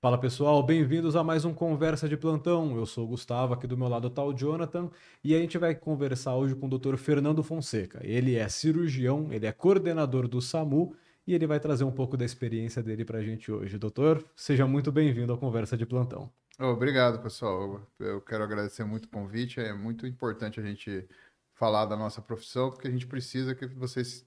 [0.00, 2.76] Fala pessoal, bem-vindos a mais um Conversa de Plantão.
[2.76, 4.90] Eu sou o Gustavo, aqui do meu lado está o Jonathan,
[5.24, 6.96] e a gente vai conversar hoje com o Dr.
[6.96, 8.00] Fernando Fonseca.
[8.02, 10.94] Ele é cirurgião, ele é coordenador do SAMU
[11.26, 13.78] e ele vai trazer um pouco da experiência dele para a gente hoje.
[13.78, 16.30] Doutor, seja muito bem-vindo à Conversa de Plantão.
[16.58, 17.80] Obrigado, pessoal.
[17.98, 19.60] Eu quero agradecer muito o convite.
[19.60, 21.06] É muito importante a gente
[21.52, 24.24] falar da nossa profissão, porque a gente precisa que vocês,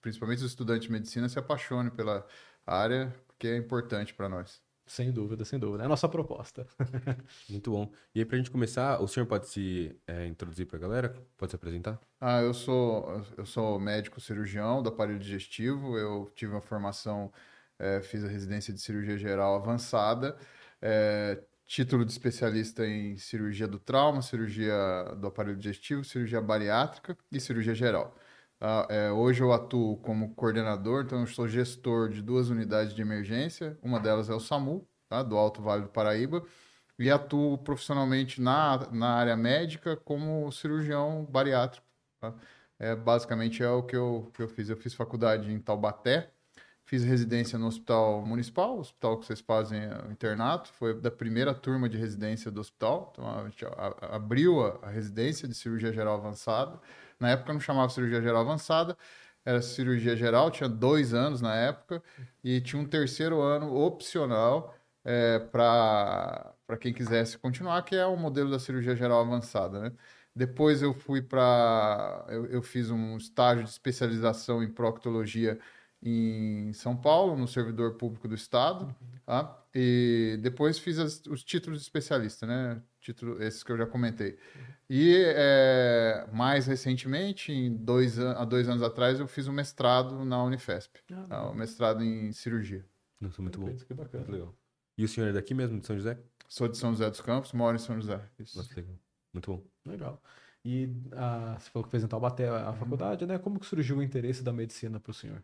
[0.00, 2.26] principalmente os estudantes de medicina, se apaixonem pela
[2.66, 4.60] área, porque é importante para nós.
[4.86, 5.82] Sem dúvida, sem dúvida.
[5.82, 6.66] É a nossa proposta.
[7.50, 7.92] Muito bom.
[8.14, 11.14] E aí, para a gente começar, o senhor pode se é, introduzir para a galera?
[11.36, 12.00] Pode se apresentar?
[12.20, 15.98] Ah, eu sou, eu sou médico cirurgião do aparelho digestivo.
[15.98, 17.32] Eu tive uma formação,
[17.78, 20.36] é, fiz a residência de cirurgia geral avançada,
[20.80, 24.72] é, título de especialista em cirurgia do trauma, cirurgia
[25.18, 28.16] do aparelho digestivo, cirurgia bariátrica e cirurgia geral.
[28.60, 33.02] Ah, é, hoje eu atuo como coordenador, então eu sou gestor de duas unidades de
[33.02, 33.78] emergência.
[33.82, 36.42] Uma delas é o SAMU, tá, do Alto Vale do Paraíba,
[36.98, 41.86] e atuo profissionalmente na, na área médica como cirurgião bariátrico.
[42.20, 42.34] Tá?
[42.78, 44.68] É, basicamente é o que eu, que eu fiz.
[44.70, 46.32] Eu fiz faculdade em Taubaté,
[46.86, 51.88] fiz residência no Hospital Municipal, hospital que vocês fazem o internato, foi da primeira turma
[51.88, 53.10] de residência do hospital.
[53.12, 53.66] Então a gente
[54.02, 56.80] abriu a, a residência de cirurgia geral avançada.
[57.18, 58.96] Na época não chamava cirurgia geral avançada,
[59.44, 62.02] era cirurgia geral, tinha dois anos na época,
[62.42, 68.50] e tinha um terceiro ano opcional é, para quem quisesse continuar, que é o modelo
[68.50, 69.92] da cirurgia geral avançada, né?
[70.34, 72.26] Depois eu fui para.
[72.28, 75.58] Eu, eu, fiz um estágio de especialização em proctologia
[76.08, 78.94] em São Paulo, no servidor público do Estado.
[79.24, 79.60] Tá?
[79.74, 82.80] E depois fiz as, os títulos de especialista, né?
[83.00, 84.38] Título, esses que eu já comentei.
[84.88, 90.42] E é, mais recentemente, em dois, há dois anos atrás, eu fiz um mestrado na
[90.44, 91.00] Unifesp.
[91.12, 91.50] Ah, tá?
[91.50, 92.86] um mestrado em cirurgia.
[93.20, 93.74] Nossa, muito bom.
[93.74, 94.24] Que bacana.
[94.24, 94.54] Muito legal.
[94.96, 96.16] E o senhor é daqui mesmo, de São José?
[96.48, 98.20] Sou de São José dos Campos, moro em São José.
[98.38, 98.56] Isso.
[98.56, 98.94] Nossa, legal.
[99.32, 99.62] Muito bom.
[99.84, 100.22] Legal.
[100.64, 102.76] E a, você falou que fez em Taubaté a, a uhum.
[102.76, 103.38] faculdade, né?
[103.38, 105.42] Como que surgiu o interesse da medicina para o senhor?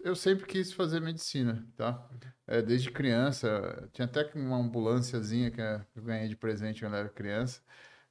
[0.00, 2.08] Eu sempre quis fazer medicina, tá?
[2.46, 3.88] É, desde criança.
[3.92, 7.62] Tinha até uma ambulânciazinha que eu ganhei de presente quando era criança.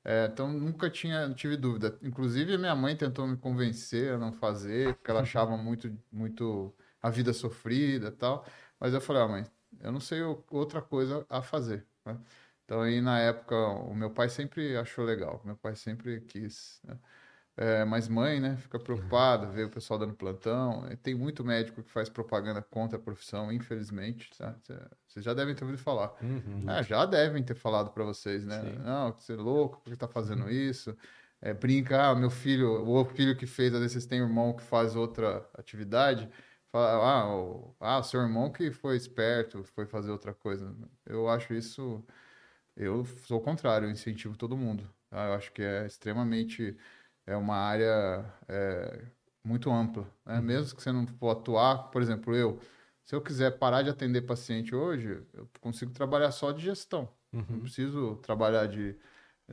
[0.04, 1.98] É, então nunca tinha, não tive dúvida.
[2.02, 7.10] Inclusive minha mãe tentou me convencer a não fazer, porque ela achava muito, muito a
[7.10, 8.46] vida sofrida, tal.
[8.80, 9.46] Mas eu falei, ah, mãe,
[9.80, 11.88] eu não sei outra coisa a fazer.
[12.06, 12.20] Né?
[12.66, 16.82] Então aí na época o meu pai sempre achou legal, meu pai sempre quis.
[16.84, 16.98] Né?
[17.56, 20.84] É, mas mãe, né, fica preocupada, vê o pessoal dando plantão.
[21.04, 24.32] Tem muito médico que faz propaganda contra a profissão, infelizmente.
[24.36, 24.56] Tá?
[25.08, 26.16] Vocês já devem ter ouvido falar.
[26.22, 26.68] Uhum.
[26.68, 28.60] É, já devem ter falado para vocês, né?
[28.62, 28.80] Sim.
[28.80, 30.98] Não, você é louco, por que tá fazendo isso?
[31.40, 34.64] É, brinca, ah, meu filho, o filho que fez, às vezes tem um irmão que
[34.64, 36.30] faz outra atividade.
[36.72, 40.76] Fala, ah, o, ah, seu irmão que foi esperto, foi fazer outra coisa.
[41.06, 42.04] Eu acho isso.
[42.76, 44.90] Eu sou o contrário, eu incentivo todo mundo.
[45.10, 45.28] Tá?
[45.28, 46.76] Eu acho que é extremamente
[47.26, 49.06] é uma área é,
[49.44, 50.04] muito ampla.
[50.26, 50.38] Né?
[50.38, 50.42] Uhum.
[50.42, 52.60] Mesmo que você não for atuar, por exemplo, eu,
[53.04, 57.10] se eu quiser parar de atender paciente hoje, eu consigo trabalhar só de gestão.
[57.32, 57.46] Uhum.
[57.50, 58.96] Não preciso trabalhar de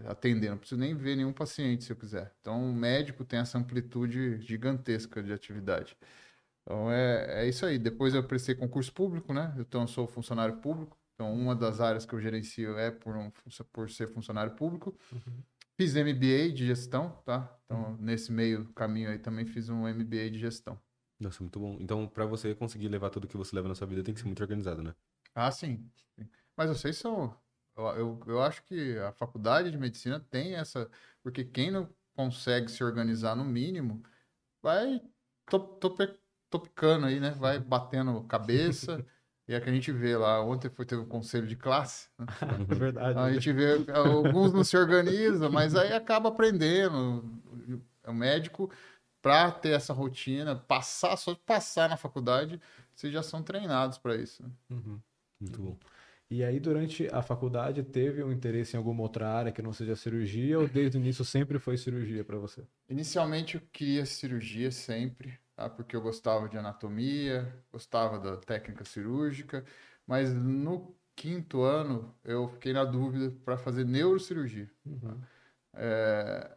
[0.07, 2.33] atender, não preciso nem ver nenhum paciente se eu quiser.
[2.41, 5.97] Então, o médico tem essa amplitude gigantesca de atividade.
[6.63, 7.79] Então, é, é isso aí.
[7.79, 9.55] Depois eu prestei concurso público, né?
[9.59, 10.97] Então, eu sou funcionário público.
[11.15, 13.31] Então, uma das áreas que eu gerencio é por, um,
[13.73, 14.97] por ser funcionário público.
[15.13, 15.43] Uhum.
[15.81, 17.59] Fiz MBA de gestão, tá?
[17.65, 17.97] Então, uhum.
[17.99, 20.79] nesse meio caminho aí também fiz um MBA de gestão.
[21.19, 21.79] Nossa, muito bom.
[21.81, 24.27] Então, para você conseguir levar tudo que você leva na sua vida, tem que ser
[24.27, 24.95] muito organizado, né?
[25.35, 25.91] Ah, sim.
[26.55, 27.35] Mas vocês são.
[27.75, 30.87] Eu, eu, eu acho que a faculdade de medicina tem essa.
[31.23, 34.03] Porque quem não consegue se organizar no mínimo,
[34.63, 35.01] vai
[36.51, 37.31] topicando aí, né?
[37.31, 39.03] Vai batendo cabeça.
[39.51, 42.09] E é que a gente vê lá, ontem foi ter um conselho de classe.
[42.17, 42.25] Né?
[42.71, 43.19] É verdade.
[43.19, 47.25] A gente vê, alguns não se organizam, mas aí acaba aprendendo.
[48.07, 48.71] O médico,
[49.21, 52.61] para ter essa rotina, passar, só passar na faculdade,
[52.95, 54.41] vocês já são treinados para isso.
[54.41, 54.51] Né?
[54.71, 55.01] Uhum.
[55.41, 55.77] Muito bom.
[56.31, 59.97] E aí, durante a faculdade, teve um interesse em alguma outra área que não seja
[59.97, 62.63] cirurgia, ou desde o início sempre foi cirurgia para você?
[62.89, 65.69] Inicialmente eu queria cirurgia sempre tá?
[65.69, 69.65] porque eu gostava de anatomia, gostava da técnica cirúrgica,
[70.07, 74.71] mas no quinto ano eu fiquei na dúvida para fazer neurocirurgia.
[74.87, 75.21] Uhum.
[75.75, 76.57] É,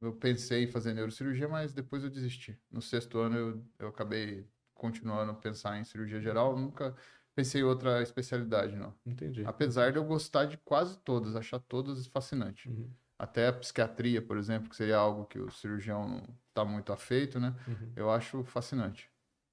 [0.00, 2.58] eu pensei em fazer neurocirurgia, mas depois eu desisti.
[2.70, 6.94] No sexto ano eu, eu acabei continuando a pensar em cirurgia geral, nunca
[7.34, 8.94] pensei em outra especialidade, não.
[9.06, 9.44] Entendi.
[9.46, 12.66] Apesar de eu gostar de quase todas, achar todas fascinantes.
[12.66, 12.90] Uhum.
[13.22, 17.38] Até a psiquiatria, por exemplo, que seria algo que o cirurgião não está muito afeito,
[17.40, 17.54] né?
[17.66, 17.96] Uhum.
[17.96, 19.10] Eu acho fascinante.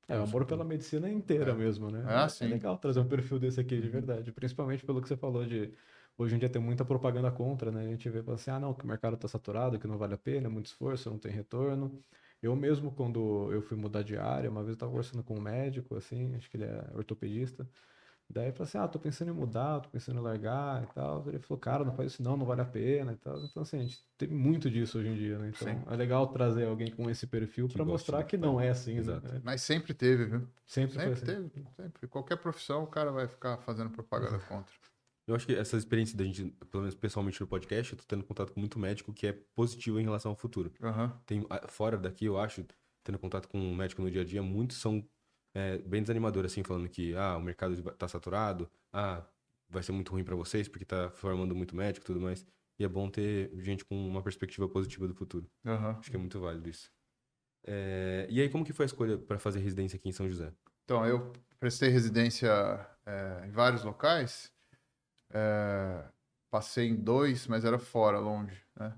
[0.07, 1.53] É, o amor pela medicina inteira É.
[1.53, 2.11] mesmo, né?
[2.23, 2.47] Ah, É sim.
[2.47, 4.31] legal trazer um perfil desse aqui, de verdade.
[4.31, 5.75] Principalmente pelo que você falou de.
[6.17, 7.81] Hoje em dia tem muita propaganda contra, né?
[7.85, 10.17] A gente vê assim, ah, não, que o mercado tá saturado, que não vale a
[10.17, 12.03] pena, é muito esforço, não tem retorno.
[12.41, 15.41] Eu mesmo, quando eu fui mudar de área, uma vez eu tava conversando com um
[15.41, 17.69] médico, assim, acho que ele é ortopedista.
[18.31, 21.27] Daí eu falei assim, ah, tô pensando em mudar, tô pensando em largar e tal.
[21.27, 23.43] Ele falou, cara, não faz isso não, não vale a pena e tal.
[23.43, 25.49] Então, assim, a gente tem muito disso hoje em dia, né?
[25.49, 25.83] Então, Sim.
[25.87, 29.27] é legal trazer alguém com esse perfil para mostrar que não é assim, Exato.
[29.27, 29.41] né?
[29.43, 30.47] Mas sempre teve, viu?
[30.67, 31.49] Sempre foi Sempre assim.
[31.49, 32.07] teve, sempre.
[32.07, 34.73] Qualquer profissão, o cara vai ficar fazendo propaganda contra.
[35.27, 38.23] Eu acho que essa experiência da gente, pelo menos pessoalmente no podcast, eu tô tendo
[38.23, 40.71] contato com muito médico que é positivo em relação ao futuro.
[40.81, 41.19] Aham.
[41.25, 42.65] Tem, ah, fora daqui, eu acho,
[43.03, 45.07] tendo contato com um médico no dia a dia, muitos são
[45.59, 49.23] é, bem desanimadores, assim, falando que, ah, o mercado tá saturado, ah,
[49.69, 52.45] vai ser muito ruim pra vocês porque tá formando muito médico e tudo mais.
[52.79, 55.49] E é bom ter gente com uma perspectiva positiva do futuro.
[55.65, 55.97] Aham.
[55.99, 56.89] Acho que é muito válido isso.
[57.65, 60.53] É, e aí, como que foi a escolha pra fazer residência aqui em São José?
[60.85, 62.49] Então, eu prestei residência
[63.05, 64.51] é, em vários locais.
[65.31, 66.05] É,
[66.49, 68.97] passei em dois, mas era fora, longe, né?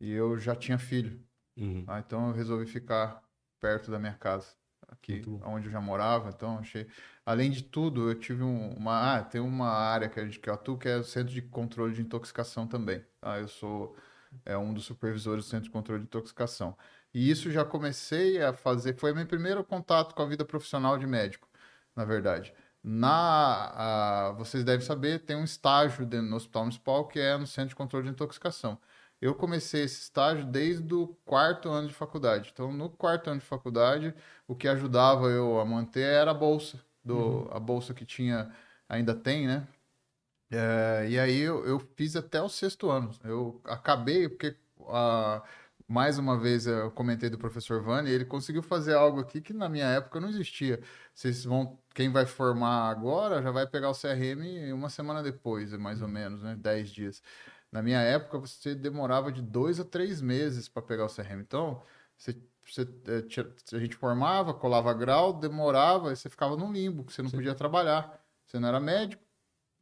[0.00, 1.20] E eu já tinha filho.
[1.56, 1.84] Uhum.
[1.86, 3.22] Ah, então eu resolvi ficar
[3.60, 4.54] perto da minha casa,
[4.88, 6.30] aqui onde eu já morava.
[6.30, 6.86] Então achei.
[7.24, 9.16] Além de tudo, eu tive um- uma.
[9.18, 11.42] Ah, tem uma área que, a gente, que eu atuo que é o Centro de
[11.42, 13.04] Controle de Intoxicação também.
[13.22, 13.96] Ah, eu sou
[14.44, 16.76] é, um dos supervisores do Centro de Controle de Intoxicação.
[17.14, 18.94] E isso já comecei a fazer.
[18.98, 21.48] Foi meu primeiro contato com a vida profissional de médico,
[21.94, 22.52] na verdade.
[22.82, 27.70] Na, a- vocês devem saber, tem um estágio no Hospital Municipal que é no Centro
[27.70, 28.78] de Controle de Intoxicação.
[29.20, 32.50] Eu comecei esse estágio desde o quarto ano de faculdade.
[32.52, 34.14] Então, no quarto ano de faculdade,
[34.46, 38.52] o que ajudava eu a manter era a bolsa, do, a bolsa que tinha,
[38.88, 39.66] ainda tem, né?
[40.50, 43.10] É, e aí eu, eu fiz até o sexto ano.
[43.24, 44.56] Eu acabei, porque
[44.88, 45.42] ah,
[45.88, 49.68] mais uma vez eu comentei do professor Vani, ele conseguiu fazer algo aqui que na
[49.68, 50.80] minha época não existia.
[51.14, 56.02] Vocês vão, quem vai formar agora já vai pegar o CRM uma semana depois, mais
[56.02, 56.56] ou menos, né?
[56.56, 57.22] Dez dias.
[57.70, 61.40] Na minha época, você demorava de dois a três meses para pegar o CRM.
[61.42, 61.82] Então,
[62.16, 62.84] você, você,
[63.28, 67.30] tinha- a gente formava, colava grau, demorava, e você ficava num limbo, que você não
[67.30, 67.36] Sim.
[67.36, 68.20] podia trabalhar.
[68.46, 69.22] Você não era médico,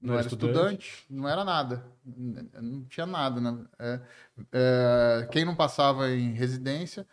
[0.01, 1.85] não, Não era era estudante, não era nada.
[2.05, 3.41] Não tinha nada.
[3.41, 3.67] Né?
[3.79, 4.01] É,
[4.53, 7.07] é, quem não passava em residência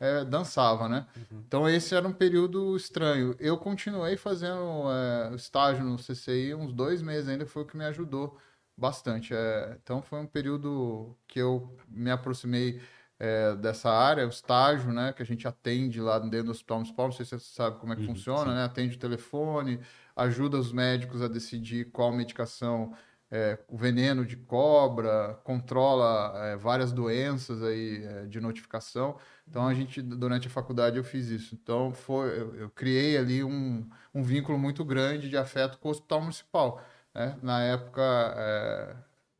[0.00, 1.06] é, dançava, né?
[1.46, 3.34] Então esse era um período estranho.
[3.38, 7.84] Eu continuei fazendo é, estágio no CCI uns dois meses ainda, foi o que me
[7.84, 8.38] ajudou
[8.78, 9.34] bastante.
[9.34, 12.80] É, então foi um período que eu me aproximei
[13.18, 15.12] é, dessa área, o estágio, né?
[15.12, 17.92] Que a gente atende lá dentro do hospital municipal, não sei se você sabe como
[17.92, 18.54] é que Uhum, funciona, sim.
[18.54, 18.64] né?
[18.64, 19.80] Atende o telefone,
[20.16, 22.94] ajuda os médicos a decidir qual medicação
[23.30, 29.18] é, o veneno de cobra, controla é, várias doenças aí é, de notificação.
[29.46, 31.54] Então a gente durante a faculdade eu fiz isso.
[31.54, 35.90] Então foi eu, eu criei ali um, um vínculo muito grande de afeto com o
[35.90, 36.82] hospital municipal.
[37.14, 37.38] Né?
[37.42, 38.02] Na época
[38.36, 38.96] é,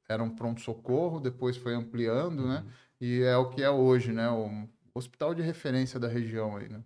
[0.09, 2.65] era um pronto socorro, depois foi ampliando, né?
[3.00, 4.29] E é o que é hoje, né?
[4.31, 6.82] O hospital de referência da região aí, né?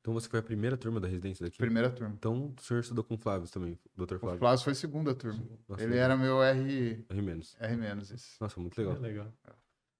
[0.00, 1.56] Então você foi a primeira turma da residência daqui?
[1.56, 2.14] Primeira turma.
[2.18, 4.16] Então o senhor estudou com o Flávio também, Dr.
[4.16, 4.38] O Flávio.
[4.38, 5.42] Flávio foi segunda turma.
[5.68, 6.04] Nossa, Ele legal.
[6.04, 7.56] era meu R, R menos.
[7.58, 8.36] R menos isso.
[8.40, 9.00] Nossa, muito É legal.
[9.00, 9.32] legal.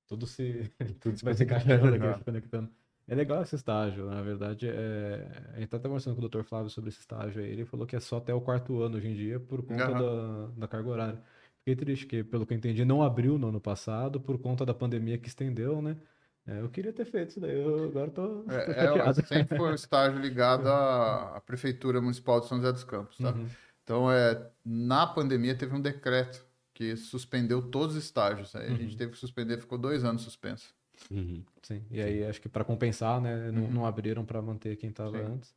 [0.07, 2.19] Tudo se Tudo vai se encaixando aqui, Legal.
[2.19, 2.71] se conectando.
[3.07, 4.69] É legal esse estágio, na verdade.
[4.69, 5.53] É...
[5.55, 6.43] A gente tá até conversando com o Dr.
[6.45, 7.51] Flávio sobre esse estágio aí.
[7.51, 10.47] Ele falou que é só até o quarto ano hoje em dia por conta da,
[10.57, 11.23] da carga horária.
[11.59, 14.75] Fiquei triste que, pelo que eu entendi, não abriu no ano passado por conta da
[14.75, 15.97] pandemia que estendeu, né?
[16.45, 19.71] É, eu queria ter feito isso daí, eu agora tô, tô É, é, sempre foi
[19.71, 23.31] um estágio ligado à, à Prefeitura Municipal de São José dos Campos, tá?
[23.31, 23.47] Uhum.
[23.85, 26.45] Então, é, na pandemia teve um decreto
[26.75, 28.55] que suspendeu todos os estágios.
[28.57, 28.97] Aí a gente Uhum.
[28.97, 30.75] teve que suspender, ficou dois anos suspenso.
[31.11, 31.43] Uhum.
[31.63, 33.71] Sim, e aí acho que para compensar, né, não, Uhum.
[33.71, 35.25] não abriram para manter quem tava Sim.
[35.35, 35.55] antes.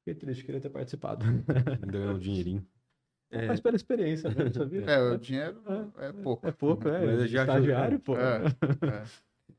[0.00, 1.24] Fiquei triste, queria ter participado.
[1.86, 2.66] Ganhou um dinheirinho.
[3.28, 3.48] É.
[3.48, 4.82] Mas pela experiência, né, sabia?
[4.82, 5.60] É, o dinheiro
[5.98, 6.46] é pouco.
[6.46, 7.04] É pouco, é.
[7.16, 7.40] Mas já.
[7.42, 8.16] Estagiário, pô.
[8.16, 8.42] É,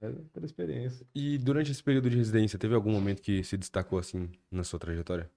[0.02, 0.08] é.
[0.08, 1.06] É pela experiência.
[1.14, 4.80] E durante esse período de residência, teve algum momento que se destacou assim na sua
[4.80, 5.30] trajetória?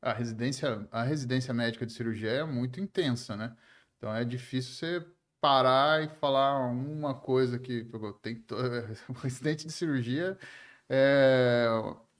[0.00, 3.54] A residência, a residência médica de cirurgia é muito intensa, né?
[3.98, 5.06] Então é difícil você
[5.40, 8.12] parar e falar uma coisa que pegou.
[8.14, 8.56] Tem to...
[9.08, 10.38] o residente de cirurgia
[10.88, 11.68] é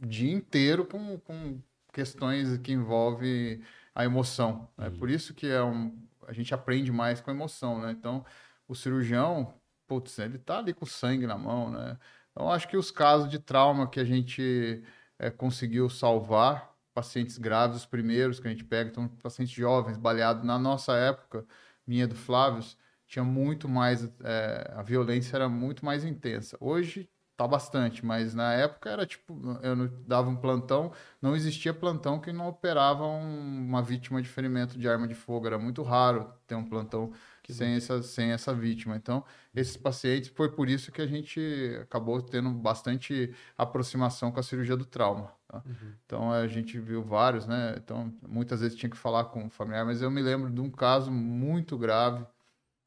[0.00, 1.60] o dia inteiro com, com
[1.92, 3.62] questões que envolvem
[3.94, 4.68] a emoção.
[4.78, 5.96] É por isso que é um,
[6.26, 7.90] a gente aprende mais com emoção, né?
[7.92, 8.24] Então
[8.68, 9.54] o cirurgião,
[9.86, 11.98] putz, ele tá ali com sangue na mão, né?
[12.30, 14.84] Então acho que os casos de trauma que a gente
[15.18, 20.44] é, conseguiu salvar pacientes graves, os primeiros que a gente pega, então pacientes jovens, baleados.
[20.44, 21.46] Na nossa época,
[21.86, 22.62] minha do Flávio,
[23.08, 26.56] tinha muito mais, é, a violência era muito mais intensa.
[26.60, 31.72] Hoje tá bastante, mas na época era tipo, eu não- dava um plantão, não existia
[31.72, 35.82] plantão que não operava um- uma vítima de ferimento de arma de fogo, era muito
[35.82, 37.12] raro ter um plantão
[37.48, 38.96] sem essa, sem essa vítima.
[38.96, 39.24] Então,
[39.54, 41.40] esses pacientes, foi por isso que a gente
[41.82, 45.32] acabou tendo bastante aproximação com a cirurgia do trauma.
[45.46, 45.64] tá?
[46.04, 47.74] Então, a gente viu vários, né?
[47.78, 50.70] Então, muitas vezes tinha que falar com o familiar, mas eu me lembro de um
[50.70, 52.26] caso muito grave.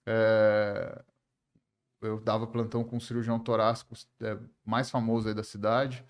[0.06, 1.04] É,
[2.02, 6.04] eu dava plantão com um cirurgião torácico é, mais famoso aí da cidade.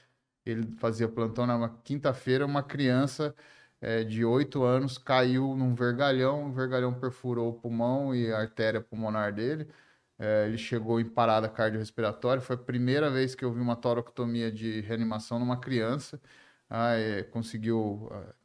[0.45, 3.35] Ele fazia plantão na quinta-feira, uma criança
[3.81, 8.81] é, de 8 anos caiu num vergalhão, o vergalhão perfurou o pulmão e a artéria
[8.81, 9.67] pulmonar dele.
[10.19, 12.41] É, ele chegou em parada cardiorrespiratória.
[12.41, 16.21] Foi a primeira vez que eu vi uma toractomia de reanimação numa criança.
[16.69, 18.35] Ah, é, conseguiu ah,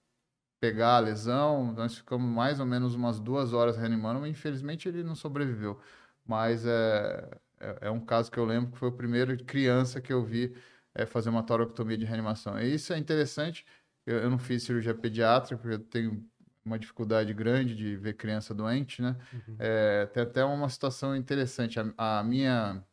[0.60, 1.72] pegar a lesão.
[1.72, 5.80] Nós ficamos mais ou menos umas duas horas reanimando, mas infelizmente ele não sobreviveu.
[6.25, 10.00] Mas é, é, é um caso que eu lembro que foi o primeiro de criança
[10.00, 10.56] que eu vi
[10.94, 12.58] é, fazer uma toractomia de reanimação.
[12.60, 13.66] E isso é interessante.
[14.06, 16.28] Eu, eu não fiz cirurgia pediátrica, porque eu tenho
[16.64, 19.16] uma dificuldade grande de ver criança doente, né?
[19.58, 21.78] É, tem até uma situação interessante.
[21.80, 22.84] A, a minha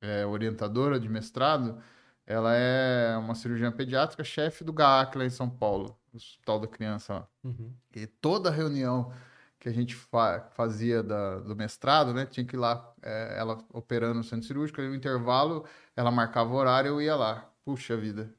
[0.00, 1.82] é, orientadora de mestrado,
[2.26, 7.14] ela é uma cirurgiã pediátrica, chefe do GAAC lá em São Paulo, Hospital da Criança
[7.14, 7.28] lá.
[7.44, 7.72] Uhum.
[7.94, 9.12] E toda reunião
[9.58, 12.24] que a gente fa- fazia da- do mestrado, né?
[12.26, 16.54] Tinha que ir lá, é, ela operando no centro cirúrgico, no intervalo ela marcava o
[16.56, 17.46] horário, eu ia lá.
[17.64, 18.34] Puxa vida.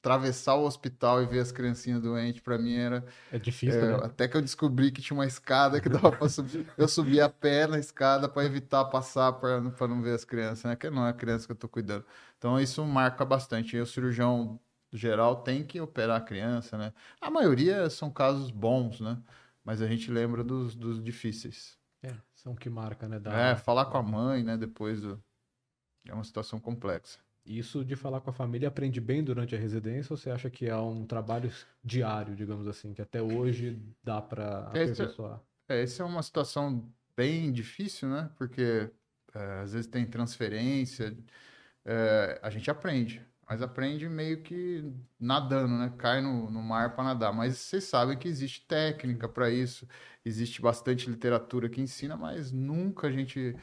[0.00, 3.04] Atravessar o hospital e ver as criancinhas doentes, para mim era.
[3.30, 4.00] É difícil, é, né?
[4.02, 6.66] até que eu descobri que tinha uma escada que dava para subir.
[6.76, 10.74] Eu subia a pé na escada para evitar passar para não ver as crianças, né?
[10.74, 12.04] Que não é a criança que eu tô cuidando.
[12.36, 13.76] Então isso marca bastante.
[13.76, 14.58] E o cirurgião
[14.96, 16.92] geral tem que operar a criança, né?
[17.20, 19.20] A maioria são casos bons, né?
[19.64, 21.78] Mas a gente lembra dos, dos difíceis.
[22.02, 23.18] É, são que marca, né?
[23.18, 23.32] Da...
[23.32, 24.56] É, falar com a mãe, né?
[24.56, 25.22] Depois do...
[26.06, 27.18] é uma situação complexa.
[27.44, 30.66] Isso de falar com a família aprende bem durante a residência ou você acha que
[30.66, 31.50] é um trabalho
[31.82, 35.40] diário, digamos assim, que até hoje dá para Esse- aperfeiçoar?
[35.68, 38.30] É, essa é uma situação bem difícil, né?
[38.36, 38.90] Porque
[39.34, 41.16] é, às vezes tem transferência,
[41.84, 44.82] é, a gente aprende, mas aprende meio que
[45.20, 45.92] nadando, né?
[45.98, 47.34] Cai no, no mar para nadar.
[47.34, 49.86] Mas vocês sabem que existe técnica para isso,
[50.24, 53.54] existe bastante literatura que ensina, mas nunca a gente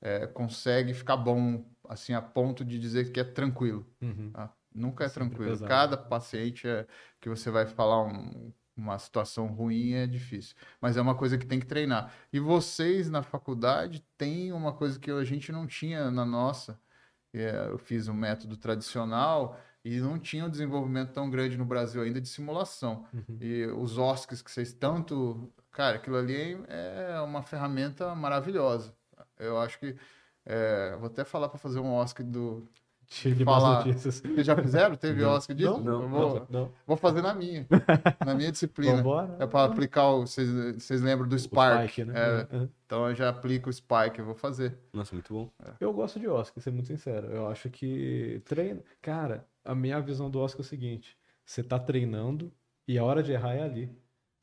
[0.00, 3.86] é, consegue ficar bom assim a ponto de dizer que é tranquilo.
[4.02, 4.32] Uhum.
[4.32, 4.52] tá?
[4.74, 5.50] Nunca é Sempre tranquilo.
[5.52, 5.68] pesado.
[5.68, 6.84] Cada paciente é,
[7.20, 10.56] que você vai falar um- uma situação ruim é difícil.
[10.80, 12.12] Mas é uma coisa que tem que treinar.
[12.32, 16.80] E vocês na faculdade têm uma coisa que a gente não tinha na nossa.
[17.40, 22.02] É, Eu fiz um método tradicional e não tinha um desenvolvimento tão grande no Brasil
[22.02, 23.06] ainda de simulação.
[23.12, 23.38] Uhum.
[23.40, 25.52] E os OSCs que vocês tanto.
[25.70, 28.94] Cara, aquilo ali é uma ferramenta maravilhosa.
[29.38, 29.96] Eu acho que.
[30.44, 32.68] é, vou até falar para fazer um OSC do,
[33.08, 34.96] de Falar- vocês já fizeram?
[34.96, 35.30] Teve Não.
[35.30, 35.80] Oscar disso?
[35.80, 36.72] Não, não, vou, não.
[36.86, 37.66] vou fazer na minha.
[38.24, 38.96] Na minha disciplina.
[38.96, 39.36] Vambora.
[39.38, 40.26] É para aplicar o.
[40.26, 41.88] Vocês, vocês lembram do O Spark?
[41.90, 42.14] Spike, né?
[42.16, 42.68] É, Uhum.
[42.84, 44.76] então eu já aplico o Spike, eu vou fazer.
[44.92, 45.50] Nossa, muito bom.
[45.80, 47.28] Eu gosto de Oscar, ser muito sincero.
[47.28, 48.82] Eu acho que treino.
[49.00, 52.52] Cara, a minha visão do Oscar é o seguinte: você tá treinando
[52.88, 53.90] e a hora de errar é ali.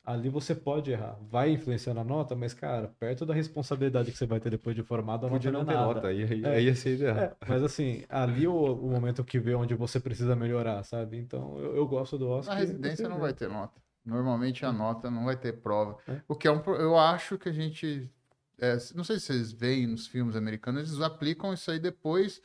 [0.04, 1.16] Ali você pode errar.
[1.30, 4.82] Vai influenciar na nota, mas, cara, perto da responsabilidade que você vai ter depois de
[4.82, 5.86] formado, a nota não é ter nada.
[5.94, 6.48] nota, aí, aí, É.
[6.56, 7.16] aí ia ser ideal.
[7.16, 11.16] É, mas assim, ali o, o momento que vê onde você precisa melhorar, sabe?
[11.16, 12.54] Então eu, eu gosto do Oscar.
[12.54, 13.80] Na residência não vai ter nota.
[14.04, 15.96] Normalmente a nota não vai ter prova.
[16.06, 16.20] É.
[16.28, 16.60] O que é um.
[16.74, 18.10] Eu acho que a gente.
[18.58, 22.42] é, não sei se vocês veem nos filmes americanos, eles aplicam isso aí depois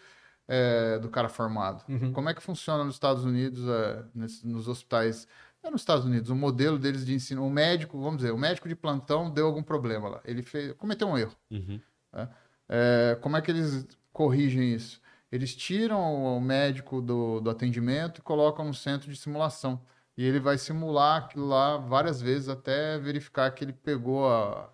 [0.47, 1.83] é, do cara formado.
[1.89, 2.13] Uhum.
[2.13, 5.27] Como é que funciona nos Estados Unidos, é, nesse- nos hospitais?
[5.63, 7.45] É nos Estados Unidos, o modelo deles de ensino.
[7.45, 10.21] O médico, vamos dizer, o médico de plantão deu algum problema lá.
[10.23, 11.35] Ele fez, cometeu um erro.
[11.51, 11.79] Uhum.
[12.69, 15.01] É, como é que eles corrigem isso?
[15.31, 19.81] Eles tiram o médico do, do atendimento e colocam no centro de simulação.
[20.17, 24.69] E ele vai simular aquilo lá várias vezes até verificar que ele pegou a-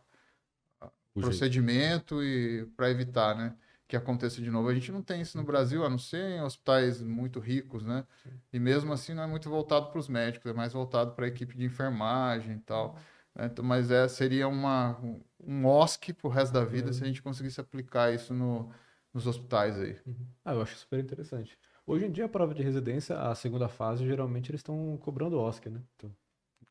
[0.82, 1.28] O o jeito.
[1.28, 3.56] procedimento e para evitar, né,
[3.98, 4.70] que aconteça de novo.
[4.70, 8.06] A gente não tem isso no Brasil, a não ser em hospitais muito ricos, né?
[8.54, 11.28] E mesmo assim não é muito voltado para os médicos, é mais voltado para a
[11.28, 12.96] equipe de enfermagem e tal.
[13.36, 13.48] né?
[13.48, 14.98] Então, Mas é, seria uma,
[15.40, 18.72] um- OSC pro resto da vida se a gente conseguisse aplicar isso no,
[19.14, 19.98] nos hospitais aí.
[20.44, 21.58] Ah, eu acho super interessante.
[21.86, 25.72] Hoje em dia, a prova de residência, a segunda fase, geralmente eles estão cobrando Oscar,
[25.74, 25.82] né?
[25.96, 26.16] Então,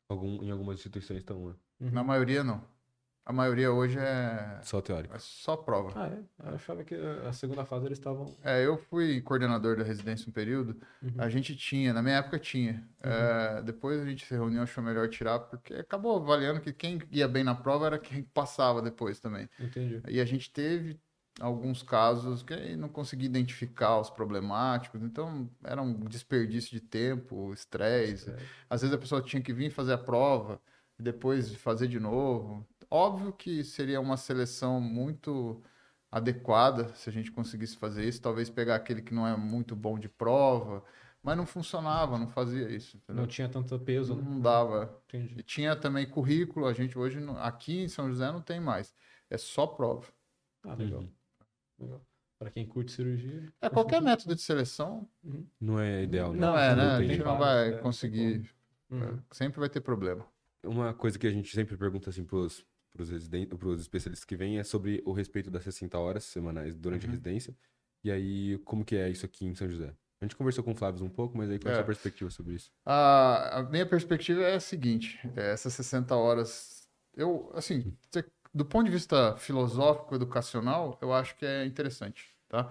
[0.09, 1.55] Algum, em algumas instituições estão, né?
[1.79, 1.89] uhum.
[1.91, 2.63] Na maioria, não.
[3.25, 5.15] A maioria hoje é, Só teórico.
[5.15, 5.91] é só prova.
[5.95, 6.47] Ah, é?
[6.47, 8.31] Eu achava que a segunda fase eles estavam.
[8.43, 10.79] É, eu fui coordenador da residência um período.
[11.01, 11.15] Uhum.
[11.17, 12.87] A gente tinha, na minha época tinha.
[13.01, 17.27] É, depois a gente se reuniu, achou melhor tirar, porque acabou avaliando que quem ia
[17.27, 19.49] bem na prova era quem passava depois também.
[19.59, 20.03] Entendi.
[20.07, 20.99] E a gente teve
[21.39, 28.33] alguns casos que não conseguia identificar os problemáticos, então era um desperdício de tempo, estresse.
[28.69, 30.61] Às vezes a pessoa tinha que vir fazer a prova
[30.97, 32.65] e depois fazer de novo.
[32.89, 35.61] Óbvio que seria uma seleção muito
[36.11, 39.99] adequada se a gente conseguisse fazer isso, talvez pegar aquele que não é muito bom
[39.99, 40.83] de prova,
[41.21, 42.97] mas não funcionava, não fazia isso.
[42.97, 43.21] Entendeu?
[43.23, 44.21] Não tinha tanto peso, né?
[44.23, 45.01] Não dava.
[45.07, 45.35] Entendi.
[45.39, 48.93] E tinha também currículo, a gente hoje não- aqui em São José não tem mais,
[49.29, 50.07] é só prova.
[50.63, 51.01] Ah, legal.
[51.01, 51.11] Uhum.
[51.79, 52.01] legal.
[52.37, 53.51] Pra quem curte cirurgia.
[53.61, 55.07] É qualquer método de seleção,
[55.59, 56.39] Não é ideal, né?
[56.39, 56.95] não, é, né?
[56.95, 58.49] A gente não vai é, conseguir,
[58.89, 59.19] Uhum.
[59.31, 60.25] sempre vai ter problema.
[60.63, 64.57] Uma coisa que a gente sempre pergunta assim pros, pros, residentes, pros especialistas que vêm
[64.59, 67.11] é sobre o respeito das 60 horas semanais durante a Uhum.
[67.11, 67.55] residência.
[68.03, 69.93] E aí, como que é isso aqui em São José?
[70.21, 71.75] A gente conversou com o Flávio um pouco, mas aí qual é a É.
[71.75, 72.71] sua perspectiva sobre isso?
[72.85, 77.95] A, a minha perspectiva é a seguinte: é, essas 60 horas, eu, assim,
[78.53, 82.69] do ponto de vista filosófico, educacional, eu acho que é interessante, tá?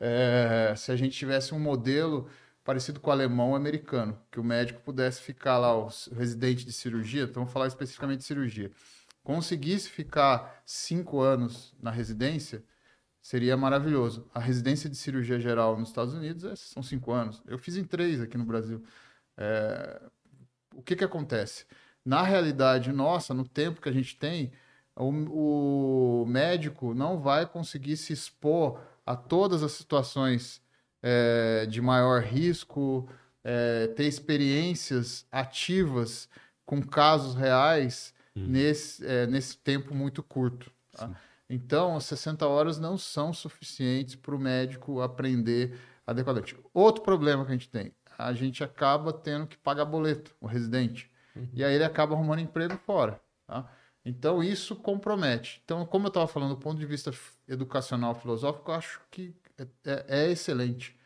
[0.00, 2.28] É, se a gente tivesse um modelo
[2.64, 7.22] parecido com o alemão americano, que o médico pudesse ficar lá, o residente de cirurgia,
[7.24, 8.70] então vamos falar especificamente de cirurgia,
[9.30, 12.64] conseguisse ficar cinco anos na residência,
[13.22, 14.28] seria maravilhoso.
[14.34, 17.40] A residência de cirurgia geral nos Estados Unidos é- são cinco anos.
[17.46, 18.82] Eu fiz em três aqui no Brasil.
[19.36, 20.02] É,
[20.74, 21.64] o que que acontece?
[22.04, 24.50] Na realidade nossa, no tempo que a gente tem,
[24.96, 30.60] o, o médico não vai conseguir se expor a todas as situações
[31.00, 33.08] é, de maior risco,
[33.44, 36.28] é, ter experiências ativas
[36.66, 38.46] com casos reais Uhum.
[38.46, 40.70] nesse, é, nesse tempo muito curto.
[40.92, 41.10] tá?
[41.48, 46.56] Então, as 60 horas não são suficientes para o médico aprender adequadamente.
[46.72, 51.10] Outro problema que a gente tem, a gente acaba tendo que pagar boleto, o residente.
[51.52, 53.20] E aí ele acaba arrumando emprego fora.
[53.46, 53.68] tá?
[54.04, 55.60] Então, isso compromete.
[55.64, 57.10] Então, como eu estava falando, do ponto de vista
[57.48, 60.96] educacional, filosófico, eu acho que é, é- é excelente.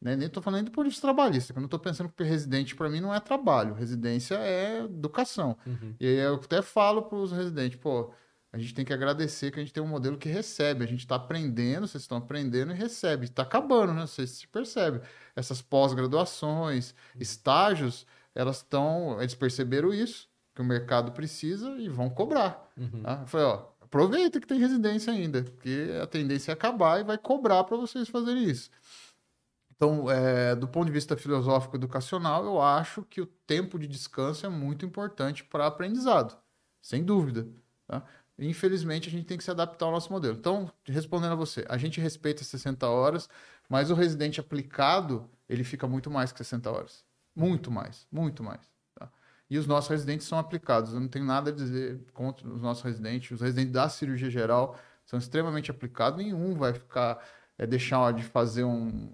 [0.00, 0.16] Né?
[0.16, 3.00] Nem estou falando de vista trabalhista, que eu não estou pensando que residente, para mim,
[3.00, 3.74] não é trabalho.
[3.74, 5.56] Residência é educação.
[5.66, 5.94] Uhum.
[6.00, 8.10] E aí eu até falo para os residentes, pô,
[8.52, 10.82] a gente tem que agradecer que a gente tem um modelo que recebe.
[10.82, 13.26] A gente está aprendendo, vocês estão aprendendo e recebe.
[13.26, 14.02] Está acabando, né?
[14.06, 15.00] Vocês se percebem.
[15.36, 19.20] Essas pós-graduações, estágios, elas estão.
[19.20, 22.68] Eles perceberam isso, que o mercado precisa e vão cobrar.
[22.76, 23.02] Uhum.
[23.02, 23.18] Tá?
[23.20, 27.18] Eu falei, ó, aproveita que tem residência ainda, porque a tendência é acabar e vai
[27.18, 28.68] cobrar para vocês fazerem isso.
[29.80, 34.44] Então, é, do ponto de vista filosófico educacional, eu acho que o tempo de descanso
[34.44, 36.36] é muito importante para aprendizado,
[36.82, 37.48] sem dúvida.
[37.86, 38.04] Tá?
[38.38, 40.36] Infelizmente, a gente tem que se adaptar ao nosso modelo.
[40.36, 43.26] Então, respondendo a você, a gente respeita 60 horas,
[43.70, 47.02] mas o residente aplicado, ele fica muito mais que 60 horas.
[47.34, 48.60] Muito mais, muito mais.
[48.94, 49.10] tá?
[49.48, 50.92] E os nossos residentes são aplicados.
[50.92, 53.30] Eu não tenho nada a dizer contra os nossos residentes.
[53.30, 56.18] Os residentes da cirurgia geral são extremamente aplicados.
[56.22, 57.24] Nenhum vai ficar
[57.56, 59.10] é, deixar de fazer um-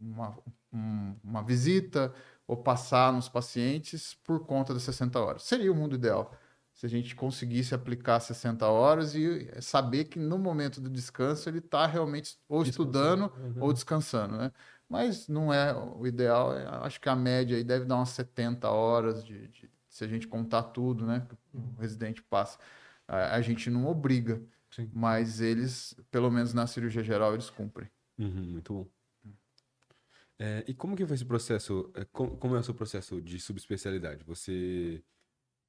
[0.00, 0.36] uma,
[0.72, 2.12] um- uma visita
[2.46, 5.42] ou passar nos pacientes por conta das 60 horas.
[5.44, 6.34] Seria o mundo ideal.
[6.72, 11.58] Se a gente conseguisse aplicar 60 horas e saber que no momento do descanso ele
[11.58, 13.54] está realmente ou estudando Uhum.
[13.64, 14.52] ou descansando, né?
[14.88, 16.56] Mas não é o ideal.
[16.56, 20.08] é- acho que a média aí deve dar umas 70 horas de, de- se a
[20.08, 21.26] gente contar tudo, né?
[21.28, 22.58] que O residente passa.
[23.06, 24.88] A, a gente não obriga, Sim.
[24.94, 27.90] mas eles, pelo menos na cirurgia geral, eles cumprem.
[28.18, 28.86] Uhum, muito bom.
[30.42, 31.92] É, e como que foi esse processo?
[31.94, 34.24] é, Como, como é o seu processo de subespecialidade?
[34.24, 35.04] Você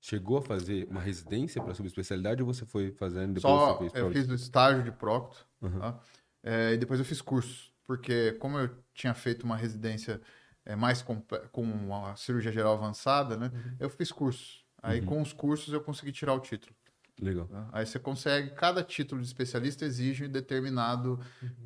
[0.01, 3.93] chegou a fazer uma residência para subespecialidade ou você foi fazendo depois Só você fez
[4.03, 5.79] eu fiz o estágio de Procto, Uhum.
[5.79, 5.99] tá?
[6.41, 10.21] É, e depois eu fiz cursos, porque como eu tinha feito uma residência
[10.65, 13.51] é, mais comple- com uma cirurgia geral avançada, né?
[13.79, 14.63] Eu fiz cursos.
[14.81, 15.05] Aí Uhum.
[15.05, 16.73] com os cursos eu consegui tirar o título.
[17.19, 17.45] Legal.
[17.47, 17.69] tá?
[17.73, 21.19] Aí você consegue, cada título de especialista exige um determinado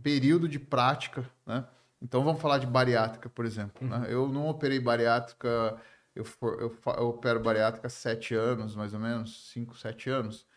[0.03, 1.65] período de prática, né?
[2.01, 3.87] Então vamos falar de bariátrica, por exemplo.
[3.87, 4.05] né?
[4.09, 5.79] Eu não operei bariátrica,
[6.13, 10.47] eu, for- eu, eu opero bariátrica há sete anos, mais ou menos, cinco, sete anos.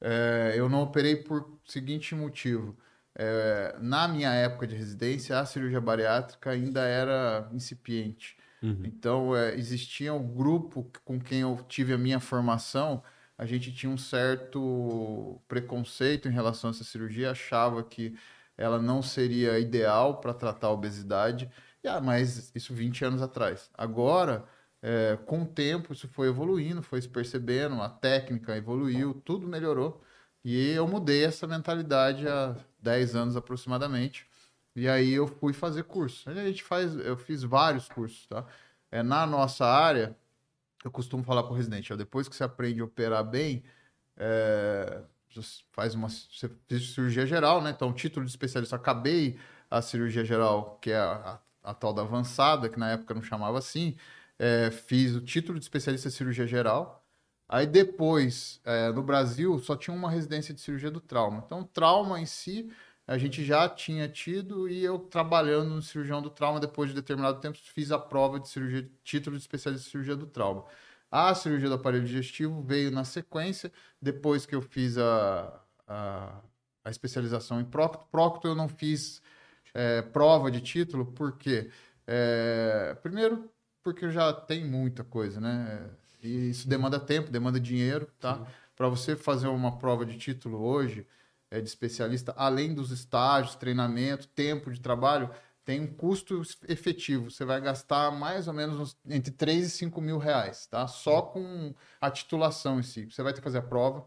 [0.00, 2.76] É, eu não operei por seguinte motivo.
[3.14, 8.36] É, na minha época de residência, a cirurgia bariátrica ainda era incipiente.
[8.62, 8.82] Uhum.
[8.84, 13.02] Então, é, existia um grupo com quem eu tive a minha formação,
[13.36, 18.16] a gente tinha um certo preconceito em relação a essa cirurgia, achava que
[18.56, 21.50] ela não seria ideal para tratar a obesidade,
[21.82, 23.70] e, ah, mas isso 20 anos atrás.
[23.74, 24.44] Agora,
[24.82, 30.02] é, com o tempo, isso foi evoluindo, foi se percebendo, a técnica evoluiu, tudo melhorou,
[30.44, 34.26] e eu mudei essa mentalidade há 10 anos aproximadamente.
[34.76, 36.28] E aí eu fui fazer curso.
[36.28, 38.44] A gente faz, eu fiz vários cursos, tá?
[38.90, 40.16] É, na nossa área,
[40.84, 43.64] eu costumo falar para o residente, ó, depois que você aprende a operar bem,
[44.16, 45.02] é,
[45.72, 47.70] faz uma cirurgia geral, né?
[47.70, 49.38] Então, título de especialista, acabei
[49.70, 53.22] a cirurgia geral, que é a, a, a tal da avançada, que na época não
[53.22, 53.96] chamava assim.
[54.38, 57.04] É, fiz o título de especialista em cirurgia geral.
[57.48, 61.42] Aí depois, é, no Brasil, só tinha uma residência de cirurgia do trauma.
[61.46, 62.70] Então, trauma em si,
[63.06, 67.40] a gente já tinha tido e eu trabalhando no cirurgião do trauma, depois de determinado
[67.40, 70.64] tempo, fiz a prova de cirurgia, título de especialista em cirurgia do trauma.
[71.16, 73.70] A cirurgia do aparelho digestivo veio na sequência,
[74.02, 76.40] depois que eu fiz a, a,
[76.84, 78.04] a especialização em prócto.
[78.10, 79.22] Prócto eu não fiz
[79.72, 81.70] é, prova de título, por quê?
[82.04, 83.48] É, primeiro,
[83.80, 85.88] porque já tem muita coisa, né?
[86.20, 88.44] E isso demanda tempo, demanda dinheiro, tá?
[88.74, 91.06] Para você fazer uma prova de título hoje,
[91.48, 95.30] é, de especialista, além dos estágios, treinamento, tempo de trabalho,
[95.64, 97.30] tem um custo efetivo.
[97.30, 100.86] Você vai gastar mais ou menos entre 3 e 5 mil reais, tá?
[100.86, 103.06] Só com a titulação em si.
[103.06, 104.06] Você vai ter que fazer a prova,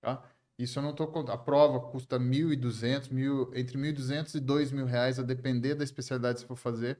[0.00, 0.22] tá?
[0.58, 1.34] Isso eu não estou contando.
[1.34, 6.40] A prova custa 1.200, mil, entre 1.200 e 2 reais, a depender da especialidade que
[6.42, 6.98] você for fazer.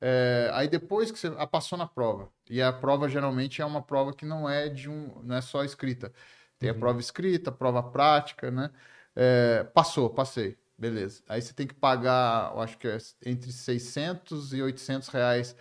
[0.00, 4.12] É, aí depois que você passou na prova, e a prova geralmente é uma prova
[4.14, 6.12] que não é de um, não é só escrita.
[6.58, 6.76] Tem uhum.
[6.76, 8.70] a prova escrita, a prova prática, né?
[9.16, 11.22] É, passou, passei, beleza.
[11.28, 15.56] Aí você tem que pagar, eu acho que é entre 600 e 800 reais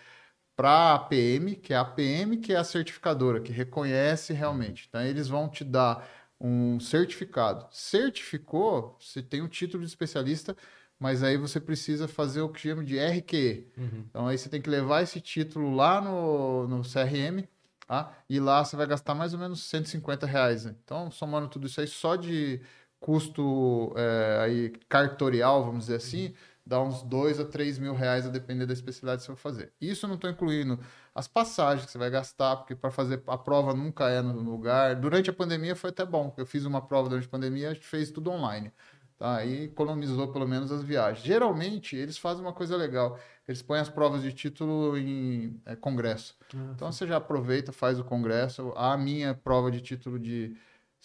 [0.55, 4.85] para a APM, que é a APM, que é a certificadora, que reconhece realmente.
[4.87, 6.07] Então, eles vão te dar
[6.39, 7.67] um certificado.
[7.71, 10.55] Certificou, você tem um título de especialista,
[10.99, 13.71] mas aí você precisa fazer o que chama de RQE.
[13.77, 14.05] Uhum.
[14.09, 17.47] Então aí você tem que levar esse título lá no, no CRM,
[17.87, 18.11] tá?
[18.29, 20.65] e lá você vai gastar mais ou menos 150 reais.
[20.65, 20.75] Né?
[20.83, 22.61] Então, somando tudo isso aí, só de
[22.99, 26.33] custo é, aí cartorial, vamos dizer assim,
[26.67, 29.73] dá uns 2 a 3 mil reais a depender da especialidade que você vai fazer.
[29.79, 30.79] Isso eu não estou incluindo
[31.15, 34.95] as passagens que você vai gastar, porque para fazer a prova nunca é no lugar.
[34.95, 36.33] Durante a pandemia foi até bom.
[36.37, 38.71] Eu fiz uma prova durante a pandemia, a gente fez tudo online.
[39.17, 39.43] Tá?
[39.43, 41.25] E economizou pelo menos as viagens.
[41.25, 43.17] Geralmente, eles fazem uma coisa legal.
[43.47, 46.35] Eles põem as provas de título em é, congresso.
[46.53, 46.99] Ah, então, sim.
[46.99, 48.71] você já aproveita, faz o congresso.
[48.75, 50.55] A minha prova de título de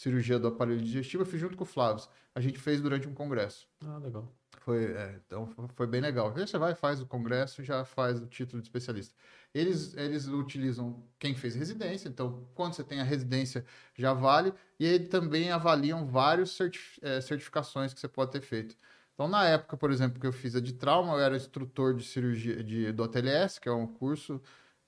[0.02, 2.04] cirurgia do aparelho digestivo eu fiz junto com o Flávio.
[2.34, 3.68] A gente fez durante um congresso.
[3.86, 4.28] Ah, legal.
[4.60, 6.32] Foi, é, então foi bem legal.
[6.36, 9.14] Aí você vai, faz o congresso, já faz o título de especialista.
[9.54, 14.86] Eles, eles utilizam quem fez residência, então quando você tem a residência já vale, e
[14.86, 16.56] eles também avaliam várias
[17.02, 18.76] é, certificações que você pode ter feito.
[19.14, 22.04] Então, na época, por exemplo, que eu fiz a de trauma, eu era instrutor de
[22.04, 24.40] cirurgia de, do ATLS, que é um curso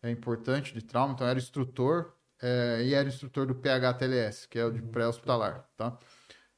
[0.03, 4.59] é, importante de trauma, então eu era instrutor é, e era instrutor do PHTLS, que
[4.59, 4.89] é o de uhum.
[4.89, 5.99] pré-hospitalar, tá?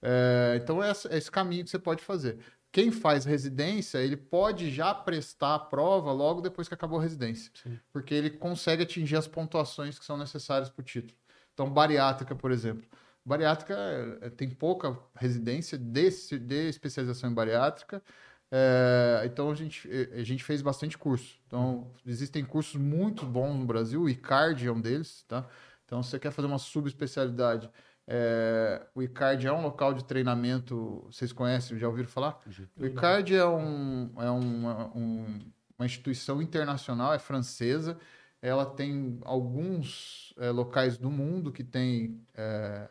[0.03, 2.39] É, então, é esse caminho que você pode fazer
[2.77, 7.51] quem faz residência, ele pode já prestar a prova logo depois que acabou a residência.
[7.62, 7.81] Sim.
[7.91, 11.19] Porque ele consegue atingir as pontuações que são necessárias para o título.
[11.55, 12.87] Então, bariátrica, por exemplo.
[13.25, 13.75] Bariátrica
[14.21, 18.03] é, tem pouca residência de, de especialização em bariátrica.
[18.51, 21.39] É, então, a gente, a gente fez bastante curso.
[21.47, 24.03] Então, existem cursos muito bons no Brasil.
[24.03, 25.47] O ICARD é um deles, tá?
[25.85, 27.71] Então, se você quer fazer uma subespecialidade
[28.09, 32.41] é, o ICARD é um local de treinamento, vocês conhecem, já ouviram falar?
[32.77, 37.99] O ICARD é, um, é uma, um, uma instituição internacional, é francesa,
[38.41, 42.89] ela tem alguns é, locais do mundo que tem é,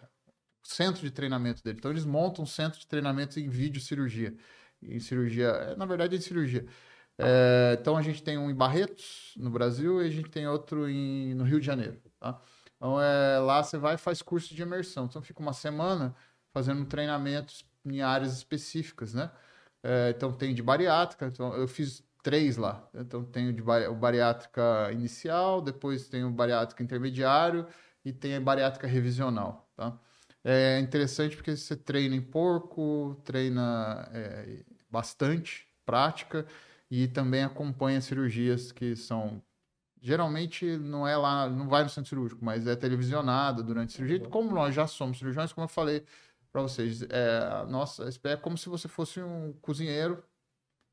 [0.62, 1.78] centro de treinamento dele.
[1.80, 4.36] Então, eles montam centro de treinamento em vídeo cirurgia.
[4.88, 6.66] Em cirurgia, é, na verdade, em cirurgia.
[7.18, 10.90] É, então, a gente tem um em Barretos, no Brasil, e a gente tem outro
[10.90, 12.02] em, no Rio de Janeiro.
[12.20, 12.42] Tá?
[12.76, 15.06] Então, é, lá você vai e faz curso de imersão.
[15.06, 16.16] Então, fica uma semana
[16.54, 19.32] fazendo treinamentos em áreas específicas, né?
[19.84, 21.28] É, então, tem de bariátrica.
[21.28, 22.90] Então, eu fiz três lá.
[22.94, 27.68] Então, tenho de bari o bariátrica inicial, depois tem o bariátrica intermediário
[28.04, 29.98] e tem a bariátrica revisional, tá?
[30.44, 34.64] É interessante porque você treina em porco, treina é,
[34.96, 36.46] bastante, prática,
[36.90, 39.42] e também acompanha cirurgias que são
[40.02, 44.24] geralmente não é lá, não vai no centro cirúrgico, mas é televisionado durante a cirurgia.
[44.24, 44.30] Uhum.
[44.30, 46.06] Como nós já somos cirurgiões, como eu falei
[46.52, 50.24] para vocês, é, a nossa é como se você fosse um cozinheiro,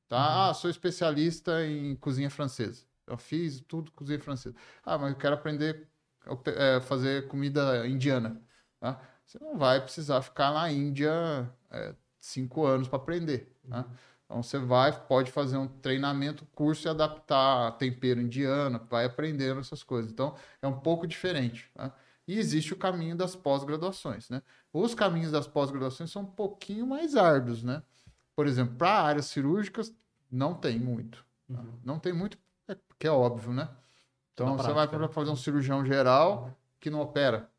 [0.08, 0.16] tá?
[0.16, 0.50] Uhum.
[0.50, 2.84] Ah, sou especialista em cozinha francesa.
[3.06, 4.56] Eu fiz tudo cozinha francesa.
[4.82, 5.86] Ah, mas eu quero aprender
[6.26, 8.40] a é, fazer comida indiana,
[8.80, 9.00] tá?
[9.26, 11.12] Você não vai precisar ficar na Índia
[11.70, 13.84] é, cinco anos para aprender, Uhum.
[14.24, 19.82] Então você vai, pode fazer um treinamento, curso e adaptar tempero indiano, vai aprendendo essas
[19.82, 20.10] coisas.
[20.10, 21.70] Então é um pouco diferente.
[21.74, 21.92] Tá?
[22.26, 24.30] E existe o caminho das pós-graduações.
[24.30, 24.42] Né?
[24.72, 27.62] Os caminhos das pós-graduações são um pouquinho mais árduos.
[27.62, 27.82] Né?
[28.34, 29.94] Por exemplo, para áreas cirúrgicas,
[30.30, 31.24] não tem muito.
[31.52, 31.60] Tá?
[31.60, 31.78] Uhum.
[31.84, 33.68] Não tem muito, é, porque é óbvio, né?
[34.32, 37.51] Então você vai para fazer um cirurgião geral que não opera.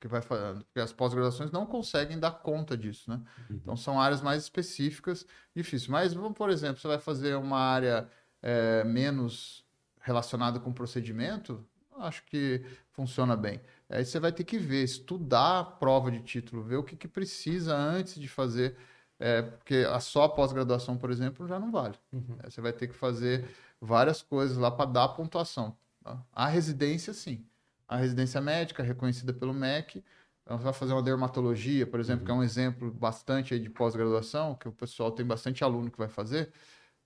[0.00, 3.20] Que vai falando, porque as pós-graduações não conseguem dar conta disso, né?
[3.50, 5.88] Então são áreas mais específicas, difíceis.
[5.88, 8.08] Mas, por exemplo, você vai fazer uma área
[8.40, 9.62] é, menos
[10.00, 11.62] relacionada com procedimento,
[11.98, 13.60] acho que funciona bem.
[13.90, 17.08] Aí você vai ter que ver, estudar a prova de título, ver o que, que
[17.08, 18.76] precisa antes de fazer,
[19.18, 21.94] é, porque a só pós-graduação, por exemplo, já não vale.
[22.12, 22.38] Uhum.
[22.42, 23.44] É, Você vai ter que fazer
[23.80, 25.76] várias coisas lá para dar pontuação.
[26.02, 26.24] tá?
[26.32, 27.44] A residência, sim.
[27.90, 30.04] A residência médica, reconhecida pelo MEC.
[30.42, 34.54] Então, você vai fazer uma dermatologia, por exemplo, que é um exemplo bastante de pós-graduação,
[34.54, 36.52] que o pessoal tem bastante aluno que vai fazer.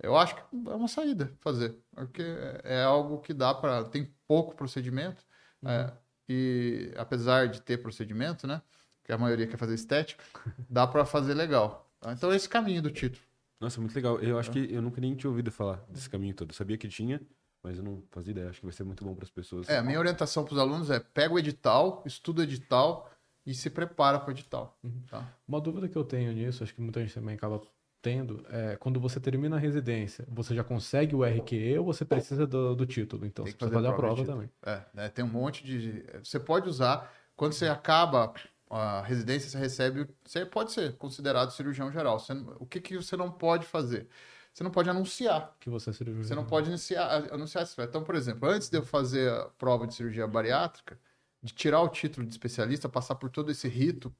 [0.02, 2.22] Eu acho que é uma saída fazer, porque
[2.64, 3.84] é algo que dá para.
[3.84, 5.24] Tem pouco procedimento,
[5.64, 5.92] é,
[6.28, 8.60] e apesar de ter procedimento, né?
[9.02, 10.22] Que a maioria quer fazer estética,
[10.68, 11.90] dá para fazer legal.
[12.00, 12.12] tá?
[12.12, 13.22] Então, esse caminho do título.
[13.60, 14.18] Nossa, muito legal.
[14.20, 16.50] Eu acho que eu nunca nem tinha ouvido falar desse caminho todo.
[16.50, 17.20] Eu sabia que tinha,
[17.64, 18.50] mas eu não fazia ideia.
[18.50, 19.68] Acho que vai ser muito bom para as pessoas.
[19.68, 23.10] É, a minha orientação para os alunos é pega o edital, estuda o edital
[23.46, 24.78] e se prepara para o edital.
[25.10, 25.26] Tá?
[25.48, 27.60] Uma dúvida que eu tenho nisso, acho que muita gente também acaba
[28.02, 32.46] tendo, é quando você termina a residência, você já consegue o RQE ou você precisa
[32.46, 33.24] do, do título?
[33.24, 34.48] Então, Tem você que precisa fazer a prova de também.
[34.48, 34.76] título.
[34.76, 36.04] É, né, tem um monte de.
[36.22, 37.10] Você pode usar.
[37.34, 38.32] Quando você acaba
[38.68, 40.06] a residência, você recebe.
[40.22, 42.20] Você pode ser considerado cirurgião geral.
[42.20, 44.06] Você o que, que você não pode fazer?
[44.54, 45.56] Você não pode anunciar.
[45.58, 46.22] Que você é cirurgião.
[46.22, 47.80] Você não pode iniciar, anunciar isso.
[47.82, 50.96] Então, por exemplo, antes de eu fazer a prova de cirurgia bariátrica,
[51.42, 54.14] de tirar o título de especialista, passar por todo esse rito,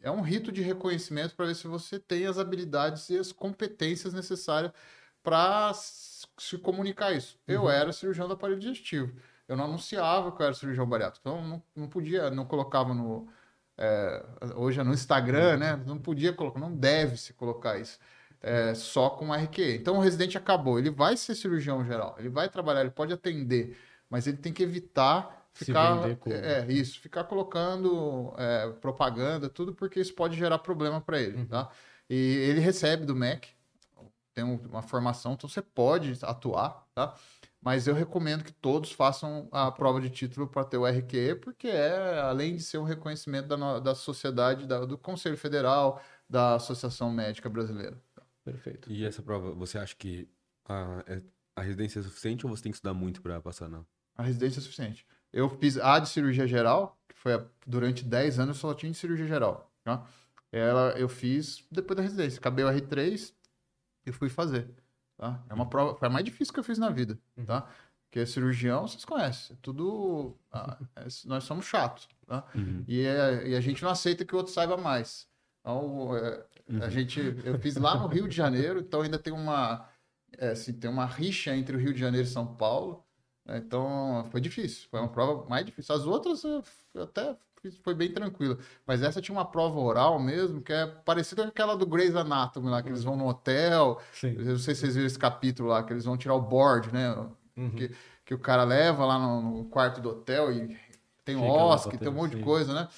[0.00, 4.14] é um rito de reconhecimento para ver se você tem as habilidades e as competências
[4.14, 4.72] necessárias
[5.20, 7.36] para se comunicar isso.
[7.46, 9.12] Eu era cirurgião do aparelho digestivo.
[9.48, 11.28] Eu não anunciava que eu era cirurgião bariátrico.
[11.28, 13.28] Então, não, não podia, não colocava no.
[13.76, 15.76] é, hoje é no Instagram, né?
[15.84, 17.98] Não podia colocar, não deve se colocar isso
[18.42, 19.76] é, só com RQE.
[19.76, 23.76] Então o residente acabou, ele vai ser cirurgião geral, ele vai trabalhar, ele pode atender,
[24.10, 26.34] mas ele tem que evitar ficar como.
[26.34, 31.46] é isso, ficar colocando é, propaganda, tudo porque isso pode gerar problema para ele, Uhum.
[31.46, 31.70] tá?
[32.08, 32.14] E
[32.48, 33.48] ele recebe do MEC,
[34.34, 37.14] tem um- uma formação, então você pode atuar, tá?
[37.60, 41.68] Mas eu recomendo que todos façam a prova de título para ter o RQE, porque
[41.68, 47.10] é, além de ser um reconhecimento da, da sociedade, da- do Conselho Federal, da Associação
[47.12, 47.96] Médica Brasileira.
[48.44, 48.90] Perfeito.
[48.90, 50.28] E essa prova, você acha que
[50.68, 51.22] a, é-
[51.56, 53.86] a residência é suficiente ou você tem que estudar muito para passar não?
[54.16, 55.06] A residência é suficiente.
[55.32, 58.90] Eu fiz a de cirurgia geral, que foi a- durante 10 anos eu só tinha
[58.92, 59.70] de cirurgia geral.
[59.84, 60.06] Tá?
[60.50, 62.38] Ela eu fiz depois da residência.
[62.38, 63.32] Acabei o R3
[64.06, 64.68] e fui fazer.
[65.16, 65.42] Tá?
[65.48, 67.18] É uma prova, foi a mais difícil que eu fiz na vida.
[67.46, 67.68] Tá?
[68.10, 69.56] Porque cirurgião, vocês conhecem.
[69.56, 70.36] é Tudo.
[70.50, 72.06] ah, é- nós somos chatos.
[72.26, 72.44] Tá?
[72.86, 75.26] E, é- e a gente não aceita que o outro saiba mais.
[75.62, 76.44] Então, é,
[76.82, 79.88] a gente, eu fiz lá no Rio de Janeiro, então ainda tem uma,
[80.36, 83.04] é, assim, tem uma rixa entre o Rio de Janeiro e São Paulo.
[83.46, 83.58] né?
[83.58, 84.88] Então, foi difícil.
[84.90, 85.94] Foi uma prova mais difícil.
[85.94, 87.36] As outras eu até
[87.82, 88.58] foi bem tranquilo.
[88.86, 92.68] Mas essa tinha uma prova oral mesmo, que é parecida com aquela do Grey's Anatomy
[92.68, 94.00] lá, que eles vão no hotel.
[94.12, 94.34] Sim.
[94.36, 96.92] Eu não sei se vocês viram esse capítulo lá, que eles vão tirar o board,
[96.92, 97.14] né?
[97.56, 97.70] Uhum.
[97.70, 97.94] Que,
[98.24, 100.76] que o cara leva lá no, quarto do hotel e
[101.24, 102.88] tem Fica OSC, tem um monte de coisa, né?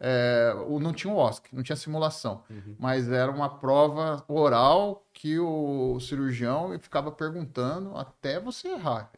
[0.00, 2.74] É, o, não tinha o OSC, não tinha simulação, Uhum.
[2.78, 9.10] mas era uma prova oral que o cirurgião ficava perguntando até você errar.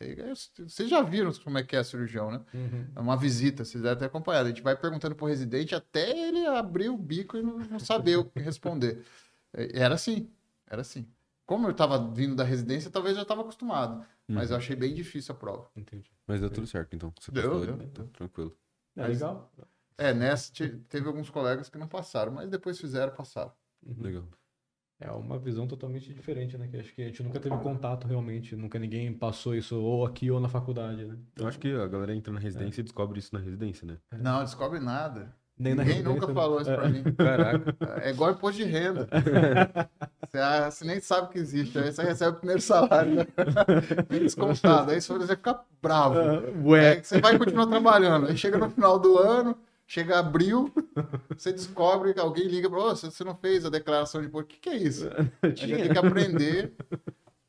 [0.58, 2.40] Vocês já viram como é que é cirurgião, né?
[2.54, 2.86] Uhum.
[2.94, 4.46] É uma visita, vocês devem ter acompanhado.
[4.46, 8.16] A gente vai perguntando pro residente até ele abrir o bico e não, não saber
[8.18, 9.02] o que responder.
[9.54, 10.30] É, Era assim,
[10.68, 11.08] era assim.
[11.46, 14.92] Como eu estava vindo da residência, talvez eu já estava acostumado, mas eu achei bem
[14.92, 15.68] difícil a prova.
[15.76, 16.10] Entendi.
[16.26, 17.12] Mas deu tudo certo, então.
[17.20, 18.06] Você Deu, passou, deu, tá deu.
[18.08, 18.56] tranquilo.
[18.96, 19.50] É legal.
[19.98, 23.52] É, nessa te- teve alguns colegas que não passaram, mas depois fizeram, passaram.
[23.85, 23.96] Uhum.
[24.02, 24.24] Legal.
[24.98, 26.68] É uma visão totalmente diferente, né?
[26.68, 30.30] Que acho que a gente nunca teve contato realmente, nunca ninguém passou isso ou aqui
[30.30, 31.18] ou na faculdade, né?
[31.37, 33.98] Eu acho que a galera entra na residência e descobre isso na residência, né?
[34.18, 35.35] Não, descobre nada.
[35.59, 36.35] Nem na Ninguém nunca né?
[36.35, 37.02] falou isso pra mim.
[37.14, 37.76] Caraca.
[38.02, 39.09] É igual imposto de renda.
[40.26, 40.38] Você,
[40.70, 41.78] você nem sabe que existe.
[41.78, 43.26] Aí você recebe o primeiro salário, né?
[44.09, 44.90] Bem descontado.
[44.90, 46.18] Aí você vai ficar bravo.
[46.68, 48.26] Ué, É que você vai continuar trabalhando.
[48.26, 49.56] Aí chega no final do ano,
[49.87, 50.72] chega abril,
[51.37, 54.44] você descobre que alguém liga para você, você não fez a declaração de imposto.
[54.46, 55.09] O que, que é isso?
[55.42, 56.75] Aí já tem que aprender.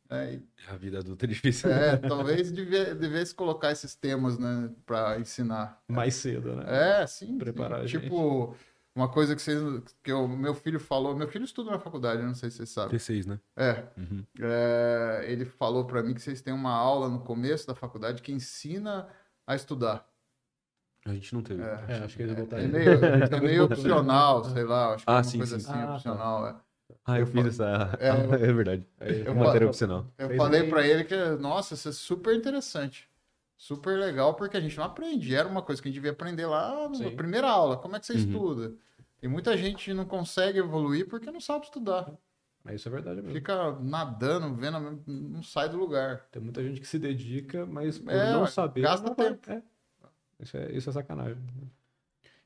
[0.09, 1.69] É, e- A vida adulta é difícil.
[1.69, 5.81] é, talvez devia- devesse colocar esses temas, né, para ensinar.
[5.87, 7.01] mais cedo, né?
[7.01, 7.37] É, sim.
[7.37, 7.83] Preparar sim.
[7.83, 8.03] a gente.
[8.03, 8.55] Tipo,
[8.95, 9.59] uma coisa que, vocês,
[10.01, 11.13] que o meu filho falou.
[11.15, 12.97] Meu filho estuda na faculdade, eu não sei se vocês sabem.
[12.97, 13.39] T6, né?
[13.55, 14.23] É, Uhum.
[14.39, 18.31] é, ele falou para mim que vocês têm uma aula no começo da faculdade que
[18.31, 19.07] ensina
[19.45, 20.07] a estudar.
[21.07, 21.61] A gente não teve.
[21.63, 21.85] É.
[21.87, 22.67] É, acho que eles É voltaram.
[22.67, 22.89] meio,
[23.35, 25.69] é meio opcional, sei lá, acho que Ah, é uma sim, coisa sim.
[25.71, 25.93] assim, Ah, tá.
[25.95, 26.47] opcional.
[26.47, 26.55] é.
[27.05, 27.97] Ah, eu, Eu fiz falo- essa.
[27.99, 28.85] É, eu- É, verdade.
[28.99, 30.05] Aí, eu Matéria opcional.
[30.17, 33.09] Eu Fez falei para ele que, nossa, isso é super interessante.
[33.55, 35.33] Super legal, porque a gente não aprende.
[35.33, 37.15] Era uma coisa que a gente devia aprender lá na Sim.
[37.15, 37.77] primeira aula.
[37.77, 38.19] Como é que você Uhum.
[38.19, 38.73] estuda?
[39.21, 42.11] E muita gente não consegue evoluir porque não sabe estudar.
[42.63, 43.31] Mas isso é verdade mesmo.
[43.33, 46.25] Fica nadando, vendo, não sai do lugar.
[46.31, 48.81] Tem muita gente que se dedica, mas por É, não saber.
[48.81, 49.51] gasta não vai- tempo.
[49.51, 49.63] é.
[50.39, 51.37] Isso, é, isso é sacanagem.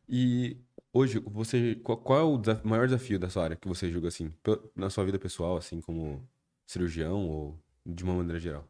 [0.08, 0.58] E
[0.94, 4.08] hoje, você, qual, qual é o desa- maior desafio da sua área que você julga
[4.08, 4.34] assim,
[4.76, 6.28] na sua vida pessoal, assim, como
[6.66, 8.68] cirurgião ou de uma maneira geral?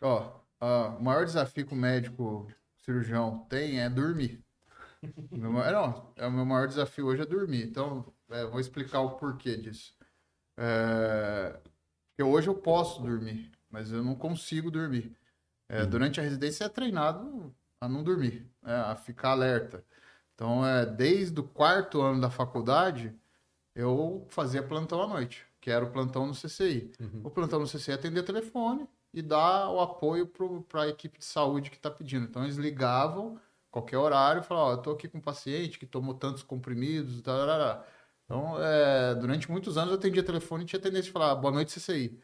[0.00, 2.46] Ó, ah, o maior desafio que o médico
[2.78, 4.42] cirurgião tem é dormir.
[5.30, 7.64] O meu maior- não, é o meu maior desafio hoje é dormir.
[7.64, 9.94] Então, é, vou explicar o porquê disso.
[10.56, 11.60] É,
[12.10, 15.16] porque hoje eu posso dormir, mas eu não consigo dormir.
[15.68, 19.84] É, Durante a residência é treinado a não dormir, né, a ficar alerta.
[20.34, 23.14] Então, é, desde o quarto ano da faculdade,
[23.74, 26.92] eu fazia plantão à noite, que era o plantão no CCI.
[27.24, 30.26] O plantão no CCI é atender telefone e dar o apoio
[30.68, 32.24] para a equipe de saúde que está pedindo.
[32.26, 35.86] Então, eles ligavam qualquer horário e falavam: Ó, eu estou aqui com um paciente que
[35.86, 37.84] tomou tantos comprimidos, tarará.
[38.24, 41.72] Então, é, durante muitos anos eu atendia telefone e tinha tendência de falar: boa noite,
[41.72, 42.20] CCI.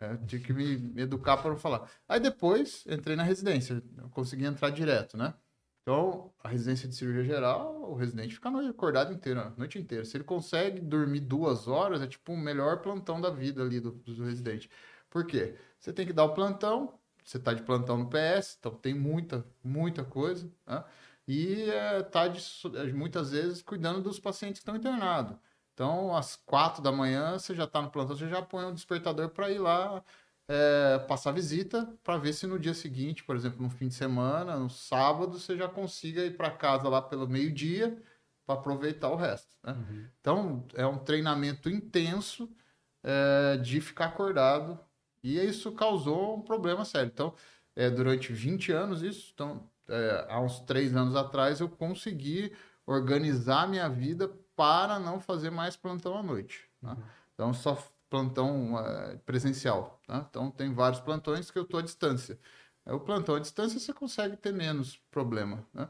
[0.00, 1.90] É, eu tinha que me, me educar para falar.
[2.08, 5.34] Aí depois entrei na residência, eu consegui entrar direto, né?
[5.82, 10.04] Então, a residência de cirurgia geral, o residente fica acordado inteiro, a noite inteira.
[10.04, 13.92] Se ele consegue dormir duas horas, é tipo o melhor plantão da vida ali do,
[13.92, 14.70] do residente.
[15.08, 15.56] Por quê?
[15.78, 19.44] Você tem que dar o plantão, você tá de plantão no PS, então tem muita,
[19.62, 20.84] muita coisa, né?
[21.26, 22.40] E é, tá de,
[22.76, 25.36] é, muitas vezes cuidando dos pacientes que estão internados.
[25.80, 29.30] Então, às quatro da manhã, você já está no plantão, você já põe um despertador
[29.30, 30.04] para ir lá
[30.46, 34.58] é, passar visita para ver se no dia seguinte, por exemplo, no fim de semana,
[34.58, 37.96] no sábado, você já consiga ir para casa lá pelo meio-dia
[38.44, 39.56] para aproveitar o resto.
[39.64, 39.74] Né?
[40.20, 42.54] Então, é um treinamento intenso
[43.02, 44.78] é, de ficar acordado
[45.22, 47.10] e isso causou um problema sério.
[47.10, 47.34] Então,
[47.74, 52.52] é, durante 20 anos, isso, então, é, há uns três anos atrás, eu consegui
[52.86, 54.28] organizar minha vida
[54.60, 56.68] para não fazer mais plantão à noite.
[56.82, 56.94] né?
[57.32, 59.98] Então, só plantão eh, presencial.
[60.06, 60.26] tá?
[60.28, 62.38] Então, tem vários plantões que eu estou à distância.
[62.84, 65.66] É, O plantão à distância você consegue ter menos problema.
[65.72, 65.88] né?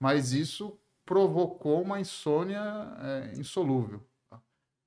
[0.00, 2.62] Mas isso provocou uma insônia
[3.02, 4.00] eh, insolúvel.
[4.30, 4.40] tá?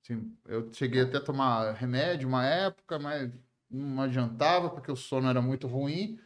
[0.04, 3.32] Assim, eu cheguei até a tomar remédio uma época, mas
[3.70, 6.20] não adiantava porque o sono era muito ruim.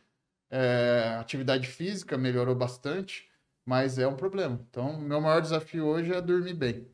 [0.49, 3.29] É, atividade física melhorou bastante,
[3.65, 4.59] mas é um problema.
[4.69, 6.87] Então, meu maior desafio hoje é dormir bem,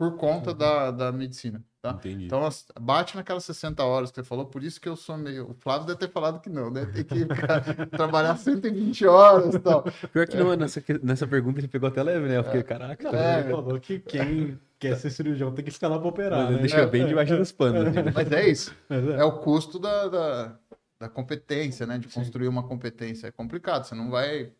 [0.00, 1.62] por conta da, da medicina.
[1.82, 1.90] Tá?
[1.90, 2.24] Entendi.
[2.24, 2.48] Então,
[2.80, 5.50] bate naquelas 60 horas que você falou, por isso que eu sou meio.
[5.50, 6.86] O Flávio deve ter falado que não, né?
[6.86, 7.26] Tem que
[7.94, 9.84] trabalhar 120 horas e tal.
[10.10, 12.38] Pior que não, nessa, nessa pergunta ele pegou até leve, né?
[12.38, 13.40] Eu fiquei, caraca, Não, É.
[13.40, 16.58] ele falou que quem quer ser cirurgião tem que ficar lá pra operar, Mas né?
[16.60, 17.86] deixa bem debaixo dos panos.
[17.88, 18.10] assim.
[18.14, 18.74] Mas é isso.
[18.88, 19.16] Mas é.
[19.20, 20.58] É o custo da, da,
[20.98, 21.98] da competência, né?
[21.98, 23.26] De construir uma competência.
[23.26, 24.50] É complicado, você não vai.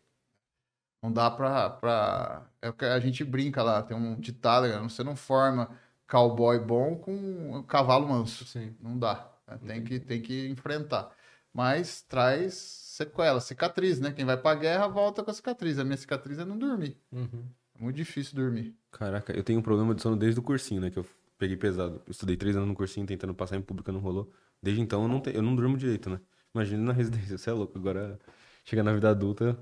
[1.01, 2.45] Não dá pra, pra.
[2.61, 4.77] É o que a gente brinca lá, tem um ditado, né?
[4.79, 5.69] você não forma
[6.07, 7.11] cowboy bom com
[7.57, 8.45] um cavalo manso.
[8.45, 8.75] Sim.
[8.79, 9.29] Não dá.
[9.47, 9.57] né?
[9.65, 11.09] Tem, que, tem que enfrentar.
[11.53, 14.11] Mas traz sequela, cicatriz, né?
[14.11, 15.79] Quem vai pra guerra volta com a cicatriz.
[15.79, 16.97] A minha cicatriz é não dormir.
[17.11, 17.45] Uhum.
[17.79, 18.75] É muito difícil dormir.
[18.91, 20.89] Caraca, eu tenho um problema de sono desde o cursinho, né?
[20.91, 21.05] Que eu
[21.37, 22.01] peguei pesado.
[22.05, 24.31] Eu estudei três anos no cursinho tentando passar em pública, não rolou.
[24.61, 26.19] Desde então eu não, te- eu não durmo direito, né?
[26.53, 27.77] Imagina na residência, você é louco.
[27.77, 28.19] Agora,
[28.63, 29.57] chega na vida adulta,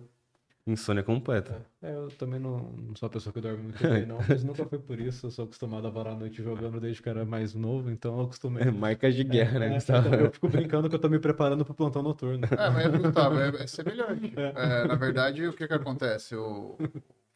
[0.68, 1.66] insônia completa.
[1.82, 4.66] É, eu também não, não sou uma pessoa que dorme muito bem, não, mas nunca
[4.66, 5.28] foi por isso.
[5.28, 8.18] Eu sou acostumado a varar a noite jogando desde que eu era mais novo, então
[8.20, 8.64] eu acostumei.
[8.64, 10.08] É, marcas de guerra, né, É, Gustavo?
[10.08, 12.46] então eu fico brincando que eu tô me preparando pro plantão noturno.
[12.46, 14.34] É, mas Gustavo, é, é semelhante.
[14.38, 16.36] É, na verdade, o que que acontece?
[16.36, 16.78] O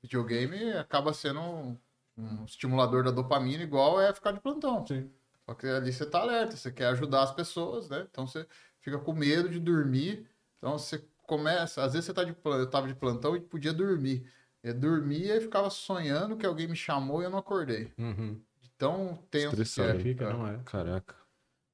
[0.01, 1.77] videogame acaba sendo um,
[2.17, 4.85] um estimulador da dopamina igual é ficar de plantão.
[4.85, 5.09] Sim.
[5.45, 8.05] Só que ali você tá alerta, você quer ajudar as pessoas, né?
[8.09, 8.45] Então você
[8.79, 10.25] fica com medo de dormir.
[10.57, 13.73] Então você começa, às vezes você tá de plantão, eu tava de plantão e podia
[13.73, 14.25] dormir.
[14.63, 17.91] Eu dormia e ficava sonhando que alguém me chamou e eu não acordei.
[17.97, 18.41] Uhum.
[18.77, 19.95] Tão tenso que é.
[19.99, 20.59] Fica, não é?
[20.65, 21.15] Caraca.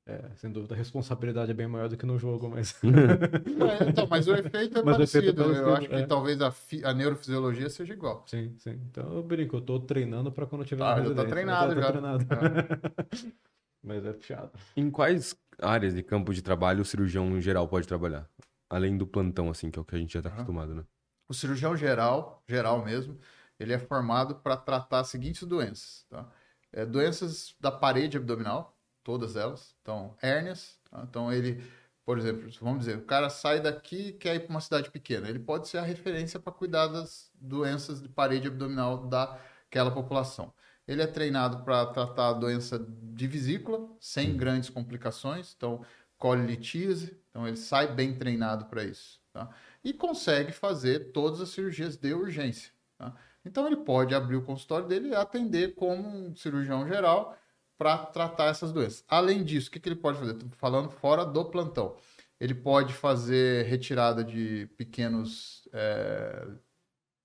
[0.07, 2.73] É, sem dúvida, a responsabilidade é bem maior do que no jogo, mas.
[2.83, 5.41] É, então, mas o efeito é Mas o efeito é parecido.
[5.43, 6.07] eu parecido, acho que é.
[6.07, 8.23] talvez a, fi- a neurofisiologia seja igual.
[8.27, 8.71] Sim, sim.
[8.89, 11.73] Então eu brinco, eu tô treinando pra quando eu tiver Ah, na já tá treinado
[11.73, 11.91] Eu tô já.
[11.91, 12.25] treinado.
[12.33, 13.29] É.
[13.83, 14.51] Mas é puxado.
[14.75, 18.27] Em quais áreas de campo de trabalho o cirurgião em geral pode trabalhar?
[18.69, 20.35] Além do plantão, assim, que é o que a gente já tá Aham.
[20.37, 20.83] acostumado, né?
[21.27, 23.19] O cirurgião geral, geral mesmo,
[23.59, 26.05] ele é formado para tratar as seguintes doenças.
[26.09, 26.27] Tá?
[26.71, 29.75] É, doenças da parede abdominal, todas elas.
[29.81, 30.79] Então, hérnias.
[30.89, 31.05] tá?
[31.07, 31.63] Então, ele,
[32.05, 35.27] por exemplo, vamos dizer, o cara sai daqui e quer ir para uma cidade pequena.
[35.29, 40.53] Ele pode ser a referência para cuidar das doenças de parede abdominal daquela população.
[40.87, 45.53] Ele é treinado para tratar a doença de vesícula, sem grandes complicações.
[45.55, 45.85] Então,
[46.19, 47.17] colitise.
[47.31, 49.19] Então, ele sai bem treinado para isso.
[49.33, 49.49] Tá?
[49.83, 52.71] e consegue fazer todas as cirurgias de urgência.
[52.97, 53.15] Tá?
[53.45, 57.37] Então ele pode abrir o consultório dele e atender como um cirurgião geral
[57.77, 59.03] para tratar essas doenças.
[59.07, 60.33] Além disso, o que, que ele pode fazer?
[60.33, 61.95] Estou falando fora do plantão.
[62.39, 65.67] Ele pode fazer retirada de pequenos.
[65.73, 66.47] É,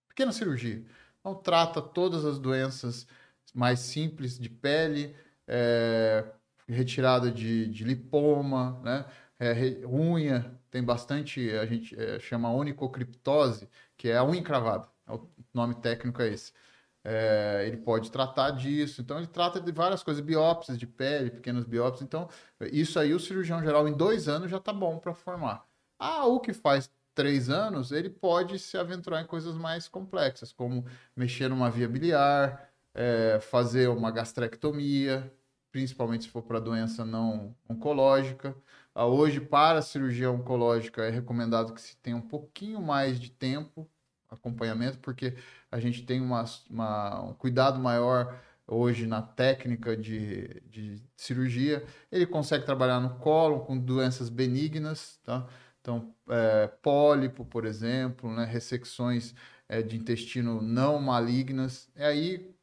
[0.09, 0.85] pequena cirurgia.
[1.21, 3.07] Então, trata todas as doenças
[3.53, 5.15] mais simples de pele,
[5.47, 6.25] é,
[6.69, 9.05] retirada de, de, lipoma, né?
[9.39, 14.89] É, unha, tem bastante, a gente é, chama onicocriptose, que é a unha encravada.
[15.09, 16.53] O nome técnico é esse.
[17.05, 19.03] É, ele pode tratar disso.
[19.03, 22.03] Então, ele trata de várias coisas, biópsias de pele, pequenas biópsias.
[22.03, 22.29] Então,
[22.73, 25.67] isso aí o cirurgião geral em dois anos já está bom para formar.
[25.99, 30.85] Ah, o que faz três anos, ele pode se aventurar em coisas mais complexas, como
[31.17, 35.33] mexer numa via biliar, é, fazer uma gastrectomia,
[35.75, 38.55] principalmente se for para doença não oncológica.
[38.95, 43.29] Ah, hoje, para a cirurgia oncológica, é recomendado que se tenha um pouquinho mais de
[43.29, 43.91] tempo,
[44.31, 45.35] acompanhamento, porque
[45.73, 51.85] a gente tem uma, uma, um cuidado maior hoje na técnica de, de cirurgia.
[52.11, 55.45] Ele consegue trabalhar no colo com doenças benignas, tá?
[55.81, 58.45] Então, é, pólipo, por exemplo, né?
[58.45, 59.35] ressecções
[59.69, 61.91] é, de intestino não malignas.
[61.97, 62.54] E aí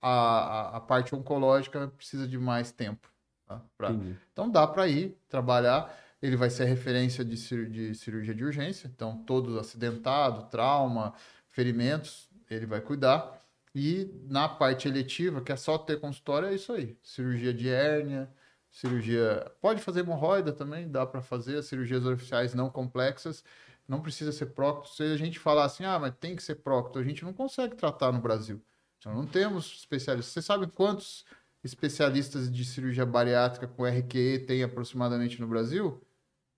[0.00, 3.08] a, a, parte oncológica precisa de mais tempo.
[3.46, 3.62] Tá?
[3.76, 3.90] Pra...
[4.32, 5.94] Então dá para ir trabalhar.
[6.20, 8.90] Ele vai ser referência de, cir de cirurgia de urgência.
[8.92, 11.14] Então, todo acidentado, trauma,
[11.50, 13.38] ferimentos, ele vai cuidar.
[13.74, 16.96] E na parte eletiva, que é só ter consultório, é isso aí.
[17.02, 18.28] Cirurgia de hérnia,
[18.70, 19.52] cirurgia.
[19.60, 21.58] Pode fazer hemorroida também, dá para fazer.
[21.58, 23.44] As cirurgias oficiais não complexas.
[23.86, 24.88] Não precisa ser prócto.
[24.88, 27.76] Se a gente falar assim, ah, mas tem que ser prócto, a gente não consegue
[27.76, 28.60] tratar no Brasil.
[29.06, 30.32] Então, não temos especialistas.
[30.32, 31.24] Você sabe quantos
[31.62, 36.02] especialistas de cirurgia bariátrica com RQE tem aproximadamente no Brasil?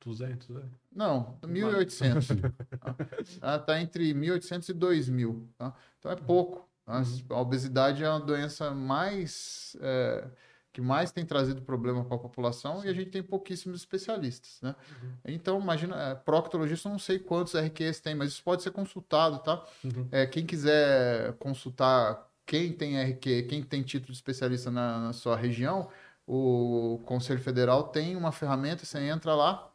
[0.00, 0.62] 200, é?
[0.94, 2.52] Não, 1.800.
[3.20, 5.46] Está tá entre 1.800 e 2.000.
[5.58, 5.74] Tá?
[5.98, 6.66] Então é pouco.
[6.86, 7.02] Tá?
[7.30, 10.26] A obesidade é uma doença mais é,
[10.72, 12.86] que mais tem trazido problema para a população Sim.
[12.86, 14.74] e a gente tem pouquíssimos especialistas, né?
[15.02, 15.12] Uhum.
[15.26, 19.62] Então, imagina, é, proctologista, não sei quantos RQs tem, mas isso pode ser consultado, tá?
[19.84, 20.08] Uhum.
[20.10, 25.36] É, quem quiser consultar quem tem RQ, quem tem título de especialista na, na sua
[25.36, 25.90] região,
[26.26, 29.70] o Conselho Federal tem uma ferramenta, você entra lá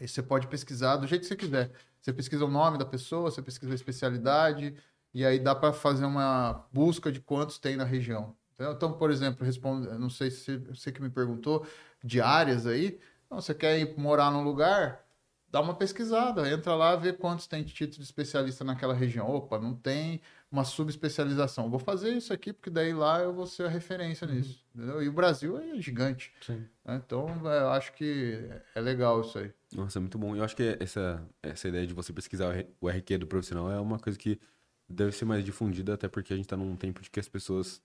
[0.00, 1.70] e você pode pesquisar do jeito que você quiser.
[2.00, 4.74] Você pesquisa o nome da pessoa, você pesquisa a especialidade,
[5.14, 8.34] e aí dá para fazer uma busca de quantos tem na região.
[8.58, 11.64] Então, por exemplo, responde, não sei se você que me perguntou,
[12.02, 12.98] de áreas aí.
[13.30, 15.04] Não, você quer ir morar num lugar,
[15.50, 19.28] dá uma pesquisada, entra lá, vê quantos tem título de especialista naquela região.
[19.28, 20.20] Opa, não tem
[20.50, 21.68] uma subespecialização.
[21.68, 24.34] Vou fazer isso aqui, porque daí lá eu vou ser a referência uhum.
[24.34, 24.64] nisso.
[24.74, 25.02] Entendeu?
[25.02, 26.32] E o Brasil é gigante.
[26.40, 26.64] Sim.
[26.84, 27.00] Né?
[27.04, 29.52] Então, eu acho que é legal isso aí.
[29.72, 30.36] Nossa, é muito bom.
[30.36, 33.98] Eu acho que essa, essa ideia de você pesquisar o RQ do profissional é uma
[33.98, 34.40] coisa que
[34.88, 37.80] deve ser mais difundida, até porque a gente está num tempo de que as pessoas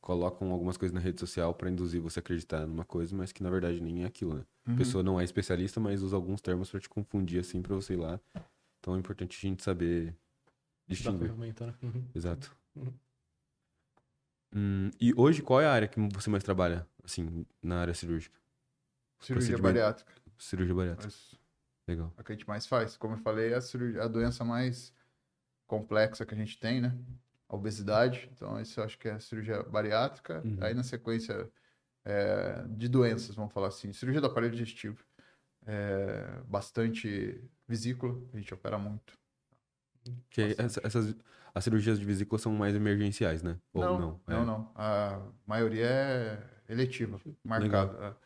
[0.00, 3.42] colocam algumas coisas na rede social para induzir você a acreditar numa coisa, mas que
[3.42, 4.44] na verdade nem é aquilo, né?
[4.66, 4.74] Uhum.
[4.74, 7.94] A pessoa não é especialista, mas usa alguns termos para te confundir assim para você
[7.94, 8.20] ir lá.
[8.80, 10.14] Então é importante a gente saber
[10.86, 11.32] distinguir.
[11.32, 11.54] Né?
[11.82, 12.04] Uhum.
[12.14, 12.56] Exato.
[12.76, 12.92] Uhum.
[14.54, 18.38] Hum, e hoje qual é a área que você mais trabalha, assim, na área cirúrgica?
[19.20, 20.12] Cirurgia bariátrica.
[20.38, 21.12] Cirurgia bariátrica.
[21.12, 21.38] Mas...
[21.86, 22.12] Legal.
[22.16, 22.96] É o que a gente mais faz.
[22.96, 24.92] Como eu falei, é a, cirurgia, a doença mais
[25.66, 26.96] complexa que a gente tem, né?
[27.48, 28.28] A obesidade.
[28.32, 30.42] Então, isso eu acho que é a cirurgia bariátrica.
[30.44, 30.58] Uhum.
[30.60, 31.50] Aí, na sequência
[32.04, 35.04] é, de doenças, vamos falar assim, cirurgia do aparelho digestivo.
[35.66, 39.18] É, bastante vesícula, a gente opera muito.
[40.30, 41.14] Que essa, essas
[41.54, 43.58] as cirurgias de vesícula são mais emergenciais, né?
[43.72, 44.32] Ou não, não, é...
[44.32, 44.72] não, não.
[44.74, 48.16] A maioria é eletiva, marcada.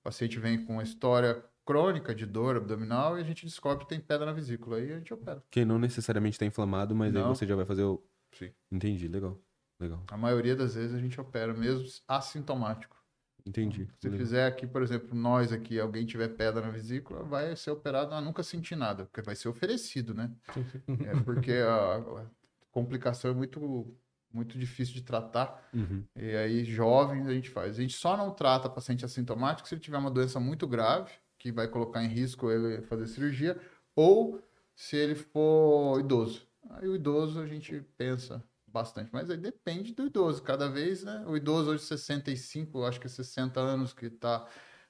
[0.00, 3.88] O paciente vem com uma história crônica de dor abdominal e a gente descobre que
[3.88, 4.76] tem pedra na vesícula.
[4.76, 5.42] Aí a gente opera.
[5.50, 7.22] Que não necessariamente está inflamado, mas não.
[7.22, 8.02] aí você já vai fazer o
[8.32, 8.50] Sim.
[8.70, 9.40] Entendi, legal.
[9.78, 10.02] legal.
[10.10, 12.96] A maioria das vezes a gente opera mesmo assintomático.
[13.44, 13.88] Entendi.
[13.98, 14.18] Se legal.
[14.18, 18.24] fizer aqui, por exemplo, nós aqui, alguém tiver pedra na vesícula, vai ser operado, mas
[18.24, 20.30] nunca senti nada, porque vai ser oferecido, né?
[21.06, 22.26] é porque a, a,
[22.70, 23.96] complicação é muito
[24.32, 25.68] muito difícil de tratar.
[25.74, 26.04] Uhum.
[26.16, 27.78] E aí, jovens, a gente faz.
[27.78, 31.52] A gente só não trata paciente assintomático se ele tiver uma doença muito grave, que
[31.52, 33.60] vai colocar em risco ele fazer cirurgia,
[33.94, 34.42] ou
[34.74, 36.46] se ele for idoso.
[36.72, 40.42] Aí o idoso a gente pensa bastante, mas aí depende do idoso.
[40.42, 41.24] Cada vez, né?
[41.26, 44.48] O idoso hoje 65, acho que 60 anos que está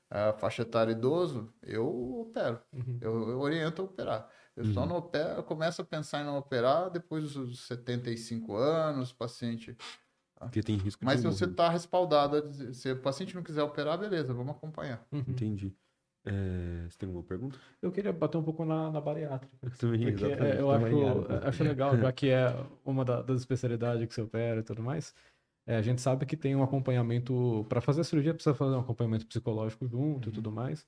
[0.08, 2.60] a faixa etária idoso, eu opero.
[2.72, 2.98] Uhum.
[3.00, 4.28] Eu, eu, oriento a operar.
[4.54, 4.74] Eu uhum.
[4.74, 9.74] só não opero, eu começo a pensar em não operar depois dos 75 anos, paciente.
[10.38, 14.34] Porque tem risco Mas se você está respaldado, se o paciente não quiser operar, beleza,
[14.34, 15.02] vamos acompanhar.
[15.10, 15.24] Uhum.
[15.26, 15.74] Entendi.
[16.24, 17.58] É, você tem alguma pergunta?
[17.80, 19.52] Eu queria bater um pouco na, na bariátrica.
[19.78, 20.56] Também, Porque exatamente.
[20.56, 21.48] é, eu acho, era.
[21.48, 22.54] acho legal, já que é
[22.84, 25.14] uma da- das especialidades que você opera e tudo mais.
[25.66, 27.66] é, a gente sabe que tem um acompanhamento.
[27.68, 30.86] Para fazer a cirurgia, precisa fazer um acompanhamento psicológico junto e tudo mais.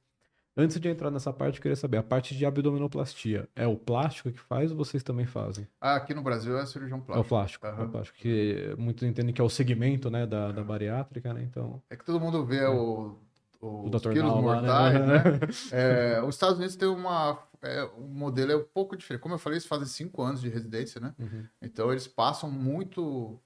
[0.57, 4.30] Antes de entrar nessa parte, eu queria saber: a parte de abdominoplastia é o plástico
[4.30, 5.66] que faz ou vocês também fazem?
[5.80, 7.28] Ah, aqui no Brasil é cirurgião É o plástico.
[7.28, 7.66] plástico.
[7.66, 8.18] É o plástico.
[8.18, 11.43] Que muitos entendem que é o segmento né, da, da bariátrica, né?
[11.43, 11.82] Então.
[11.91, 12.72] É que todo mundo vê o,
[13.11, 13.18] o,
[13.67, 14.12] O Dr.
[14.12, 15.07] quilos Now lá, mortais, né?
[15.07, 15.23] né?
[15.73, 17.39] É, os Estados Unidos tem uma...
[17.62, 19.23] É, o modelo é um pouco diferente.
[19.23, 21.15] Como eu falei, eles fazem cinco anos de residência, né?
[21.19, 21.47] Uhum.
[21.62, 23.41] Então eles passam muito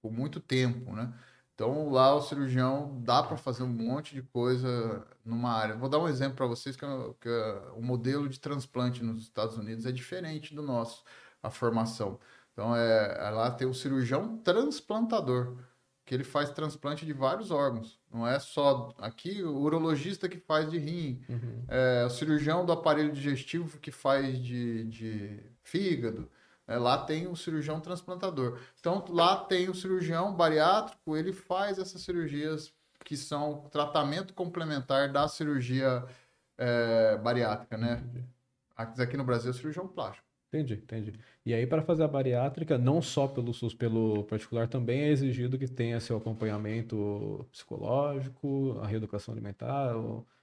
[0.00, 1.12] por muito tempo, né?
[1.54, 5.76] Então lá o cirurgião dá para fazer um monte de coisa numa área.
[5.76, 9.22] Vou dar um exemplo para vocês que, é- que é o modelo de transplante nos
[9.22, 11.04] Estados Unidos é diferente do nosso,
[11.42, 12.18] a formação.
[12.52, 15.56] Então é, lá tem o cirurgião transplantador,
[16.04, 18.00] que ele faz transplante de vários órgãos.
[18.12, 21.64] Não é só aqui o urologista que faz de rim, Uhum.
[21.68, 26.30] é, o cirurgião do aparelho digestivo que faz de, de fígado.
[26.66, 28.58] É, lá tem o cirurgião transplantador.
[28.78, 32.72] Então, lá tem o cirurgião bariátrico, ele faz essas cirurgias
[33.04, 36.04] que são tratamento complementar da cirurgia
[36.56, 38.04] é, bariátrica, né?
[38.76, 40.26] Aqui no Brasil é cirurgião plástico.
[40.54, 41.12] Entendi, entendi.
[41.46, 45.58] E aí, para fazer a bariátrica, não só pelo SUS, pelo particular, também é exigido
[45.58, 49.94] que tenha seu acompanhamento psicológico, a reeducação alimentar,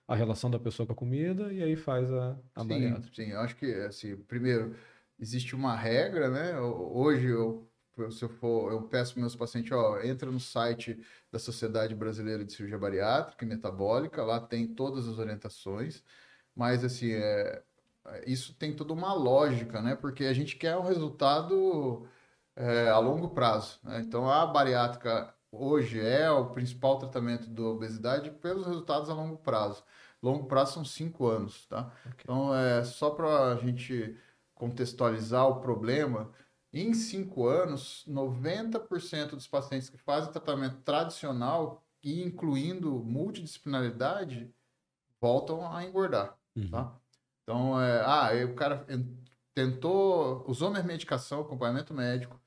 [0.07, 3.16] a relação da pessoa com a comida, e aí faz a, a Sim, bariátrica.
[3.16, 4.76] sim, eu acho que, assim, primeiro,
[5.18, 6.60] existe uma regra, né?
[6.60, 7.72] Hoje, eu,
[8.12, 10.97] se eu for, eu peço para meus pacientes, ó, entra no site
[11.32, 16.03] da Sociedade Brasileira de Cirurgia Bariátrica e Metabólica, lá tem todas as orientações,
[16.53, 17.64] mas, assim, é,
[18.26, 19.95] isso tem toda uma lógica, né?
[19.95, 22.08] Porque a gente quer um resultado
[22.56, 24.02] é, a longo prazo, né?
[24.02, 29.84] Então, a bariátrica hoje é o principal tratamento da obesidade pelos resultados a longo prazo.
[30.22, 31.91] Longo prazo são cinco anos, tá?
[32.22, 34.18] Então, é só para a gente
[34.54, 36.32] contextualizar o problema,
[36.74, 44.54] em cinco anos, 90% dos pacientes que fazem tratamento tradicional, e incluindo multidisciplinaridade,
[45.20, 46.70] voltam a engordar, Uhum.
[46.70, 46.95] tá?
[47.50, 49.18] Então, é, ah, o cara en-
[49.56, 52.39] tentou, usou minha medicação, acompanhamento médico,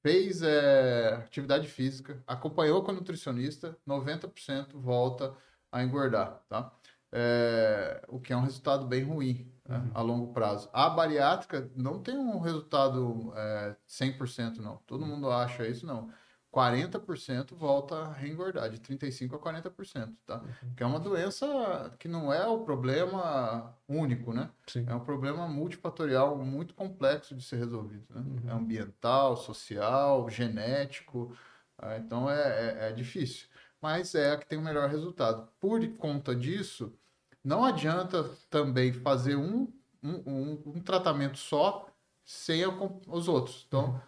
[0.00, 5.34] fez é, atividade física, acompanhou com a nutricionista, 90% volta
[5.72, 6.72] a engordar, tá?
[7.10, 9.90] É, o que é um resultado bem ruim né, Uhum.
[9.94, 10.70] a longo prazo.
[10.72, 14.76] A bariátrica não tem um resultado é, 100% não.
[14.86, 16.10] Todo mundo acha isso, não.
[16.54, 20.40] 40% volta a reengordar, de 35% a 40%, tá?
[20.76, 24.48] Que é uma doença que não é o problema único, né?
[24.68, 24.84] Sim.
[24.88, 28.20] É um problema multifatorial muito complexo de ser resolvido, né?
[28.20, 28.50] Uhum.
[28.50, 31.36] É ambiental, social, genético,
[31.76, 33.48] ah, então é, é, é difícil.
[33.82, 35.48] Mas é a que tem o melhor resultado.
[35.58, 36.96] Por conta disso,
[37.42, 39.68] não adianta também fazer um,
[40.02, 41.86] um, um, um tratamento só
[42.24, 42.62] sem
[43.08, 43.64] os outros.
[43.66, 44.00] Então,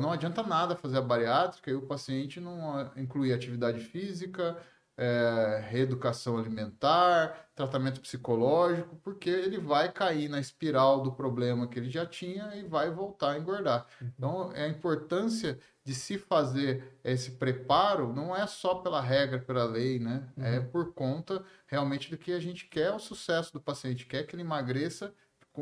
[0.00, 4.56] não adianta nada fazer a bariátrica e o paciente não ah, incluir atividade física,
[4.98, 11.88] é, reeducação alimentar, tratamento psicológico, porque ele vai cair na espiral do problema que ele
[11.88, 13.86] já tinha e vai voltar a engordar.
[14.02, 19.64] Então, é a importância de se fazer esse preparo não é só pela regra, pela
[19.64, 20.28] lei, né?
[20.36, 24.34] É por conta realmente do que a gente quer o sucesso do paciente, quer que
[24.34, 25.14] ele emagreça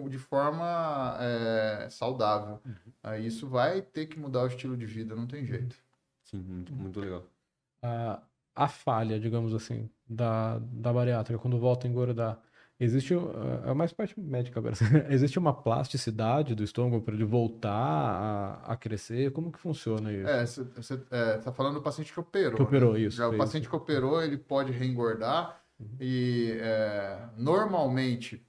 [0.08, 2.60] de forma é, saudável.
[3.02, 5.76] Aí isso vai ter que mudar o estilo de vida, não tem jeito.
[6.24, 7.24] Sim, muito, muito legal.
[7.82, 8.20] A,
[8.54, 12.40] a falha, digamos assim, da, da bariátrica, quando volta a engordar,
[12.78, 13.30] existe, uh,
[13.64, 14.74] é mais parte médica agora,
[15.08, 19.32] existe uma plasticidade do estômago para ele voltar a, a crescer?
[19.32, 20.28] Como que funciona isso?
[20.28, 20.94] É, você
[21.36, 22.56] está falando do paciente que operou.
[22.56, 23.00] Que operou, né?
[23.00, 23.70] isso, Já o paciente isso.
[23.70, 25.60] que operou, ele pode reengordar
[26.00, 28.44] e é, normalmente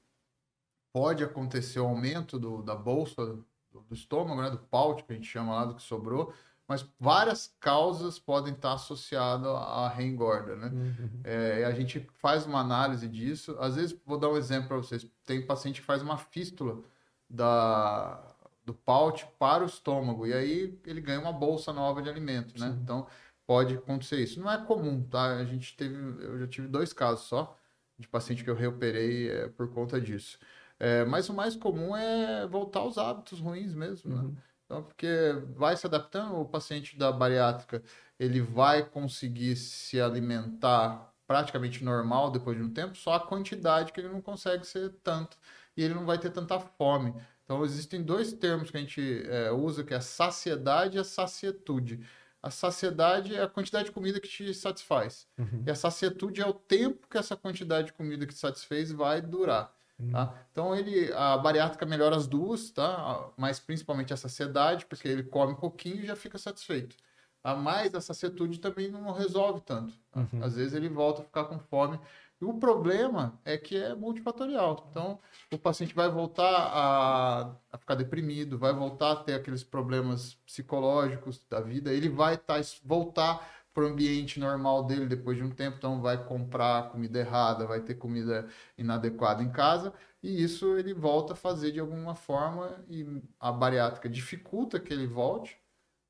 [0.98, 5.16] pode acontecer o aumento do, da bolsa do, do estômago, né, do pouch, que a
[5.16, 6.34] gente chama lá do que sobrou,
[6.68, 10.72] mas várias causas podem estar associadas à reengorda, né?
[10.74, 11.22] Uhum.
[11.24, 13.56] É, a gente faz uma análise disso.
[13.60, 15.08] Às vezes, vou dar um exemplo para vocês.
[15.24, 16.82] Tem paciente que faz uma fístula
[17.30, 18.20] da,
[18.66, 22.72] do pouch para o estômago e aí ele ganha uma bolsa nova de alimento, né?
[22.72, 22.80] Sim.
[22.82, 23.08] Então,
[23.46, 24.42] pode acontecer isso.
[24.42, 25.38] Não é comum, tá?
[25.38, 27.56] A gente teve, eu já tive dois casos só
[27.98, 30.38] de paciente que eu reoperei é, por conta disso.
[30.80, 34.22] É, mas o mais comum é voltar aos hábitos ruins mesmo, né?
[34.22, 34.38] Uhum.
[34.66, 35.08] Então, porque
[35.56, 37.82] vai se adaptando, o paciente da bariátrica,
[38.20, 44.00] ele vai conseguir se alimentar praticamente normal depois de um tempo, só a quantidade que
[44.00, 45.38] ele não consegue ser tanto,
[45.76, 47.14] e ele não vai ter tanta fome.
[47.44, 51.04] Então, existem dois termos que a gente é, usa, que é a saciedade e a
[51.04, 52.06] sacietude.
[52.42, 55.28] A A saciedade é a quantidade de comida que te satisfaz.
[55.38, 55.64] Uhum.
[55.66, 59.22] E a sacietude é o tempo que essa quantidade de comida que te satisfez vai
[59.22, 59.76] durar.
[60.12, 60.34] Tá?
[60.52, 63.30] Então ele, a bariátrica melhora as duas, tá?
[63.36, 66.96] mas principalmente a saciedade, porque ele come um pouquinho e já fica satisfeito.
[67.44, 69.94] A mais a sacietude também não resolve tanto.
[70.12, 70.20] tá?
[70.20, 70.44] Uhum.
[70.44, 72.00] Às vezes ele volta a ficar com fome.
[72.40, 74.88] E o problema é que é multifatorial.
[74.92, 75.20] Então,
[75.52, 81.44] o paciente vai voltar a, a ficar deprimido, vai voltar a ter aqueles problemas psicológicos
[81.50, 85.78] da vida, ele vai tá, voltar para o ambiente normal dele depois de um tempo,
[85.78, 91.34] então vai comprar comida errada, vai ter comida inadequada em casa, e isso ele volta
[91.34, 95.60] a fazer de alguma forma, e a bariátrica dificulta que ele volte,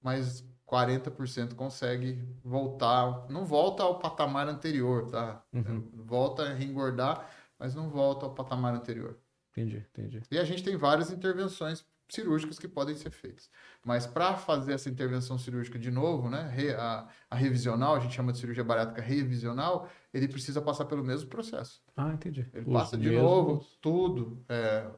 [0.02, 5.44] mas 40% consegue voltar, não volta ao patamar anterior, tá?
[5.52, 5.92] Uhum.
[5.94, 9.18] Volta a reengordar, mas não volta ao patamar anterior.
[9.52, 10.22] Entendi, entendi.
[10.32, 13.50] E a gente tem várias intervenções cirúrgicas que podem ser feitas.
[13.84, 18.32] Mas para fazer essa intervenção cirúrgica de novo, né, a, a revisional, a gente chama
[18.32, 21.82] de cirurgia bariátrica revisional, ele precisa passar pelo mesmo processo.
[21.96, 22.48] Ah, entendi.
[22.54, 24.90] Ele Os passa de mesmos- novo tudo, é,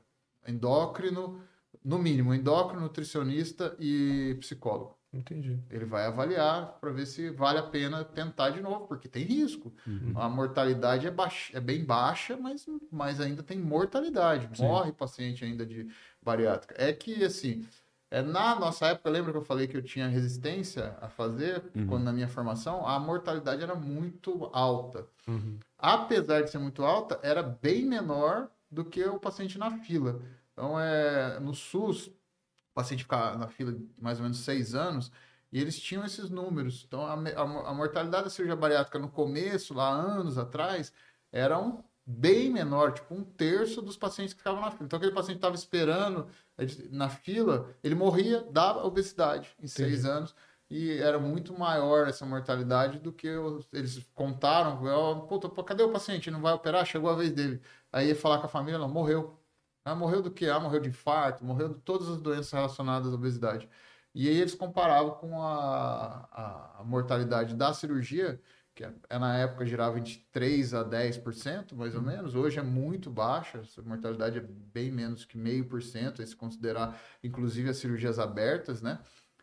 [0.47, 1.41] endócrino,
[1.83, 4.97] no mínimo, endócrino, nutricionista e psicólogo.
[5.11, 5.59] Entendi.
[5.71, 9.73] Ele vai avaliar para ver se vale a pena tentar de novo, porque tem risco.
[9.87, 10.13] Uhum.
[10.15, 14.55] A mortalidade é, baixa, é bem baixa, mas, mas ainda tem mortalidade.
[14.55, 14.63] Sim.
[14.63, 15.87] Morre paciente ainda de
[16.21, 16.75] bariátrica.
[16.77, 17.65] É que, assim,
[18.11, 21.87] é, na nossa época, lembra que eu falei que eu tinha resistência a fazer, Uhum.
[21.87, 25.07] quando na minha formação, a mortalidade era muito alta.
[25.27, 25.57] Uhum.
[25.77, 30.21] Apesar de ser muito alta, era bem menor do que o paciente na fila.
[30.53, 35.11] Então, é, no SUS, o paciente ficava na fila de mais ou menos seis anos
[35.51, 36.83] e eles tinham esses números.
[36.87, 40.91] Então, a, a a mortalidade da cirurgia bariátrica no começo, lá anos atrás,
[41.31, 41.81] era um
[42.11, 44.85] bem menor, tipo um terço dos pacientes que ficavam na fila.
[44.85, 50.35] Então, aquele paciente estava esperando ele- na fila, ele morria da obesidade em seis anos
[50.69, 53.27] e era muito maior essa mortalidade do que
[53.73, 54.79] eles contaram.
[55.27, 56.31] Puta, pô, cadê o paciente?
[56.31, 56.85] Não vai operar?
[56.85, 57.61] Chegou a vez dele.
[57.91, 59.39] Aí falar com a família, não, morreu.
[59.85, 60.47] Ah, morreu do quê?
[60.47, 63.67] Ah, morreu de infarto, morreu de todas as doenças relacionadas à obesidade.
[64.13, 68.41] E aí eles comparavam com a, a mortalidade da cirurgia,
[68.79, 72.33] que é, é, na época girava entre 3 a 10%, mais ou menos.
[72.33, 76.97] Hoje é muito baixa, essa mortalidade é bem menos que meio por cento, se considerar
[77.21, 78.99] inclusive as cirurgias abertas, né?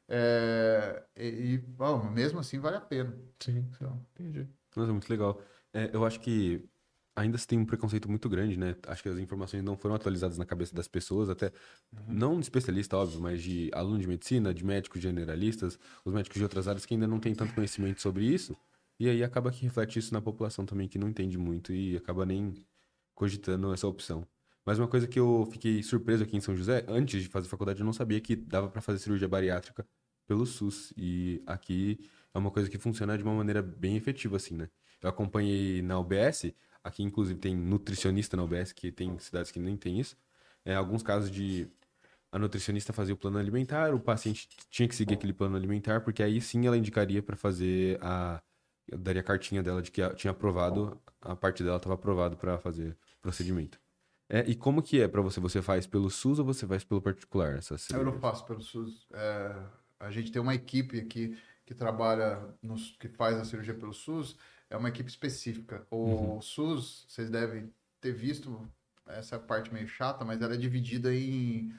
[0.08, 3.14] É, e, e, bom, mesmo assim vale a pena.
[3.38, 3.66] Sim.
[3.74, 4.48] Então, Entendi.
[4.74, 5.38] Nossa, muito legal.
[5.70, 6.64] É, eu acho que
[7.14, 8.74] ainda se tem um preconceito muito grande, né?
[8.86, 11.52] Acho que as informações não foram atualizadas na cabeça das pessoas, até
[12.08, 16.42] não de especialista, óbvio, mas de aluno de medicina, de médicos generalistas, os médicos de
[16.42, 18.56] outras áreas que ainda não têm tanto conhecimento sobre isso.
[18.98, 22.24] E aí acaba que reflete isso na população também, que não entende muito e acaba
[22.24, 22.54] nem
[23.14, 24.26] cogitando essa opção.
[24.64, 27.80] Mas uma coisa que eu fiquei surpreso aqui em São José, antes de fazer faculdade,
[27.80, 29.86] eu não sabia que dava para fazer cirurgia bariátrica
[30.26, 30.92] pelo SUS.
[30.96, 31.98] E aqui
[32.34, 34.68] é uma coisa que funciona de uma maneira bem efetiva, assim, né?
[35.00, 39.76] Eu acompanhei na UBS, aqui inclusive tem nutricionista na UBS, que tem cidades que nem
[39.76, 40.16] tem isso.
[40.64, 41.70] É, alguns casos de
[42.32, 46.22] a nutricionista fazia o plano alimentar, o paciente tinha que seguir aquele plano alimentar, porque
[46.22, 48.42] aí sim ela indicaria para fazer a.
[48.88, 52.58] Eu daria a cartinha dela de que tinha aprovado, a parte dela estava aprovado para
[52.58, 53.80] fazer o procedimento.
[54.28, 55.38] É, e como que é para você?
[55.40, 57.56] Você faz pelo SUS ou você faz pelo particular?
[57.56, 59.06] Essa Eu não faço pelo SUS.
[59.12, 59.56] É,
[60.00, 64.36] a gente tem uma equipe aqui que trabalha, nos, que faz a cirurgia pelo SUS,
[64.70, 65.86] é uma equipe específica.
[65.90, 68.68] O SUS, vocês devem ter visto,
[69.06, 71.72] essa é parte meio chata, mas ela é dividida em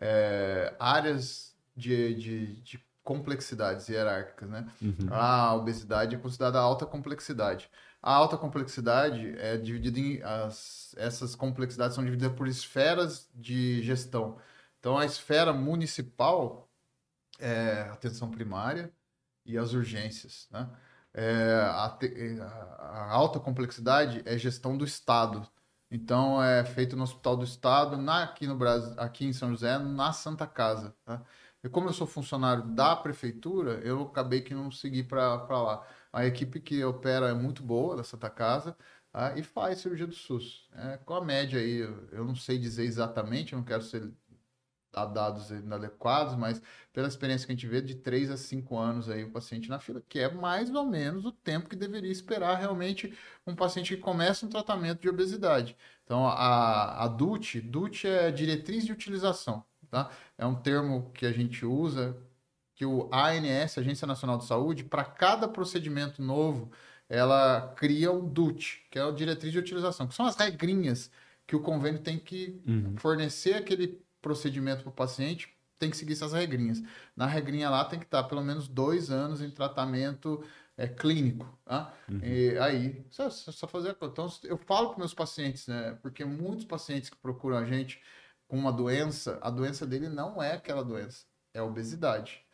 [0.00, 4.66] é, áreas de, de, de complexidades hierárquicas, né?
[4.82, 5.08] Uhum.
[5.10, 7.70] A obesidade é considerada alta complexidade.
[8.02, 14.38] A alta complexidade é dividida em as, essas complexidades são divididas por esferas de gestão.
[14.80, 16.68] Então a esfera municipal
[17.38, 18.92] é atenção primária
[19.44, 20.68] e as urgências, né?
[21.12, 25.48] É, a, te- a- a alta complexidade é gestão do estado.
[25.90, 29.78] Então é feito no Hospital do Estado, na, aqui no Brasil, aqui em São José,
[29.78, 30.94] na Santa Casa.
[31.04, 31.22] Tá?
[31.64, 35.86] E como eu sou funcionário da prefeitura, eu acabei que não segui para lá.
[36.12, 38.76] A equipe que opera é muito boa da Santa Casa
[39.10, 39.32] tá?
[39.36, 40.68] e faz cirurgia do SUS.
[40.74, 41.78] É, com a média aí,
[42.12, 44.12] eu, não sei dizer exatamente, eu não quero ser
[44.92, 46.62] dar dados inadequados, mas
[46.92, 49.80] pela experiência que a gente vê, de 3 a 5 anos aí o paciente na
[49.80, 54.02] fila, que é mais ou menos o tempo que deveria esperar realmente um paciente que
[54.02, 55.76] começa um tratamento de obesidade.
[56.04, 59.64] Então, a, a DUT, DUT é diretriz de utilização,
[59.94, 60.10] tá?
[60.36, 62.16] É um termo que a gente usa,
[62.74, 66.70] que o ANS, Agência Nacional de Saúde, para cada procedimento novo,
[67.08, 71.10] ela cria um DUT, que é a diretriz de utilização, que são as regrinhas
[71.46, 72.96] que o convênio tem que Uhum.
[72.96, 76.82] fornecer aquele procedimento para o paciente tem que seguir essas regrinhas.
[77.16, 80.42] Na regrinha lá tem que estar pelo menos dois anos em tratamento
[80.76, 81.46] é, clínico.
[81.64, 81.92] Tá?
[82.08, 82.20] Uhum.
[82.22, 85.98] E aí, só, só fazer a Então, eu falo para meus pacientes, né?
[86.00, 88.00] Porque muitos pacientes que procuram a gente
[88.48, 92.44] com uma doença, a doença dele não é aquela doença, é a obesidade.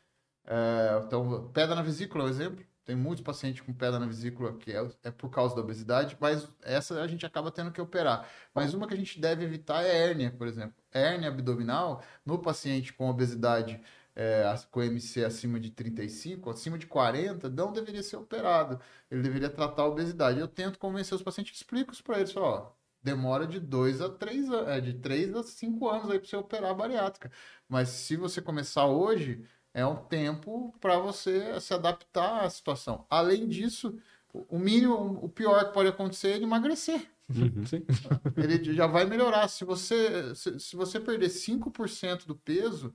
[0.44, 2.64] É, então, pedra na vesícula é um exemplo.
[2.84, 6.48] Tem muitos pacientes com pedra na vesícula que é, é, por causa da obesidade, mas
[6.62, 8.28] essa a gente acaba tendo que operar.
[8.54, 10.74] Mas uma que a gente deve evitar é hérnia, por exemplo.
[10.92, 13.80] Hérnia abdominal no paciente com obesidade
[14.14, 18.80] é, com MC acima de 35, acima de 40, não deveria ser operado.
[19.10, 20.40] Ele deveria tratar a obesidade.
[20.40, 24.50] Eu tento convencer os pacientes, explico isso para eles, ó, demora de 2 a 3
[24.66, 27.30] é, de 3 a 5 anos aí para você operar a bariátrica.
[27.68, 33.06] Mas se você começar hoje, é um tempo para você se adaptar à situação.
[33.08, 33.98] Além disso,
[34.32, 37.10] o mínimo, o pior que pode acontecer é ele emagrecer.
[37.30, 37.62] Uhum.
[38.36, 39.46] Ele já vai melhorar.
[39.46, 42.92] Se você, se, se você perder 5% do peso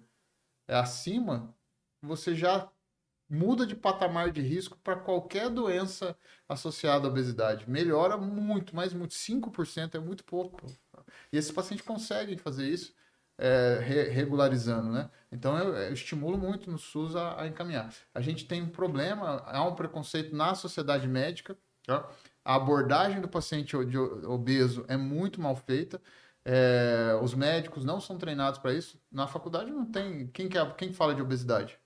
[0.67, 1.55] é acima,
[2.01, 2.69] você já
[3.29, 6.17] muda de patamar de risco para qualquer doença
[6.47, 7.69] associada à obesidade.
[7.69, 9.13] Melhora muito, mas muito.
[9.13, 10.65] 5% é muito pouco.
[11.31, 12.93] E esse paciente consegue fazer isso
[13.37, 15.09] é, re regularizando, né?
[15.31, 17.93] Então eu, eu, estimulo muito no SUS a, a, encaminhar.
[18.13, 21.57] A gente tem um problema, há um preconceito na sociedade médica.
[21.85, 22.07] Tá?
[22.43, 26.01] A abordagem do paciente obeso é muito mal feita.
[26.43, 29.01] É, os médicos não são treinados para isso.
[29.11, 30.27] Na faculdade não tem.
[30.27, 31.79] Quem, quer, quem fala de obesidade?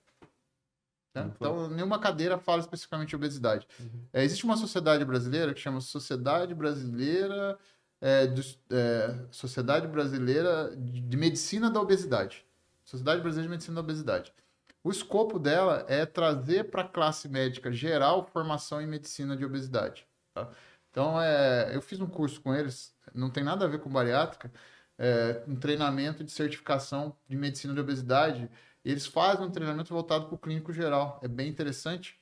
[1.14, 1.30] Né?
[1.34, 3.66] Então, nenhuma cadeira fala especificamente de obesidade.
[3.78, 4.04] Uhum.
[4.12, 7.58] É, existe uma sociedade brasileira que chama Sociedade Brasileira
[8.00, 12.44] é, de, é, Sociedade Brasileira de Medicina da Obesidade.
[12.84, 14.32] Sociedade Brasileira de Medicina da Obesidade.
[14.82, 20.06] O escopo dela é trazer para a classe médica geral formação em medicina de obesidade.
[20.32, 20.48] Tá?
[20.90, 24.50] Então, é, eu fiz um curso com eles, não tem nada a ver com bariátrica,
[24.98, 28.50] é, um treinamento de certificação de medicina de obesidade.
[28.84, 31.18] Eles fazem um treinamento voltado para o clínico geral.
[31.22, 32.18] É bem interessante,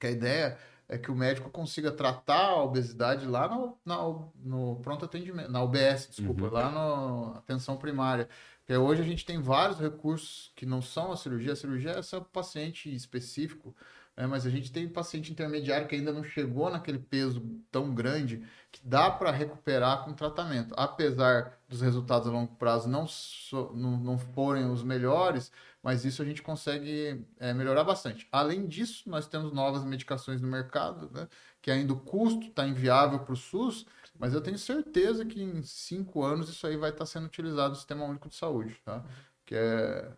[0.00, 4.76] que a ideia é que o médico consiga tratar a obesidade lá no, no, no
[4.82, 6.50] pronto atendimento, na UBS, desculpa, uhum.
[6.50, 8.28] lá na atenção primária.
[8.58, 12.02] Porque hoje a gente tem vários recursos que não são a cirurgia, a cirurgia é
[12.02, 13.74] só paciente específico,
[14.16, 14.26] né?
[14.26, 17.40] mas a gente tem paciente intermediário que ainda não chegou naquele peso
[17.70, 20.74] tão grande que dá para recuperar com tratamento.
[20.76, 25.50] Apesar dos resultados a longo prazo não, so, não, não forem os melhores,
[25.82, 28.28] mas isso a gente consegue é, melhorar bastante.
[28.30, 31.28] Além disso, nós temos novas medicações no mercado, né?
[31.60, 33.86] que ainda o custo está inviável para o SUS,
[34.18, 37.70] mas eu tenho certeza que em cinco anos isso aí vai estar tá sendo utilizado
[37.70, 39.04] no Sistema Único de Saúde, tá?
[39.44, 40.12] Que é,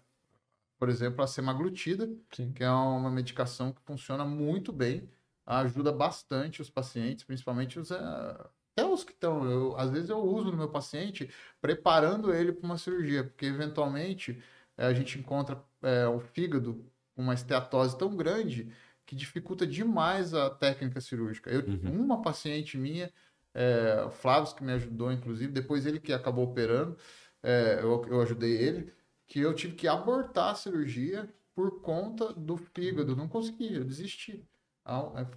[0.79, 2.53] por exemplo, a semaglutida, Sim.
[2.53, 5.09] que é uma medicação que funciona muito bem,
[5.47, 9.77] ajuda bastante os pacientes, principalmente os, é, até os que estão.
[9.77, 14.43] Às vezes eu uso no meu paciente preparando ele para uma cirurgia, porque eventualmente
[14.77, 18.72] a gente encontra é, o fígado com uma esteatose tão grande
[19.07, 21.51] que dificulta demais a técnica cirúrgica.
[21.51, 22.05] Eu, uhum.
[22.05, 23.12] Uma paciente minha,
[23.53, 26.97] é, o Flávio, que me ajudou, inclusive, depois ele que acabou operando,
[27.43, 28.93] é, eu, eu ajudei ele,
[29.27, 33.14] que eu tive que abortar a cirurgia por conta do fígado.
[33.14, 34.45] Não consegui, eu desisti.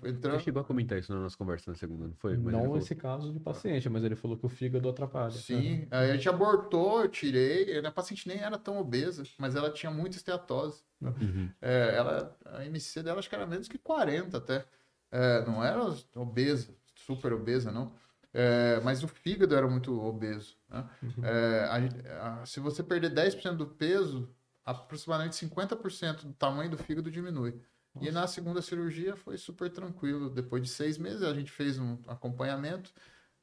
[0.03, 2.35] É, Você chegou a comentar isso na nossa conversa na segunda, não foi?
[2.35, 5.31] Mas não esse caso de paciente, mas ele falou que o fígado atrapalha.
[5.31, 7.77] Sim, aí a gente abortou, eu tirei.
[7.79, 10.83] A paciente nem era tão obesa, mas ela tinha muita esteatose.
[11.01, 11.49] Uhum.
[11.61, 14.65] É, ela, a MC dela acho que era menos que 40 até.
[15.09, 15.81] É, não era
[16.15, 17.93] obesa, super obesa, não.
[18.33, 20.57] É, mas o fígado era muito obeso.
[20.69, 20.89] Né?
[21.01, 21.23] Uhum.
[21.23, 24.29] É, a, a, se você perder 10% do peso,
[24.65, 27.61] aproximadamente 50% do tamanho do fígado diminui.
[27.97, 28.09] Nossa.
[28.09, 30.29] E na segunda cirurgia foi super tranquilo.
[30.29, 32.91] Depois de seis meses, a gente fez um acompanhamento.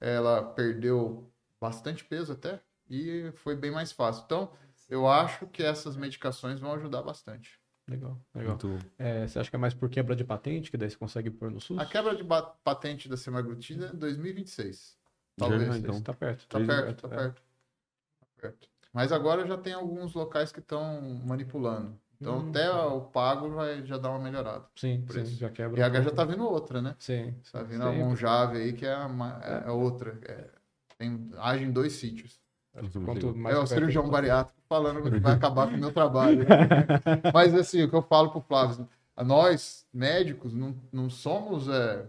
[0.01, 1.31] Ela perdeu
[1.61, 4.23] bastante peso até e foi bem mais fácil.
[4.25, 4.53] Então,
[4.89, 7.61] eu acho que essas medicações vão ajudar bastante.
[7.87, 8.59] Legal, legal.
[8.99, 11.51] É, você acha que é mais por quebra de patente, que daí você consegue pôr
[11.51, 11.79] no SUS?
[11.79, 12.25] A quebra de
[12.63, 14.97] patente da semaglutida é em 2026.
[15.37, 15.67] Talvez.
[15.67, 16.47] Já, então tá perto.
[16.47, 17.43] Tá perto, tá perto.
[18.21, 18.69] Tá perto.
[18.93, 22.01] Mas agora já tem alguns locais que estão manipulando.
[22.25, 22.87] Então hum, até tá.
[22.87, 24.65] o pago vai já dar uma melhorada.
[24.75, 25.79] Sim, sim já quebra.
[25.79, 26.97] E agora já tá vindo outra, né?
[26.99, 27.35] Sim.
[27.53, 27.89] Tá vindo sim.
[27.89, 30.19] a Monjave aí que é, uma, é, é outra.
[30.25, 30.49] É,
[30.97, 32.41] tem, age em dois sítios.
[33.05, 36.39] Quanto mais é o cirurgião bariátrico falando que vai acabar com o meu trabalho.
[36.39, 36.47] Né?
[37.33, 38.89] Mas assim, o que eu falo pro Flávio,
[39.23, 41.69] nós, médicos, não, não somos.
[41.69, 42.07] É,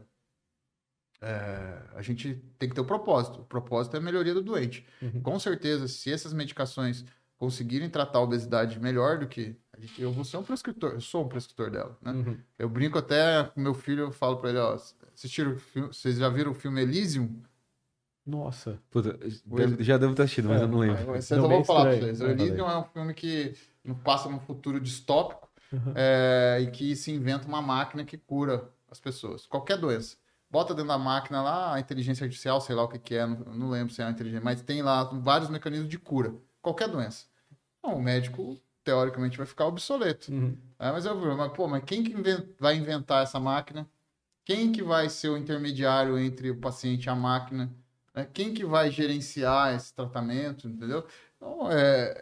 [1.22, 3.41] é, a gente tem que ter o um propósito.
[3.41, 4.88] O propósito é a melhoria do doente.
[5.01, 5.22] Uhum.
[5.22, 7.05] Com certeza, se essas medicações
[7.38, 9.55] conseguirem tratar a obesidade melhor do que
[9.97, 12.11] eu vou ser um prescritor, eu sou um prescritor dela, né?
[12.11, 12.38] Uhum.
[12.57, 14.78] Eu brinco até com meu filho, eu falo para ele, ó,
[15.13, 15.55] assistiram,
[15.88, 17.41] vocês já viram o filme Elysium?
[18.26, 18.80] Nossa.
[18.89, 21.11] Puta, deve- já devo ter assistido, mas É, eu não lembro.
[21.11, 22.21] Mas Não, vou falar pra vocês.
[22.21, 23.53] O É, Elysium é um filme que
[24.03, 25.93] passa num futuro distópico Uhum.
[25.95, 29.45] é, e que se inventa uma máquina que cura as pessoas.
[29.45, 30.15] Qualquer doença.
[30.49, 33.38] Bota dentro da máquina lá a inteligência artificial, sei lá o que, que é, não,
[33.53, 36.34] não lembro se é a inteligência, mas tem lá vários mecanismos de cura.
[36.61, 37.26] Qualquer doença.
[37.80, 40.31] Então, o médico, teoricamente, vai ficar obsoleto.
[40.31, 40.55] Uhum.
[40.79, 42.15] É, mas eu mas, pô, mas quem que
[42.59, 43.86] vai inventar essa máquina?
[44.45, 47.69] Quem que vai ser o intermediário entre o paciente e a máquina?
[48.13, 48.27] né?
[48.33, 51.05] Quem que vai gerenciar esse tratamento, entendeu?
[51.36, 52.13] Então, é,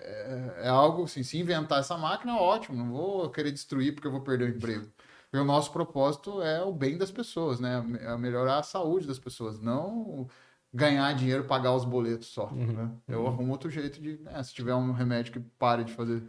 [0.60, 4.12] é, é algo assim, se inventar essa máquina, ótimo, não vou querer destruir porque eu
[4.12, 4.88] vou perder o emprego.
[5.30, 7.84] Porque o nosso propósito é o bem das pessoas, né?
[8.02, 10.28] É melhorar a saúde das pessoas, não
[10.74, 12.50] ganhar dinheiro, pagar os boletos só.
[12.52, 12.92] né?
[13.08, 16.24] Eu arrumo outro jeito de, né, se tiver um remédio que pare de fazer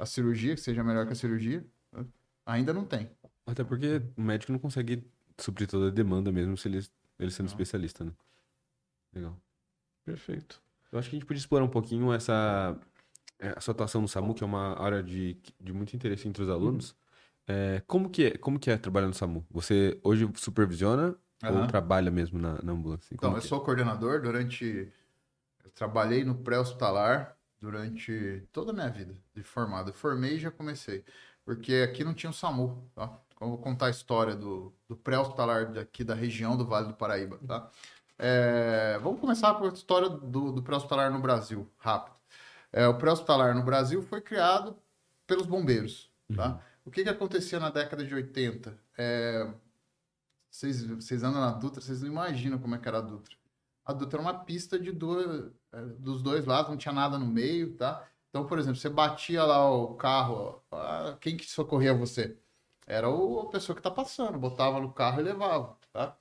[0.00, 1.64] a cirurgia, que seja melhor que a cirurgia,
[2.46, 3.10] ainda não tem.
[3.46, 5.06] Até porque o médico não consegue
[5.38, 6.86] suprir toda a demanda mesmo se ele,
[7.18, 7.52] ele sendo Não.
[7.52, 8.12] especialista, né?
[9.14, 9.36] Legal.
[10.04, 10.62] Perfeito.
[10.90, 12.76] Eu acho que a gente podia explorar um pouquinho essa,
[13.38, 16.48] é, essa atuação no SAMU, que é uma área de, de muito interesse entre os
[16.48, 16.96] alunos.
[17.46, 19.46] É, como, que é, como que é trabalhar no SAMU?
[19.50, 21.66] Você hoje supervisiona ou Aham.
[21.66, 23.12] trabalha mesmo na, na ambulância?
[23.12, 23.48] Então, Como eu que é?
[23.48, 24.92] sou coordenador durante.
[25.64, 29.90] Eu trabalhei no pré-hospitalar durante toda a minha vida de formado.
[29.90, 31.04] Eu formei e já comecei.
[31.44, 33.18] Porque aqui não tinha o SAMU, tá?
[33.34, 36.94] Então, eu vou contar a história do, do pré-hospitalar daqui da região do Vale do
[36.94, 37.70] Paraíba, tá?
[38.18, 42.14] É, vamos começar com a história do, do pré-hospitalar no Brasil, rápido.
[42.72, 44.76] É, o pré-hospitalar no Brasil foi criado
[45.26, 46.60] pelos bombeiros, tá?
[46.84, 48.78] O que, que acontecia na década de 80?
[48.98, 49.50] É,
[50.50, 53.34] vocês, vocês andam na Dutra, vocês não imaginam como é que era a Dutra.
[53.84, 57.26] A Dutra era uma pista de duas, é, dos dois lados, não tinha nada no
[57.26, 58.06] meio, tá?
[58.28, 60.62] Então, por exemplo, você batia lá o carro,
[61.20, 62.38] quem que socorria você?
[62.86, 66.16] Era o, a pessoa que tá passando, botava no carro e levava, tá?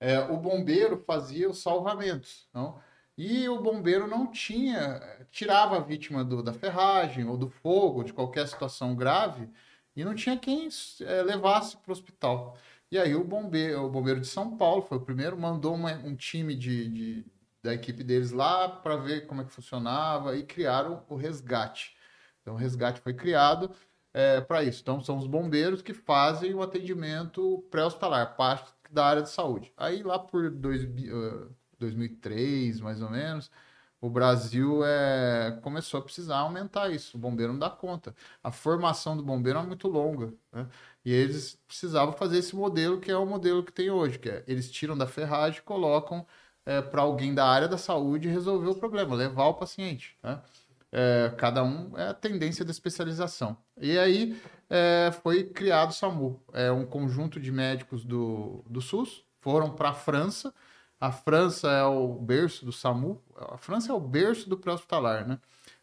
[0.00, 2.80] É, o bombeiro fazia os salvamentos, não?
[3.16, 5.00] E o bombeiro não tinha,
[5.30, 9.48] tirava a vítima do- da ferragem ou do fogo, de qualquer situação grave,
[9.96, 10.68] e não tinha quem
[11.02, 12.56] é, levasse para o hospital.
[12.90, 16.14] E aí o bombeiro, o bombeiro de São Paulo foi o primeiro, mandou uma- um
[16.16, 17.26] time de, de-
[17.62, 21.96] da equipe deles lá para ver como é que funcionava e criaram o resgate.
[22.42, 23.70] Então o resgate foi criado
[24.46, 24.80] para isso.
[24.82, 29.72] Então são os bombeiros que fazem o atendimento pré-hospitalar, parte da área de saúde.
[29.76, 33.50] Aí lá por dois, bi- eh, 2003, mais ou menos,
[34.00, 37.16] o Brasil é, começou a precisar aumentar isso.
[37.16, 38.14] O bombeiro não dá conta.
[38.42, 40.32] A formação do bombeiro é muito longa.
[40.52, 40.68] né?
[41.04, 44.44] E eles precisavam fazer esse modelo que é o modelo que tem hoje, que é
[44.46, 46.26] eles tiram da ferragem e colocam
[46.90, 50.16] para alguém da área da saúde resolver o problema, levar o paciente.
[50.22, 50.40] né?
[50.90, 53.56] É, cada um é a tendência da especialização.
[53.80, 54.40] E aí
[54.70, 56.40] é, foi criado o SAMU.
[56.52, 60.54] É um conjunto de médicos do, do SUS foram para a França.
[61.00, 63.20] A França é o berço do SAMU.
[63.36, 65.38] A França é o berço do pré-hospitalar, né?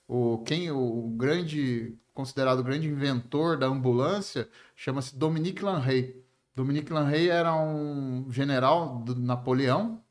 [0.08, 6.24] O, quem, o grande, considerado o grande inventor da ambulância, chama-se Dominique Lanrey.
[6.56, 10.04] Dominique Lanrey era um general do Napoleão.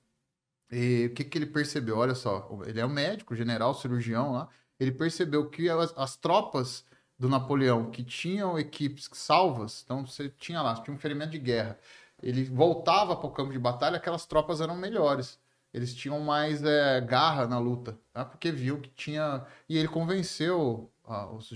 [0.70, 1.98] E o que, que ele percebeu?
[1.98, 4.48] Olha só, ele é um médico, general, cirurgião lá.
[4.78, 6.84] Ele percebeu que as, as tropas
[7.18, 11.78] do Napoleão que tinham equipes salvas, então você tinha lá, tinha um ferimento de guerra.
[12.22, 15.38] Ele voltava para o campo de batalha, aquelas tropas eram melhores.
[15.72, 18.24] Eles tinham mais é, garra na luta, tá?
[18.24, 19.44] porque viu que tinha.
[19.68, 21.50] E ele convenceu, ah, os-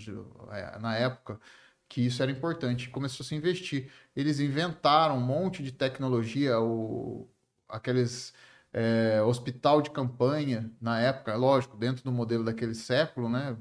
[0.53, 1.41] é, na época,
[1.89, 2.89] que isso era importante.
[2.91, 3.91] Começou a se investir.
[4.17, 7.29] Eles inventaram um monte de tecnologia, o,
[7.69, 8.33] aqueles
[8.73, 13.57] é, hospital de campanha na época, lógico, dentro do modelo daquele século, né?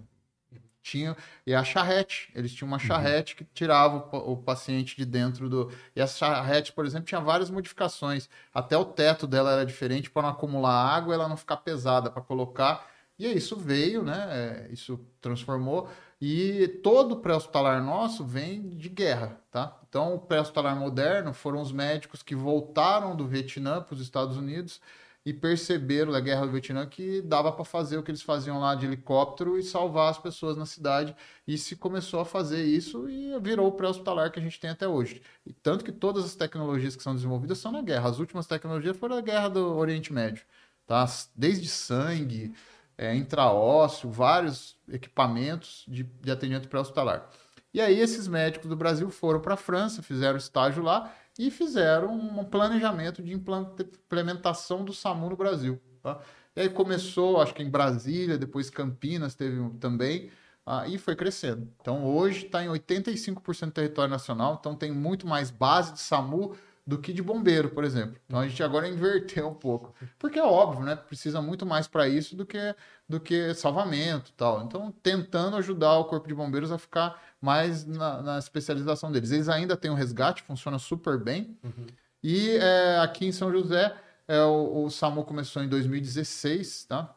[0.82, 1.16] Tinha,
[1.48, 5.72] e a charrete, eles tinham uma charrete que tirava o, o paciente de dentro do.
[5.96, 8.30] E essa charrete, por exemplo, tinha várias modificações.
[8.54, 12.22] Até o teto dela era diferente para não acumular água, ela não ficar pesada para
[12.22, 12.86] colocar.
[13.18, 14.68] E isso veio, né?
[14.70, 15.88] é, Isso transformou.
[16.20, 19.80] E todo pré-hospitalar nosso vem de guerra, tá?
[19.88, 24.80] Então, o pré-hospitalar moderno foram os médicos que voltaram do Vietnã para os Estados Unidos
[25.26, 28.76] e perceberam da guerra do Vietnã que dava para fazer o que eles faziam lá
[28.76, 31.16] de helicóptero e salvar as pessoas na cidade.
[31.48, 34.88] E se começou a fazer isso e virou o pré-hospitalar que a gente tem até
[34.88, 35.22] hoje.
[35.46, 38.10] E tanto que todas as tecnologias que são desenvolvidas são na guerra.
[38.10, 40.44] As últimas tecnologias foram da guerra do Oriente Médio,
[40.86, 41.06] tá?
[41.36, 42.54] Desde sangue,
[42.98, 47.30] é, intraósseo, vários equipamentos de, de atendimento pré-hospitalar.
[47.74, 52.14] E aí esses médicos do Brasil foram para a França, fizeram estágio lá e fizeram
[52.14, 55.82] um planejamento de implementação do SAMU no Brasil.
[56.02, 56.20] tá?
[56.56, 60.30] E aí começou, acho que em Brasília, depois Campinas teve também,
[60.66, 61.68] ah, e foi crescendo.
[61.82, 66.56] Então hoje está em 85% do território nacional, então tem muito mais base de SAMU
[66.86, 68.20] do que de bombeiro, por exemplo.
[68.26, 69.94] Então a gente agora inverteu um pouco.
[70.20, 70.96] Porque é óbvio, né?
[70.96, 72.76] Precisa muito mais para isso do que,
[73.08, 74.64] do que salvamento e tal.
[74.64, 79.32] Então, tentando ajudar o Corpo de Bombeiros a ficar mais na, na especialização deles.
[79.32, 81.58] Eles ainda têm o resgate, funciona super bem.
[81.64, 81.88] Uhum.
[82.22, 83.96] E é, aqui em São José,
[84.28, 87.16] é, o, o SAMU começou em 2016, tá?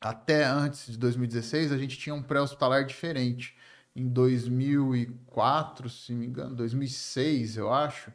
[0.00, 3.54] Até antes de 2016, a gente tinha um pré-hospitalar diferente.
[3.94, 8.10] Em 2004, se me engano, 2006, eu acho,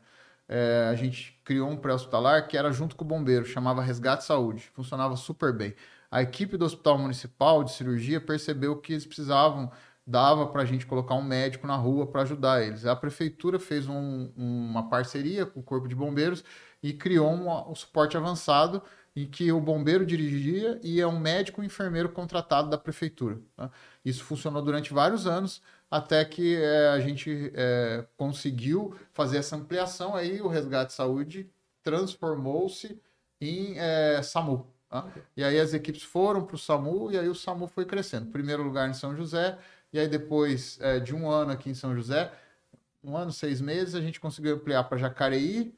[0.48, 4.70] é, a gente criou um pré-hospitalar que era junto com o bombeiro, chamava Resgate Saúde.
[4.74, 5.74] Funcionava super bem.
[6.10, 9.72] A equipe do Hospital Municipal de Cirurgia percebeu que eles precisavam,
[10.06, 12.86] dava para a gente colocar um médico na rua para ajudar eles.
[12.86, 16.44] A prefeitura fez um, uma parceria com o Corpo de Bombeiros
[16.82, 18.82] e criou um, um suporte avançado
[19.16, 23.40] em que o bombeiro dirigia e é um médico e um enfermeiro contratado da prefeitura.
[23.56, 23.72] Tá?
[24.04, 30.16] Isso funcionou durante vários anos até que é, a gente é, conseguiu fazer essa ampliação,
[30.16, 31.50] aí o Resgate Saúde
[31.84, 33.00] transformou-se
[33.40, 34.68] em é, SAMU.
[34.90, 35.08] Tá?
[35.36, 38.32] E aí as equipes foram para o SAMU e aí o SAMU foi crescendo.
[38.32, 39.58] Primeiro lugar em São José,
[39.94, 42.32] e aí depois é, de um ano aqui em São José,
[43.04, 45.74] um ano, seis meses, a gente conseguiu ampliar para Jacareí,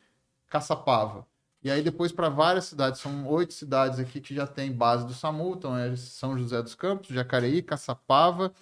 [0.48, 1.28] Caçapava.
[1.62, 5.14] E aí depois para várias cidades, são oito cidades aqui que já tem base do
[5.14, 8.54] SAMU, então é São José dos Campos, Jacareí, Caçapava,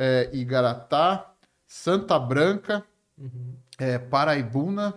[0.00, 1.30] é, Igaratá,
[1.66, 2.82] Santa Branca,
[3.18, 3.54] uhum.
[3.78, 4.94] é, Paraibuna,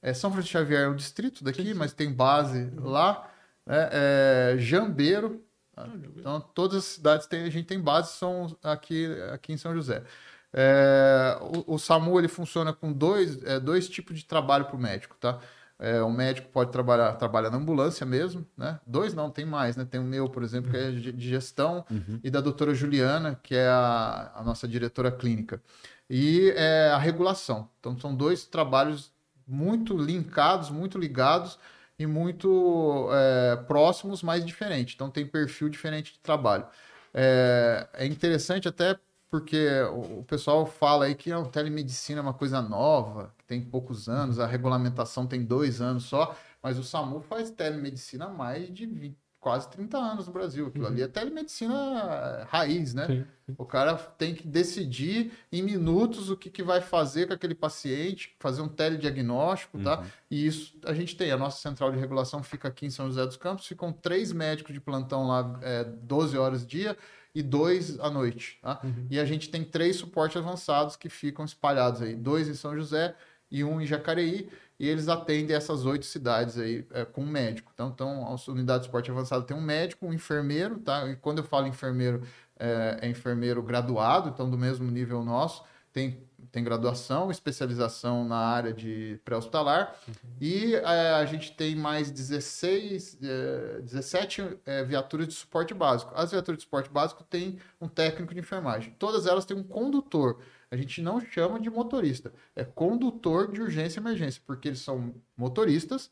[0.00, 1.74] é, São Francisco Xavier é um distrito daqui, sim, sim.
[1.74, 2.88] mas tem base uhum.
[2.88, 3.28] lá,
[3.66, 5.44] né, é, Jambeiro,
[5.76, 9.74] ah, então todas as cidades tem, a gente tem base são aqui, aqui em São
[9.74, 10.04] José.
[10.52, 14.80] É, o, o, SAMU ele funciona com dois, é, dois tipos de trabalho para o
[14.80, 15.40] médico, tá?
[15.80, 18.78] É, o médico pode trabalhar trabalha na ambulância mesmo, né?
[18.86, 19.86] Dois não, tem mais, né?
[19.90, 22.20] Tem o meu, por exemplo, que é de gestão, uhum.
[22.22, 25.62] e da doutora Juliana, que é a, a nossa diretora clínica.
[26.08, 27.70] E é, a regulação.
[27.78, 29.10] Então, são dois trabalhos
[29.46, 31.58] muito linkados, muito ligados
[31.98, 34.94] e muito é, próximos, mas diferentes.
[34.94, 36.66] Então, tem perfil diferente de trabalho.
[37.14, 38.98] É, é interessante até
[39.30, 44.08] porque o pessoal fala aí que a telemedicina é uma coisa nova, que tem poucos
[44.08, 48.86] anos, a regulamentação tem dois anos só, mas o SAMU faz telemedicina há mais de
[48.86, 50.66] 20, quase 30 anos no Brasil.
[50.66, 50.90] Aquilo uhum.
[50.90, 53.06] ali é telemedicina raiz, né?
[53.06, 53.54] Sim.
[53.56, 58.34] O cara tem que decidir em minutos o que, que vai fazer com aquele paciente,
[58.38, 59.98] fazer um telediagnóstico, tá?
[59.98, 60.02] uhum.
[60.02, 60.10] tá?
[60.28, 61.30] E isso a gente tem.
[61.30, 64.74] A nossa central de regulação fica aqui em São José dos Campos, ficam três médicos
[64.74, 66.96] de plantão lá é, 12 horas dia
[67.34, 68.58] e dois à noite.
[68.62, 68.80] Tá?
[68.82, 69.06] Uhum.
[69.10, 73.14] E a gente tem três suportes avançados que ficam espalhados aí, dois em São José
[73.50, 77.70] e um em Jacareí, e eles atendem essas oito cidades aí é, com um médico.
[77.74, 81.06] Então, então, a unidade de suporte avançado tem um médico, um enfermeiro, tá?
[81.08, 82.22] E quando eu falo enfermeiro,
[82.58, 85.62] é, é enfermeiro graduado, então do mesmo nível nosso,
[85.92, 90.14] tem tem graduação, especialização na área de pré-hospitalar uhum.
[90.40, 96.12] e é, a gente tem mais 16, é, 17 é, viaturas de suporte básico.
[96.14, 98.94] As viaturas de suporte básico têm um técnico de enfermagem.
[98.98, 100.40] Todas elas têm um condutor.
[100.70, 105.14] A gente não chama de motorista, é condutor de urgência e emergência, porque eles são
[105.36, 106.10] motoristas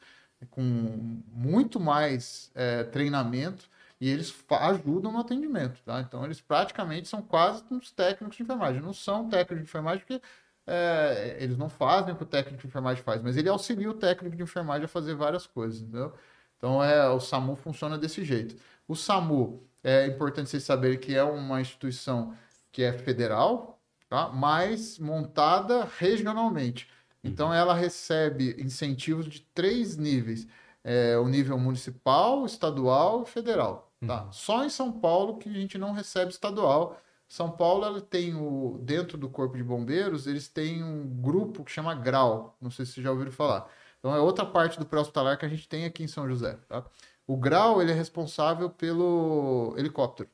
[0.51, 3.69] com muito mais é, treinamento
[4.01, 6.01] e eles ajudam no atendimento, tá?
[6.01, 8.81] Então eles praticamente são quase uns técnicos de enfermagem.
[8.81, 10.23] Não são técnicos de enfermagem porque
[10.67, 13.95] é, eles não fazem o que o técnico de enfermagem faz, mas ele auxilia o
[13.95, 16.15] técnico de enfermagem a fazer várias coisas, entendeu?
[16.57, 18.57] Então é, o SAMU funciona desse jeito.
[18.87, 22.35] O SAMU é importante vocês saberem que é uma instituição
[22.73, 24.29] que é federal, tá?
[24.29, 26.89] mas montada regionalmente.
[27.23, 30.47] Então ela recebe incentivos de três níveis:
[30.85, 33.88] é, o nível municipal, estadual e federal.
[34.07, 34.25] Tá?
[34.25, 34.33] Uhum.
[34.33, 37.01] Só em São Paulo que a gente não recebe estadual.
[37.29, 41.71] São Paulo ela tem o dentro do corpo de bombeiros eles têm um grupo que
[41.71, 42.57] chama Grau.
[42.61, 43.69] Não sei se vocês já ouviram falar.
[43.99, 46.59] Então é outra parte do pré-hospitalar que a gente tem aqui em São José.
[46.69, 46.85] Tá?
[47.27, 50.31] O Grau ele é responsável pelo helicóptero.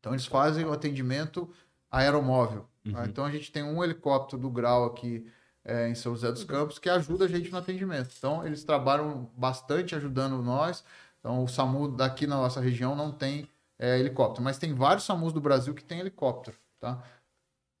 [0.00, 1.48] Então eles fazem o atendimento
[1.90, 2.62] aeromóvel.
[2.84, 2.90] Tá?
[2.90, 2.92] Uhum.
[2.92, 3.04] Tá?
[3.06, 5.26] Então a gente tem um helicóptero do Grau aqui
[5.64, 8.12] é, em São José dos Campos que ajuda a gente no atendimento.
[8.18, 10.84] Então eles trabalham bastante ajudando nós.
[11.20, 13.48] Então, o SAMU daqui na nossa região não tem
[13.78, 17.02] é, helicóptero, mas tem vários SAMUs do Brasil que tem helicóptero, tá?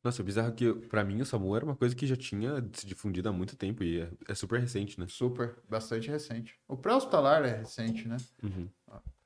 [0.02, 2.86] Nossa, é bizarro que, para mim, o SAMU era uma coisa que já tinha se
[2.86, 5.06] difundido há muito tempo e é, é super recente, né?
[5.08, 6.54] Super, bastante recente.
[6.66, 8.16] O pré-hospitalar é recente, né?
[8.42, 8.68] Uhum.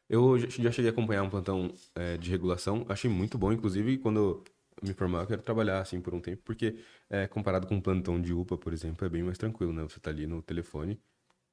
[0.08, 4.44] Eu já cheguei a acompanhar um plantão é, de regulação, achei muito bom, inclusive, quando
[4.82, 6.76] me formar, eu quero trabalhar assim por um tempo, porque
[7.08, 9.82] é, comparado com um plantão de UPA, por exemplo, é bem mais tranquilo, né?
[9.82, 11.00] Você tá ali no telefone.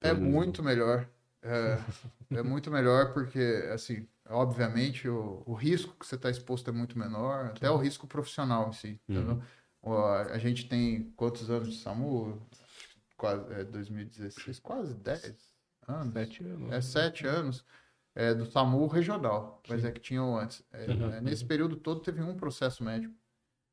[0.01, 1.07] É muito melhor.
[1.43, 1.77] É,
[2.37, 3.39] é muito melhor porque,
[3.73, 8.07] assim, obviamente, o, o risco que você está exposto é muito menor, até o risco
[8.07, 9.01] profissional em si.
[9.09, 9.41] Uhum.
[10.31, 12.39] A gente tem quantos anos de SAMU?
[13.17, 15.55] quase, é, 2016, quase 10
[15.87, 16.13] anos.
[16.13, 16.71] Sete anos.
[16.71, 17.65] É, sete anos.
[18.13, 19.87] É, do SAMU regional, mas Sim.
[19.87, 20.63] é que tinham antes.
[20.71, 23.15] É, Uhum, é, nesse período todo teve um processo médico.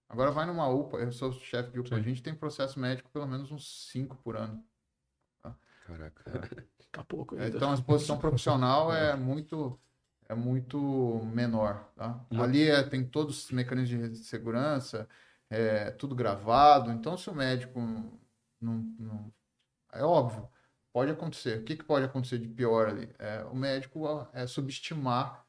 [0.08, 2.04] Agora vai numa UPA, eu sou chefe de UPA, a Sim.
[2.04, 4.64] gente tem processo médico pelo menos uns cinco por ano.
[5.86, 6.68] Caraca.
[7.04, 7.56] Pouco É, ainda.
[7.56, 9.78] Então a exposição profissional é muito
[10.28, 10.78] é muito
[11.32, 11.90] menor.
[11.96, 12.20] Tá?
[12.30, 15.08] Uma- Ali é, tem todos os mecanismos de segurança,
[15.50, 16.90] é tudo gravado.
[16.92, 17.80] Então se o médico
[18.60, 19.32] não, não-
[19.92, 20.48] é óbvio,
[20.92, 21.60] pode acontecer.
[21.60, 23.08] O que, que pode acontecer de pior ali?
[23.18, 25.46] É, o médico ó, é subestimar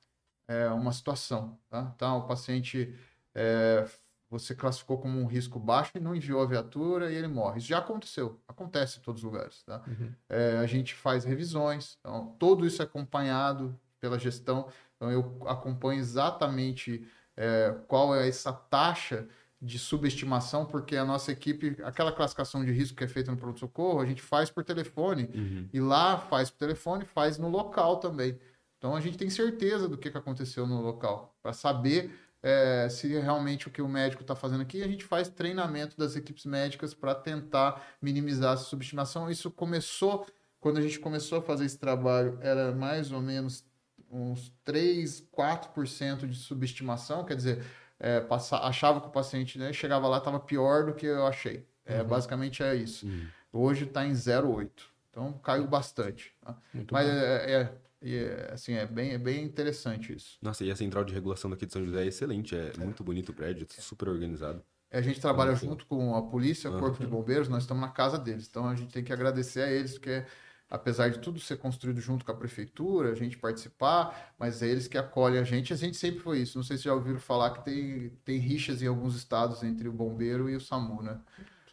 [0.47, 1.59] é, uma situação.
[1.69, 1.91] Tá?
[1.95, 2.95] Então o paciente
[3.35, 3.85] é,
[4.29, 7.57] você classificou como um risco baixo e não enviou a viatura e ele morre.
[7.59, 9.63] Isso já aconteceu, acontece em todos os lugares.
[9.63, 9.83] Tá?
[9.87, 10.11] Uhum.
[10.29, 14.67] É, a gente faz revisões, então, tudo isso é acompanhado pela gestão.
[14.95, 19.27] Então, eu acompanho exatamente é, qual é essa taxa
[19.61, 23.99] de subestimação, porque a nossa equipe, aquela classificação de risco que é feita no pronto-socorro,
[23.99, 25.69] a gente faz por telefone, Uhum.
[25.73, 28.39] e lá faz por telefone, faz no local também.
[28.77, 32.09] Então, a gente tem certeza do que que aconteceu no local, para saber
[32.41, 36.15] é, se realmente o que o médico está fazendo aqui, a gente faz treinamento das
[36.15, 39.29] equipes médicas para tentar minimizar essa subestimação.
[39.29, 40.25] Isso começou,
[40.59, 43.65] quando a gente começou a fazer esse trabalho, era mais ou menos
[44.11, 47.63] uns 3, 4% de subestimação, quer dizer,
[47.99, 48.25] é,
[48.61, 51.67] achava que o paciente né, chegava lá estava pior do que eu achei.
[51.85, 52.07] É, Uhum.
[52.07, 53.05] Basicamente é isso.
[53.05, 53.27] Uhum.
[53.51, 54.69] Hoje está em 0,8.
[55.09, 56.33] Então caiu bastante.
[56.41, 56.55] tá?
[56.73, 60.37] Muito Mas é, é- é, assim, é bem, é bem interessante isso.
[60.41, 62.55] Nossa, e a central de regulação daqui de São José é excelente.
[62.55, 64.63] É, muito bonito o prédio, super organizado.
[64.91, 68.17] A gente trabalha junto com a polícia, o corpo de bombeiros, nós estamos na casa
[68.17, 68.47] deles.
[68.49, 70.25] Então a gente tem que agradecer a eles, porque
[70.67, 74.87] apesar de tudo ser construído junto com a prefeitura, a gente participar, mas é eles
[74.87, 75.73] que acolhem a gente.
[75.73, 76.57] A gente sempre foi isso.
[76.57, 79.93] Não sei se já ouviram falar que tem, tem rixas em alguns estados entre o
[79.93, 81.19] bombeiro e o SAMU, né?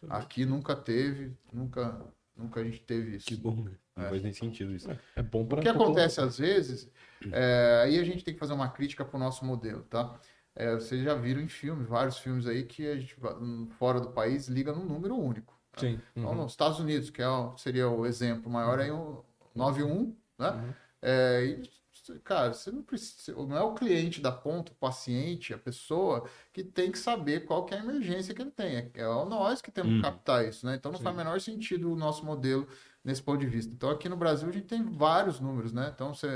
[0.09, 1.99] Aqui nunca teve, nunca,
[2.35, 3.25] nunca a gente teve isso.
[3.25, 3.71] Que bom, né?
[3.97, 4.09] Não É.
[4.09, 4.87] faz nem sentido isso.
[5.15, 6.89] É bom para O que acontece às vezes,
[7.31, 10.19] é, aí a gente tem que fazer uma crítica para o nosso modelo, tá?
[10.55, 14.09] É, vocês já viram em filme, vários filmes aí que a gente, hum, fora do
[14.11, 15.55] país, liga num número único.
[15.71, 15.81] tá?
[15.81, 15.99] Sim.
[16.15, 16.37] Então, Uhum.
[16.37, 17.27] nos Estados Unidos, que é
[17.57, 19.23] seria o exemplo maior, aí o
[19.53, 20.49] 91, né?
[20.51, 20.73] Uhum.
[20.99, 25.57] É, e, cara, você não precisa, não é o cliente da ponta, o paciente, a
[25.59, 28.77] pessoa que tem que saber qual que é a emergência que ele tem.
[28.77, 29.97] É, é nós que temos Uhum.
[29.97, 30.75] que captar isso, né?
[30.75, 32.67] Então não faz o menor sentido o nosso modelo
[33.07, 33.73] nesse ponto de vista.
[33.73, 35.89] Então aqui no Brasil a gente tem vários números, né?
[35.95, 36.27] Então se,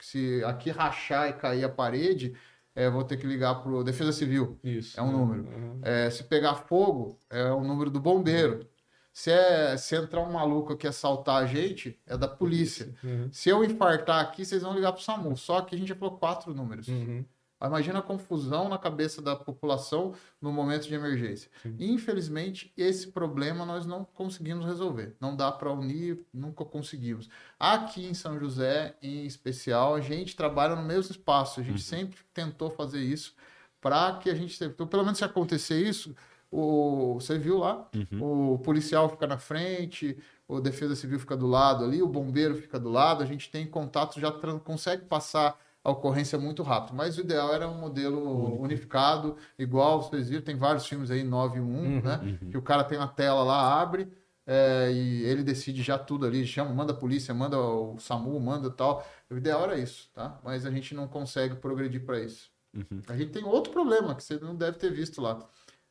[0.00, 2.34] se aqui rachar e cair a parede,
[2.74, 4.58] é, vou ter que ligar para o Defesa Civil.
[4.64, 4.98] Isso.
[4.98, 5.42] É um número.
[5.42, 5.80] Uhum.
[5.82, 8.66] É, se pegar fogo, é o número do bombeiro.
[9.12, 12.94] Se, é, se entrar um maluco aqui assaltar a gente, é da polícia.
[13.04, 13.28] Uhum.
[13.30, 15.36] Se eu infartar aqui, vocês vão ligar pro SAMU.
[15.36, 16.88] Só que a gente já falou quatro números.
[16.88, 17.24] Uhum.
[17.62, 21.50] Imagina a confusão na cabeça da população no momento de emergência.
[21.62, 21.76] Sim.
[21.78, 25.16] Infelizmente, esse problema nós não conseguimos resolver.
[25.20, 27.28] Não dá para unir, nunca conseguimos.
[27.58, 31.60] Aqui em São José, em especial, a gente trabalha no mesmo espaço.
[31.60, 33.34] A gente sempre tentou fazer isso
[33.80, 34.62] para que a gente.
[34.64, 36.14] Então, pelo menos se acontecer isso,
[36.50, 37.88] o, você viu lá,
[38.20, 42.78] o policial fica na frente, o defesa civil fica do lado ali, o bombeiro fica
[42.78, 44.30] do lado, a gente tem contato, já
[44.62, 46.96] consegue passar a ocorrência muito rápido.
[46.96, 51.58] Mas o ideal era um modelo unificado, igual vocês viram, tem vários filmes aí, 9
[51.58, 52.38] e 1, Uhum, né?
[52.50, 54.10] Que o cara tem na tela lá, abre,
[54.46, 58.70] é, e ele decide já tudo ali, chama, manda a polícia, manda o SAMU, manda
[58.70, 59.06] tal.
[59.30, 60.40] O ideal era isso, tá?
[60.42, 62.50] Mas a gente não consegue progredir para isso.
[62.74, 63.02] Uhum.
[63.06, 65.38] A gente tem outro problema que você não deve ter visto lá.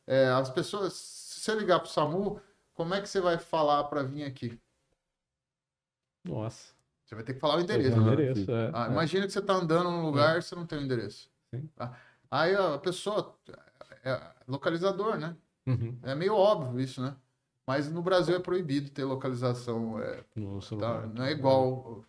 [0.06, 2.40] É, as pessoas, se você ligar pro SAMU,
[2.74, 4.58] como é que você vai falar para vir aqui?
[6.24, 6.73] Nossa.
[7.04, 7.98] Você vai ter que falar o endereço.
[7.98, 8.70] O endereço, é.
[8.72, 8.90] Ah, é.
[8.90, 11.28] imagina que você está andando num lugar e você não tem o endereço.
[11.54, 11.68] Sim.
[11.76, 11.92] Tá?
[12.30, 13.34] Aí a pessoa.
[14.04, 15.34] É localizador, né?
[15.66, 15.96] Uhum.
[16.02, 17.14] É meio óbvio isso, né?
[17.66, 19.98] Mas no Brasil é proibido ter localização.
[20.00, 20.66] é, No tá?
[20.66, 21.06] celular.
[21.08, 22.04] Não é igual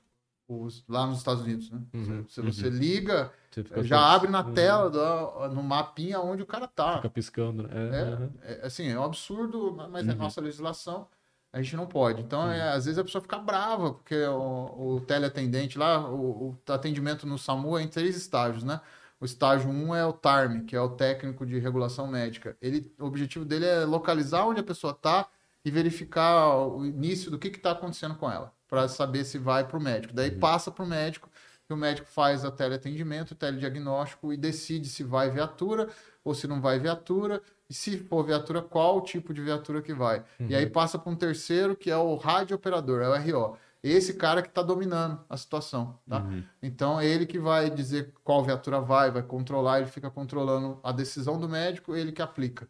[0.47, 1.81] os, lá nos Estados Unidos, né?
[1.93, 2.25] Uhum.
[2.27, 4.53] Se você liga, Você já abre na Uhum.
[4.53, 6.97] tela, do- no mapinha onde o cara tá.
[6.97, 7.69] Fica piscando, né?
[7.71, 8.29] É, É, uhum.
[8.41, 10.17] é, assim, é um absurdo, mas é Uhum.
[10.17, 11.07] nossa legislação.
[11.55, 12.21] A gente não pode.
[12.21, 16.71] Então, é, às vezes a pessoa fica brava, porque o, o teleatendente lá, o, o
[16.73, 18.81] atendimento no SAMU é em três estágios, né?
[19.21, 22.57] O estágio 1 um é o TARM, que é o técnico de regulação médica.
[22.61, 25.29] Ele, o objetivo dele é localizar onde a pessoa está
[25.63, 29.77] e verificar o início do que está acontecendo com ela, para saber se vai para
[29.77, 30.13] o médico.
[30.13, 31.29] Daí passa para o médico,
[31.69, 35.87] e o médico faz a teleatendimento, o telediagnóstico e decide se vai viatura
[36.21, 39.93] ou se não vai viatura, e se for viatura, qual o tipo de viatura que
[39.93, 40.23] vai.
[40.39, 43.57] E aí passa para um terceiro, que é o rádio operador, é o RO.
[43.81, 46.21] Esse cara que está dominando a situação, tá?
[46.21, 46.43] Uhum.
[46.61, 51.39] Então ele que vai dizer qual viatura vai, vai controlar, ele fica controlando a decisão
[51.39, 52.67] do médico, ele que aplica.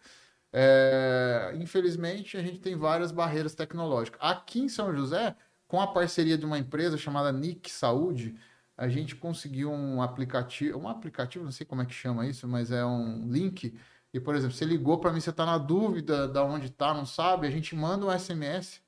[0.52, 4.20] É, infelizmente, a gente tem várias barreiras tecnológicas.
[4.22, 5.36] Aqui em São José,
[5.68, 8.36] com a parceria de uma empresa chamada Nick Saúde,
[8.78, 12.72] a gente conseguiu um aplicativo, um aplicativo, não sei como é que chama isso, mas
[12.72, 13.74] é um link.
[14.16, 17.06] E, por exemplo, você ligou para mim, você está na dúvida de onde está, não
[17.06, 18.82] sabe, a gente manda um SMS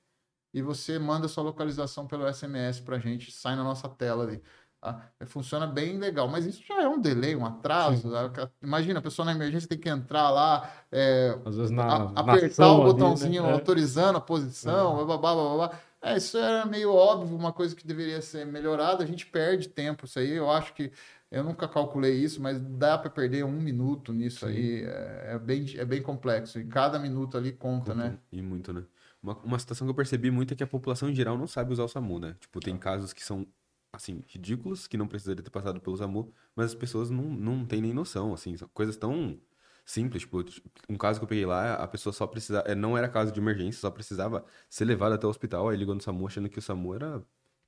[0.54, 4.42] e você manda sua localização pelo SMS para a gente, sai na nossa tela ali.
[4.80, 5.12] Tá?
[5.26, 8.10] Funciona bem legal, mas isso já é um delay, um atraso.
[8.10, 8.50] Tá?
[8.62, 11.36] Imagina, a pessoa na emergência tem que entrar lá, é,
[11.72, 13.50] na, a- apertar o ali, botãozinho né?
[13.50, 13.52] É.
[13.52, 15.78] autorizando a posição, babá, babá.
[16.02, 19.04] É, isso era meio óbvio, uma coisa que deveria ser melhorada.
[19.04, 20.32] A gente perde tempo, isso aí.
[20.32, 20.90] Eu acho que
[21.30, 24.54] eu nunca calculei isso, mas dá para perder um minuto nisso Sim.
[24.54, 24.84] aí.
[24.84, 26.60] É, é bem, é bem complexo.
[26.60, 28.18] E cada minuto ali conta, né?
[28.32, 28.86] E muito, né?
[29.22, 31.74] Uma, uma situação que eu percebi muito é que a população em geral não sabe
[31.74, 32.36] usar o SAMU, né?
[32.40, 33.46] Tipo, tem casos que são,
[33.92, 37.82] assim, ridículos, que não precisaria ter passado pelo SAMU, mas as pessoas não, não têm
[37.82, 39.38] nem noção, assim, são coisas tão
[39.84, 40.44] simples, tipo,
[40.90, 43.80] um caso que eu peguei lá, a pessoa só precisava, não era caso de emergência,
[43.80, 46.94] só precisava ser levada até o hospital, aí ligou no SAMU achando que o SAMU
[46.94, 47.24] era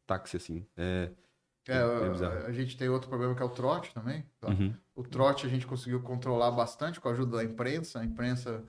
[0.06, 1.12] táxi, assim, é...
[1.68, 4.26] É, é a, a gente tem outro problema que é o trote também.
[4.40, 4.50] tá?
[4.50, 4.74] Uhum.
[4.96, 8.00] O trote a gente conseguiu controlar bastante com a ajuda da imprensa.
[8.00, 8.64] A imprensa,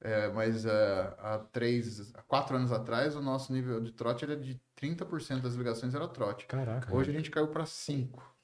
[0.00, 4.60] é, mas é, há três, quatro anos atrás, o nosso nível de trote era de
[4.76, 6.46] 30% das ligações era trote.
[6.46, 6.94] Caraca.
[6.94, 8.34] Hoje a gente caiu para 5%.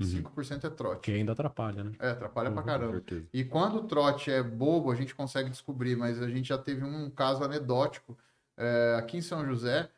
[0.00, 0.06] Uhum.
[0.06, 1.02] 5% é trote.
[1.02, 1.92] Que ainda atrapalha, né?
[1.98, 3.02] É, atrapalha pra Uhum, Com caramba.
[3.32, 6.82] E quando o trote é bobo, a gente consegue descobrir, mas a gente já teve
[6.84, 8.16] um caso anedótico
[8.56, 9.90] é, aqui em São José.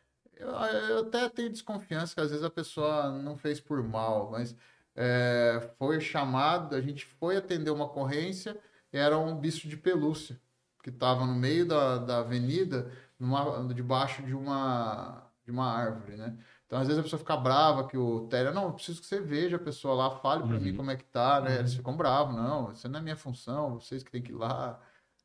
[0.42, 0.50] Eu,
[0.88, 4.56] eu até tenho desconfiança que às vezes a pessoa não fez por mal, mas
[4.96, 8.58] é, foi chamado, a gente foi atender uma ocorrência,
[8.92, 10.40] era um bicho de pelúcia
[10.82, 16.36] que estava no meio da, da avenida, numa, debaixo de uma, de uma árvore, né?
[16.66, 19.20] Então, às vezes a pessoa fica brava que o Téria, não, eu preciso que você
[19.20, 20.60] veja a pessoa lá, fale para Uhum.
[20.60, 21.50] mim como é que tá, né?
[21.52, 21.58] Uhum.
[21.60, 24.80] Eles ficam bravos, não, isso não é minha função, vocês que tem que ir lá.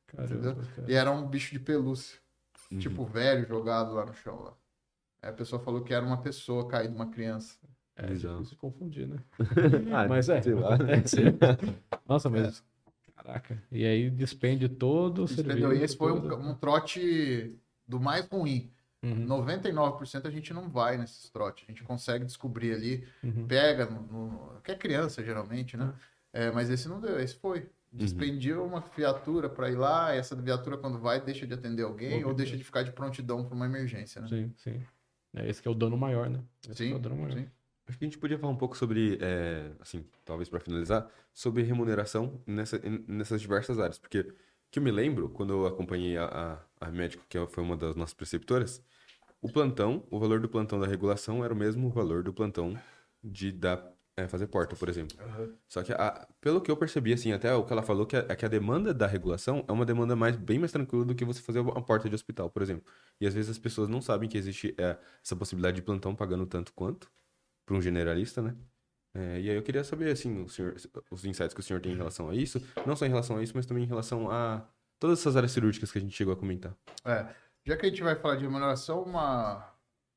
[0.07, 0.91] Caramba, cara.
[0.91, 2.19] E era um bicho de pelúcia,
[2.71, 2.79] Uhum.
[2.79, 4.43] tipo velho jogado lá no chão.
[4.43, 4.53] Lá.
[5.21, 7.57] Aí a pessoa falou que era uma pessoa caída, uma criança.
[7.95, 8.35] É Bizarro.
[8.37, 9.17] difícil se confundir, né?
[9.95, 10.41] Ah, mas é.
[10.41, 10.75] sei lá.
[10.75, 11.23] É, sim.
[12.07, 12.63] Nossa, mas.
[13.15, 13.61] Caraca.
[13.71, 15.55] E aí despende todo o Entendeu?
[15.55, 15.83] E serviço.
[15.85, 17.55] esse foi um, um trote
[17.87, 18.71] do mais ruim.
[19.03, 21.65] Uhum, 99% a gente não vai nesses trotes.
[21.67, 23.47] A gente consegue descobrir ali, uhum.
[23.47, 25.93] pega, no, no- que é criança geralmente, né?
[26.33, 27.69] É, mas esse não deu, esse foi.
[27.91, 32.19] Despendia uma viatura para ir lá, e essa viatura quando vai deixa de atender alguém
[32.19, 32.59] Meu ou deixa Deus.
[32.59, 34.27] de ficar de prontidão para uma emergência, né?
[34.27, 34.81] Sim, sim.
[35.37, 36.43] É esse que é o dano maior, né?
[36.69, 37.31] Esse que é o Sim, dano maior.
[37.31, 37.49] sim.
[37.87, 41.63] Acho que a gente podia falar um pouco sobre, é, assim, talvez para finalizar, sobre
[41.63, 43.97] remuneração nessa, nessas diversas áreas.
[43.97, 44.23] Porque,
[44.71, 46.25] que eu me lembro, quando eu acompanhei a,
[46.81, 48.83] a, a médico, que foi uma das nossas preceptoras,
[49.41, 52.79] o plantão, o valor do plantão da regulação era o mesmo valor do plantão
[53.23, 55.15] de dar, é, fazer porta, por exemplo.
[55.67, 58.25] Só que, a- pelo que eu percebi, assim, até o que ela falou, que a,
[58.27, 61.23] é que a demanda da regulação é uma demanda mais, bem mais tranquila do que
[61.23, 62.91] você fazer uma porta de hospital, por exemplo.
[63.21, 66.45] E às vezes as pessoas não sabem que existe é, essa possibilidade de plantão pagando
[66.47, 67.09] tanto quanto
[67.65, 68.55] para um generalista, né?
[69.13, 70.75] É, e aí eu queria saber, assim, senhor,
[71.11, 73.43] os insights que o senhor tem em relação a isso, não só em relação a
[73.43, 74.67] isso, mas também em relação a
[74.99, 76.75] todas essas áreas cirúrgicas que a gente chegou a comentar.
[77.05, 77.27] É,
[77.65, 79.73] já que a gente vai falar de remuneração, uma,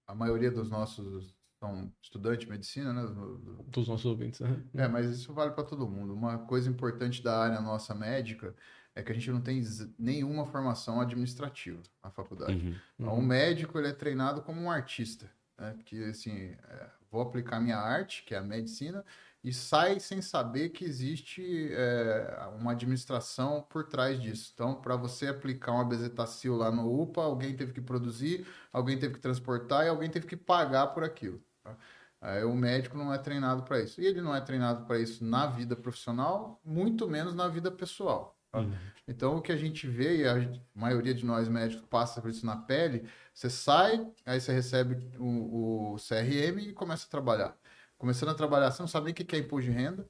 [0.06, 3.02] a maioria dos nossos são estudantes de medicina, né?
[3.02, 4.40] do- do- Dos nossos ouvintes.
[4.40, 4.62] né?
[4.74, 6.14] É, mas isso vale para todo mundo.
[6.14, 8.54] Uma coisa importante da área nossa médica
[8.94, 9.62] é que a gente não tem
[9.98, 12.54] nenhuma formação administrativa na faculdade.
[12.54, 12.74] Uhum.
[12.98, 15.74] Então, o médico ele é treinado como um artista, né?
[15.74, 16.32] Porque assim,
[16.68, 19.04] é, vou aplicar minha arte, que é a medicina,
[19.44, 24.50] e sai sem saber que existe é, uma administração por trás disso.
[24.54, 29.14] Então, para você aplicar uma bezetacil lá no UPA, alguém teve que produzir, alguém teve
[29.14, 31.42] que transportar e alguém teve que pagar por aquilo.
[31.62, 31.76] Tá?
[32.20, 34.00] Aí, o médico não é treinado para isso.
[34.00, 38.38] E ele não é treinado para isso na vida profissional, muito menos na vida pessoal.
[38.52, 38.60] tá?
[38.60, 38.72] Uhum.
[39.08, 40.34] Então, o que a gente vê, e a
[40.74, 45.94] maioria de nós médicos passa por isso na pele, você sai, aí você recebe o,
[45.94, 47.56] o CRM e começa a trabalhar.
[47.96, 50.06] Começando a trabalhar, você não sabe nem o que que é imposto de renda,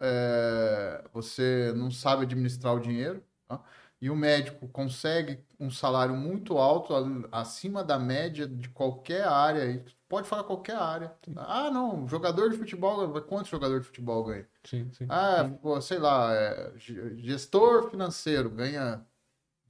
[0.00, 3.62] é, você não sabe administrar o dinheiro, tá?
[4.00, 6.94] E o médico consegue um salário muito alto,
[7.30, 11.14] acima da média de qualquer área, pode falar qualquer área.
[11.36, 14.48] Ah, não, jogador de futebol, quantos jogador de futebol ganha?
[14.64, 15.06] Sim, sim.
[15.08, 19.04] Ah, pô, sei lá, é, ge- gestor financeiro ganha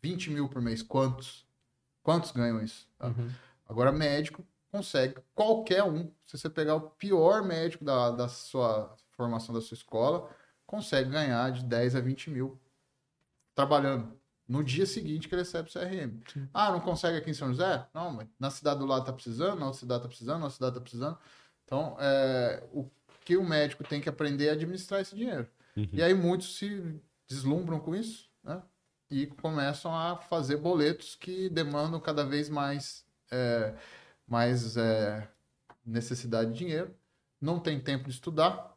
[0.00, 0.82] 20 mil por mês.
[0.82, 1.44] Quantos?
[2.02, 2.88] Quantos ganham isso?
[2.98, 3.08] tá?
[3.08, 3.30] Uhum.
[3.68, 6.10] Agora, médico consegue, qualquer um.
[6.26, 10.30] Se você pegar o pior médico da, da sua formação da sua escola,
[10.66, 12.60] consegue ganhar de 10 a 20 mil
[13.54, 14.19] trabalhando.
[14.50, 16.20] No dia seguinte que ele recebe o CRM.
[16.26, 16.48] Sim.
[16.52, 17.86] Ah, não consegue aqui em São José?
[17.94, 20.56] Não, mas na cidade do lado tá precisando, na outra cidade tá precisando, na outra
[20.56, 21.18] cidade tá precisando.
[21.64, 22.90] Então, é, o
[23.24, 25.46] que o médico tem que aprender é administrar esse dinheiro.
[25.76, 25.88] Uhum.
[25.92, 28.60] E aí muitos se deslumbram com isso, né?
[29.08, 33.74] e começam a fazer boletos que demandam cada vez mais, é,
[34.26, 35.28] mais é,
[35.86, 36.92] necessidade de dinheiro,
[37.40, 38.76] não tem tempo de estudar,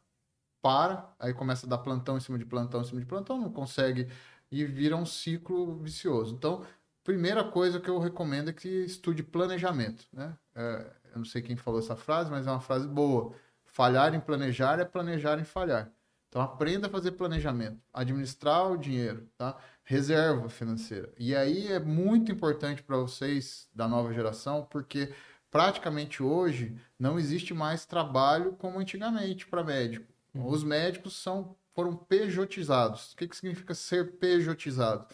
[0.62, 3.52] para, aí começa a dar plantão em cima de plantão em cima de plantão, não
[3.52, 4.08] consegue
[4.50, 6.34] e vira um ciclo vicioso.
[6.34, 6.64] Então,
[7.02, 10.06] primeira coisa que eu recomendo é que estude planejamento.
[10.12, 10.36] Né?
[10.54, 13.34] É, eu não sei quem falou essa frase, mas é uma frase boa.
[13.64, 15.92] Falhar em planejar é planejar em falhar.
[16.34, 19.56] Então aprenda a fazer planejamento, administrar o dinheiro, tá?
[19.84, 21.12] Reserva financeira.
[21.16, 25.14] E aí é muito importante para vocês da nova geração, porque
[25.48, 30.12] praticamente hoje não existe mais trabalho como antigamente para médico.
[30.34, 30.48] Uhum.
[30.48, 33.12] Os médicos são foram pejotizados.
[33.12, 35.06] O que, que significa ser pejotizado?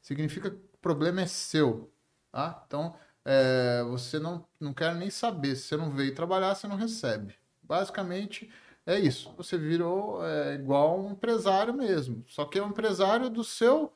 [0.00, 1.92] Significa que o problema é seu,
[2.30, 2.62] tá?
[2.66, 2.94] Então
[3.24, 5.56] é, você não, não quer nem saber.
[5.56, 7.34] Se você não veio trabalhar, você não recebe.
[7.62, 8.50] Basicamente,
[8.84, 9.32] é isso.
[9.36, 12.24] Você virou é, igual um empresário mesmo.
[12.28, 13.92] Só que é um empresário do seu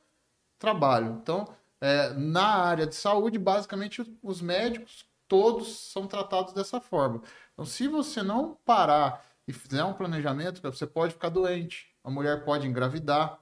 [0.57, 1.19] trabalho.
[1.21, 1.47] Então,
[1.81, 7.21] é, na área de saúde, basicamente, os médicos todos são tratados dessa forma.
[7.53, 12.45] Então, se você não parar e fizer um planejamento, você pode ficar doente, a mulher
[12.45, 13.37] pode engravidar,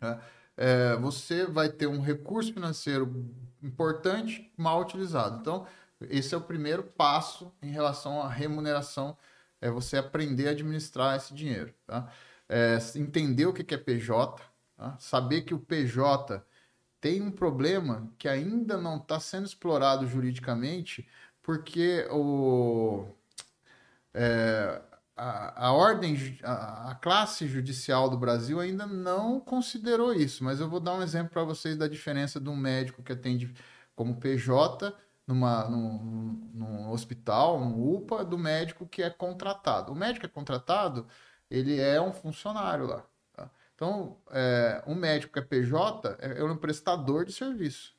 [0.00, 0.18] né?
[0.56, 3.30] é, você vai ter um recurso financeiro
[3.62, 5.38] importante mal utilizado.
[5.38, 5.66] Então,
[6.08, 9.14] esse é o primeiro passo em relação à remuneração
[9.60, 12.10] é você aprender a administrar esse dinheiro, tá?
[12.48, 14.42] É, entender o que é PJ,
[14.76, 14.96] tá?
[14.98, 16.42] saber que o PJ
[17.02, 21.06] tem um problema que ainda não está sendo explorado juridicamente,
[21.42, 23.06] porque o,
[24.14, 24.80] é,
[25.16, 30.68] a, a, ordem, a, a, classe judicial do Brasil ainda não considerou isso, mas eu
[30.68, 33.54] vou dar um exemplo para vocês da diferença de um médico que atende
[33.94, 34.94] como PJ
[35.26, 39.92] numa, num, num hospital, um UPA, do médico que é contratado.
[39.92, 41.06] O médico que é contratado,
[41.50, 43.06] ele é um funcionário lá.
[43.32, 43.50] Tá?
[43.74, 47.94] Então, é, um médico que é PJ é, é um prestador de serviço.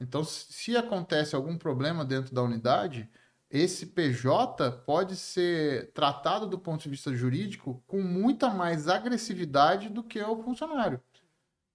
[0.00, 3.10] Então, se acontece algum problema dentro da unidade,
[3.50, 10.04] esse PJ pode ser tratado do ponto de vista jurídico com muita mais agressividade do
[10.04, 11.00] que o funcionário.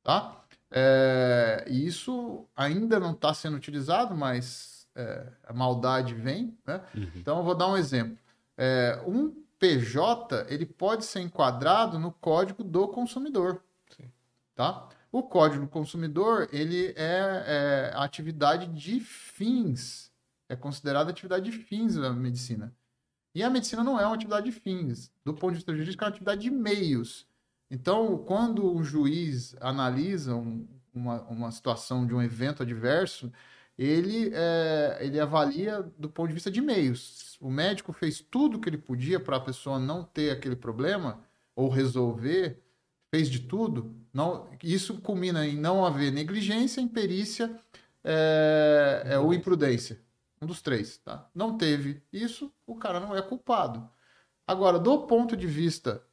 [0.02, 0.42] Tá?
[0.72, 6.82] É, isso ainda não está sendo utilizado, mas é, a maldade vem, né?
[6.96, 7.12] Uhum.
[7.16, 8.18] Então eu vou dar um exemplo.
[8.58, 13.62] É, um PJ ele pode ser enquadrado no Código do Consumidor,
[13.96, 14.10] Sim.
[14.56, 14.88] tá?
[15.12, 20.12] O Código do Consumidor ele é, é atividade de fins,
[20.50, 22.76] é considerada atividade de fins da medicina.
[23.34, 26.06] E a medicina não é uma atividade de fins, do ponto de vista jurídico é
[26.06, 27.28] uma atividade de meios.
[27.70, 33.32] Então, quando o juiz analisa um, uma, uma situação de um evento adverso,
[33.78, 37.38] ele, é, ele avalia do ponto de vista de meios.
[37.42, 41.22] O médico fez tudo o que ele podia para a pessoa não ter aquele problema
[41.56, 42.62] ou resolver,
[43.14, 43.94] fez de tudo.
[44.14, 47.60] Não, isso culmina em não haver negligência, imperícia
[48.04, 50.00] é, é, ou imprudência.
[50.46, 51.00] Um dos três.
[51.00, 51.28] Tá?
[51.34, 53.90] Não teve isso, o cara não é culpado.
[54.48, 56.04] Agora, do ponto de vista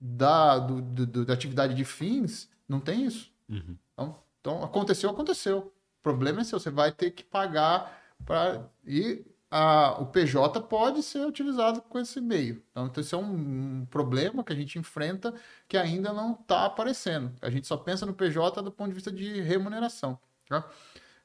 [0.00, 3.30] da, do, do, da atividade de fins, não tem isso.
[3.48, 3.76] Uhum.
[3.92, 5.58] Então, então, aconteceu, aconteceu.
[5.58, 8.66] O problema é se você vai ter que pagar para.
[8.84, 12.64] E a, o PJ pode ser utilizado com esse meio.
[12.70, 15.34] Então, esse é um, um problema que a gente enfrenta
[15.68, 17.32] que ainda não está aparecendo.
[17.42, 20.18] A gente só pensa no PJ do ponto de vista de remuneração.
[20.48, 20.66] Tá?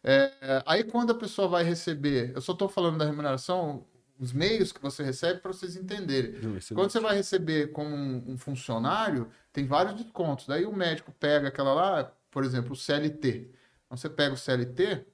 [0.10, 3.86] É, aí, quando a pessoa vai receber, eu só estou falando da remuneração,
[4.18, 6.40] os meios que você recebe para vocês entenderem.
[6.74, 10.48] Quando você vai receber como um, um, funcionário, tem vários descontos.
[10.48, 13.52] Daí o médico pega aquela lá, por exemplo, o CLT.
[13.86, 15.06] Então, você pega o CLT,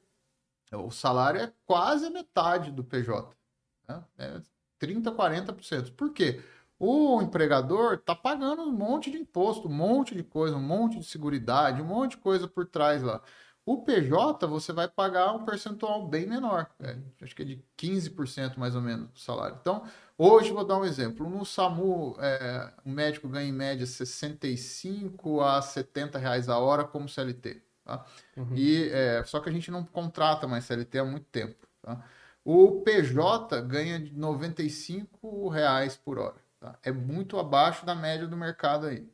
[0.71, 3.35] o salário é quase a metade do PJ.
[3.87, 4.03] Né?
[4.19, 4.41] É
[4.79, 5.95] 30%, 40%.
[5.95, 6.39] Por quê?
[6.77, 11.05] O empregador está pagando um monte de imposto, um monte de coisa, um monte de
[11.05, 13.21] seguridade, um monte de coisa por trás lá.
[13.65, 16.69] O PJ, você vai pagar um percentual bem menor.
[16.81, 19.57] É, acho que é de 15% mais ou menos do salário.
[19.61, 19.83] Então,
[20.17, 21.29] hoje, vou dar um exemplo.
[21.29, 27.07] No SAMU, é, um médico ganha em média 65 a 70 reais a hora como
[27.07, 27.61] CLT.
[27.85, 28.05] Tá?
[28.35, 28.53] Uhum.
[28.53, 31.65] E, é, só que a gente não contrata mais CLT há muito tempo.
[31.81, 32.03] Tá?
[32.43, 36.35] O PJ ganha de 95 reais por hora.
[36.59, 36.77] Tá?
[36.83, 39.09] É muito abaixo da média do mercado aí.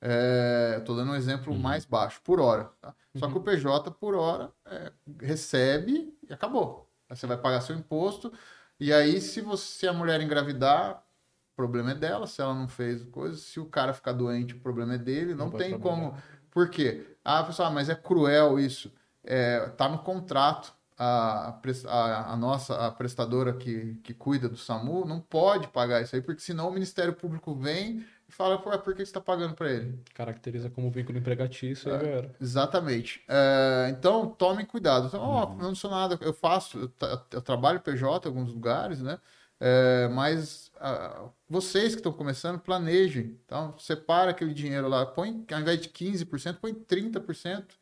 [0.00, 0.78] Tá?
[0.78, 1.58] Estou é, dando um exemplo uhum.
[1.58, 2.70] mais baixo, por hora.
[2.80, 2.94] Tá?
[3.16, 3.32] Só uhum.
[3.32, 6.90] que o PJ por hora é, recebe e acabou.
[7.08, 8.32] Aí você vai pagar seu imposto.
[8.78, 11.04] E aí, se, você, se a mulher engravidar,
[11.52, 12.26] o problema é dela.
[12.26, 15.34] Se ela não fez coisa, se o cara ficar doente, o problema é dele.
[15.34, 16.16] Não, não tem como.
[16.50, 17.06] Por quê?
[17.24, 18.92] Ah, pessoal, ah, mas é cruel isso.
[19.22, 20.72] É, tá no contrato.
[21.02, 21.58] A,
[21.88, 26.20] a, a, nossa a prestadora que, que cuida do SAMU não pode pagar isso aí,
[26.20, 29.70] porque senão o Ministério Público vem, e fala, pô, por que você está pagando para
[29.72, 29.98] ele?
[30.14, 31.94] Caracteriza como vínculo empregatício, É.
[31.96, 32.36] aí já era.
[32.40, 33.22] Exatamente.
[33.28, 35.08] É, então, tomem cuidado.
[35.08, 35.52] Então, ó, Uhum.
[35.58, 39.18] eu não sou nada, eu faço, eu, tra- eu trabalho PJ em alguns lugares, né?
[39.58, 43.38] É, mas ah, vocês que estão começando, planejem.
[43.44, 47.74] Então, separa aquele dinheiro lá, põe, ao invés de 15%, põe 30%,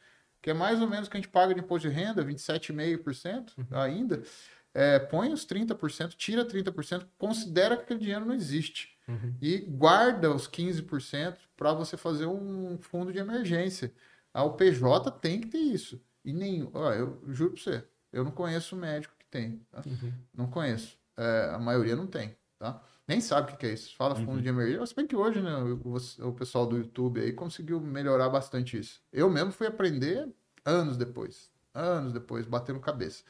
[0.43, 3.53] que é mais ou menos o que a gente paga de imposto de renda, 27,5%
[3.71, 4.23] ainda.
[4.75, 9.35] É, põe os 30%, tira 30%, considera que aquele dinheiro não existe Uhum.
[9.41, 13.93] e guarda os 15% para você fazer um fundo de emergência.
[14.35, 16.01] A UPJ tem que ter isso.
[16.25, 16.71] E nenhum.
[16.75, 19.65] Ó, eu juro para você, eu não conheço médico que tem.
[19.71, 19.83] tá?
[19.87, 20.13] Uhum.
[20.35, 20.99] Não conheço.
[21.17, 22.37] É, a maioria não tem.
[22.59, 22.83] Tá?
[23.07, 23.97] Nem sabe o que é isso.
[23.97, 24.85] Fala fundo de emergência.
[24.87, 29.01] Se bem que hoje, né, o, o pessoal do YouTube aí conseguiu melhorar bastante isso.
[29.11, 30.29] Eu mesmo fui aprender
[30.65, 31.51] anos depois.
[31.73, 33.25] Anos depois, batendo cabeça.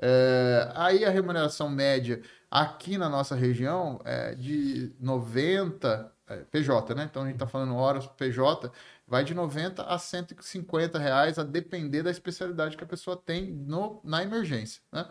[0.00, 7.08] É, aí a remuneração média aqui na nossa região é de 90 é, PJ, né?
[7.10, 8.70] Então a gente está falando horas PJ,
[9.06, 14.00] vai de 90 a 150 reais a depender da especialidade que a pessoa tem no,
[14.04, 15.06] na emergência, né?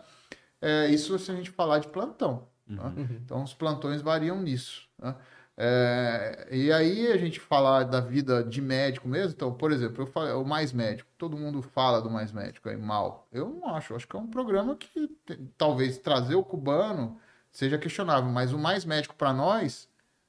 [0.60, 2.48] É, isso se a gente falar de plantão.
[2.66, 2.88] tá?
[2.88, 3.20] Uhum.
[3.24, 4.88] Então os plantões variam nisso.
[4.98, 5.14] né?
[5.60, 10.06] É, e aí a gente falar da vida de médico mesmo, então, por exemplo, eu
[10.06, 13.26] falei, o Mais Médico, todo mundo fala do Mais Médico aí mal.
[13.32, 15.08] Eu não acho, acho que é um programa que
[15.56, 17.18] talvez trazer o cubano
[17.50, 19.88] seja questionável, mas o Mais Médico para nós,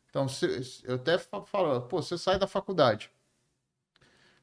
[0.10, 3.11] então se- eu até fa- falo, pô, você sai da faculdade,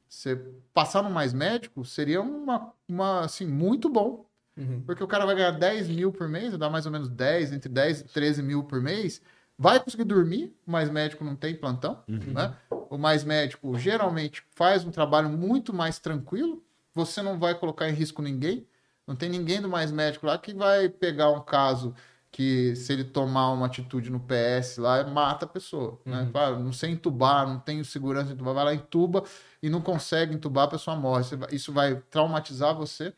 [0.08, 0.36] você
[0.72, 4.24] passar no Mais Médico seria uma, uma assim, muito bom,
[4.56, 4.82] Uhum.
[4.86, 7.68] porque o cara vai ganhar 10 mil por mês, dá mais ou menos 10, entre
[7.68, 9.20] 10 e 13 mil por mês.
[9.58, 12.54] Vai conseguir dormir, o mais médico não tem plantão, né?
[12.90, 16.62] O mais médico geralmente faz um trabalho muito mais tranquilo.
[16.94, 18.66] Você não vai colocar em risco ninguém.
[19.06, 21.94] Não tem ninguém do mais médico lá que vai pegar um caso
[22.30, 25.98] que, se ele tomar uma atitude no PS lá, mata a pessoa.
[26.04, 26.20] Né?
[26.20, 26.30] Uhum.
[26.30, 29.24] Fala, não sei entubar, não tenho segurança em entubar, vai lá, entuba
[29.62, 31.24] e não consegue entubar, a pessoa morre.
[31.50, 33.14] Isso vai traumatizar você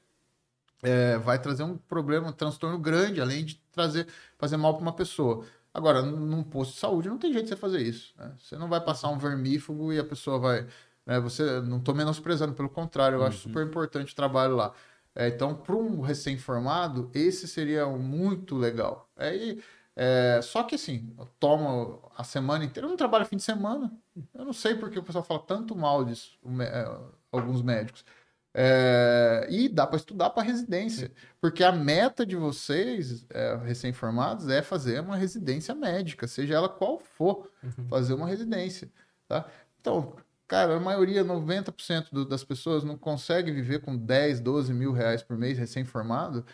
[0.82, 4.06] é, vai trazer um problema, um transtorno grande, além de trazer,
[4.38, 5.44] fazer mal para uma pessoa.
[5.72, 8.14] Agora, num posto de saúde, não tem jeito de você fazer isso.
[8.18, 8.34] né?
[8.38, 10.66] Você não vai passar um vermífugo e a pessoa vai.
[11.06, 14.72] né, você não estou menosprezando, pelo contrário, eu acho super importante o trabalho lá.
[15.14, 19.10] É, então, para um recém-formado, esse seria muito legal.
[19.16, 19.60] Aí,
[19.96, 23.92] é, só que assim, eu tomo a semana inteira, eu não trabalho fim de semana.
[24.34, 26.98] Eu não sei porque o pessoal fala tanto mal disso, é,
[27.32, 28.04] alguns médicos.
[28.60, 34.62] É, e dá para estudar para residência, porque a meta de vocês, é, recém-formados, é
[34.62, 37.48] fazer uma residência médica, seja ela qual for,
[37.88, 38.90] fazer uma residência,
[39.28, 39.46] tá?
[39.80, 40.16] Então,
[40.48, 45.22] cara, a maioria, 90% do- das pessoas não consegue viver com 10, 12 mil reais
[45.22, 46.44] por mês recém-formado.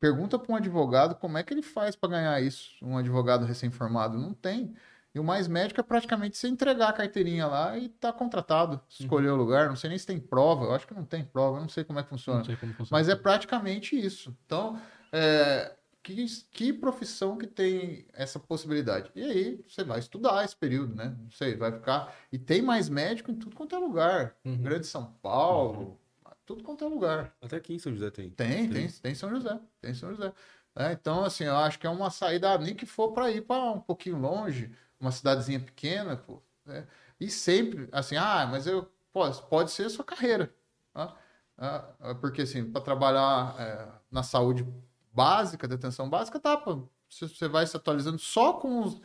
[0.00, 4.18] Pergunta para um advogado como é que ele faz para ganhar isso, um advogado recém-formado.
[4.18, 4.74] Não tem.
[5.14, 9.30] E o mais médico é praticamente você entregar a carteirinha lá e tá contratado, escolher
[9.30, 9.68] o lugar.
[9.68, 11.82] Não sei nem se tem prova, eu acho que não tem prova, eu não sei
[11.82, 12.38] como é que funciona.
[12.38, 12.98] Não sei como funciona.
[13.00, 14.36] Mas é praticamente isso.
[14.44, 14.80] Então,
[15.12, 19.10] é, que, que profissão que tem essa possibilidade?
[19.14, 21.16] E aí, você vai estudar esse período, né?
[21.18, 22.14] Não sei, vai ficar.
[22.30, 24.36] E tem mais médico em tudo quanto é lugar.
[24.44, 24.56] Uhum.
[24.58, 25.98] Grande São Paulo,
[26.46, 27.34] tudo quanto é lugar.
[27.42, 28.30] Até aqui em São José tem.
[28.30, 29.58] Tem, tem, tem São José.
[29.80, 30.32] Tem São José.
[30.74, 33.72] É, então, assim, eu acho que é uma saída, nem que for para ir para
[33.72, 36.42] um pouquinho longe, uma cidadezinha pequena, pô.
[36.64, 36.86] né?
[37.20, 40.54] E sempre, assim, ah, mas eu pode, pode ser a sua carreira.
[40.92, 41.16] tá?
[41.56, 44.66] Ah, porque, assim, para trabalhar é, na saúde
[45.12, 46.88] básica, detenção básica, tá, pô.
[47.10, 49.00] Você você vai se atualizando só com os,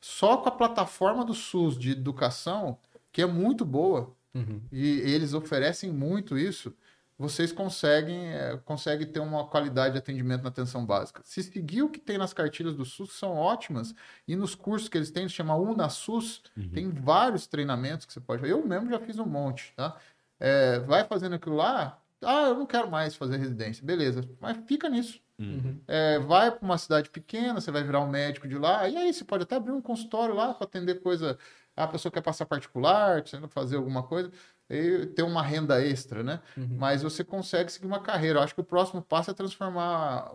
[0.00, 2.78] só com a plataforma do SUS de educação,
[3.12, 4.60] que é muito boa, Uhum.
[4.70, 6.74] e eles oferecem muito isso,
[7.18, 11.22] vocês conseguem, é, conseguem ter uma qualidade de atendimento na atenção básica.
[11.24, 13.94] Se seguir o que tem nas cartilhas do SUS, são ótimas,
[14.28, 18.40] e nos cursos que eles têm, se chama UnaSUS, tem vários treinamentos que você pode
[18.40, 18.52] fazer.
[18.52, 19.96] Eu mesmo já fiz um monte, tá?
[20.38, 24.88] É, vai fazendo aquilo lá, ah, eu não quero mais fazer residência, beleza, mas fica
[24.88, 25.20] nisso.
[25.38, 25.80] Uhum.
[25.86, 29.12] É, vai para uma cidade pequena, você vai virar um médico de lá, e aí
[29.12, 31.38] você pode até abrir um consultório lá para atender coisa.
[31.76, 34.32] A pessoa quer passar particular, quer fazer alguma coisa,
[34.68, 36.40] e ter uma renda extra, né?
[36.56, 36.76] Uhum.
[36.78, 38.38] Mas você consegue seguir uma carreira.
[38.38, 40.32] Eu acho que o próximo passo é transformar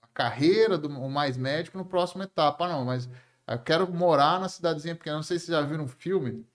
[0.00, 2.64] a carreira do mais médico no próximo etapa.
[2.64, 3.08] Ah, não, mas
[3.46, 5.16] eu quero morar na cidadezinha pequena.
[5.16, 6.46] Não sei se vocês já viram um filme,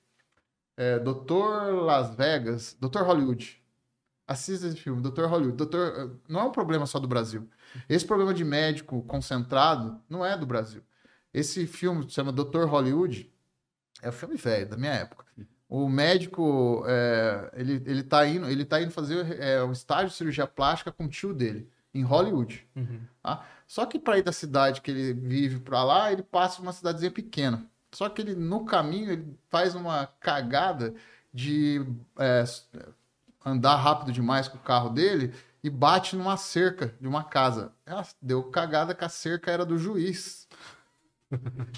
[0.78, 3.62] é, Doutor Las Vegas, Doutor Hollywood.
[4.28, 5.58] Assista esse filme, Doutor Hollywood.
[5.58, 7.49] Doutor, não é um problema só do Brasil.
[7.88, 10.82] Esse problema de médico concentrado não é do Brasil.
[11.34, 13.31] Esse filme se chama Doutor Hollywood.
[14.02, 15.26] É um filme velho, da minha época.
[15.69, 20.15] O médico, é, ele, ele, tá indo, ele tá indo fazer é, um estágio de
[20.15, 22.68] cirurgia plástica com o tio dele, em Hollywood.
[22.76, 23.02] Uhum.
[23.23, 23.45] Tá?
[23.65, 27.11] Só que para ir da cidade que ele vive para lá, ele passa uma cidadezinha
[27.11, 27.65] pequena.
[27.94, 30.94] Só que ele, no caminho, ele faz uma cagada
[31.34, 31.86] de
[32.19, 32.44] é,
[33.45, 35.34] andar rápido demais com o carro dele
[35.64, 37.72] e bate numa cerca de uma casa.
[37.86, 40.48] Ela deu cagada que a cerca era do juiz.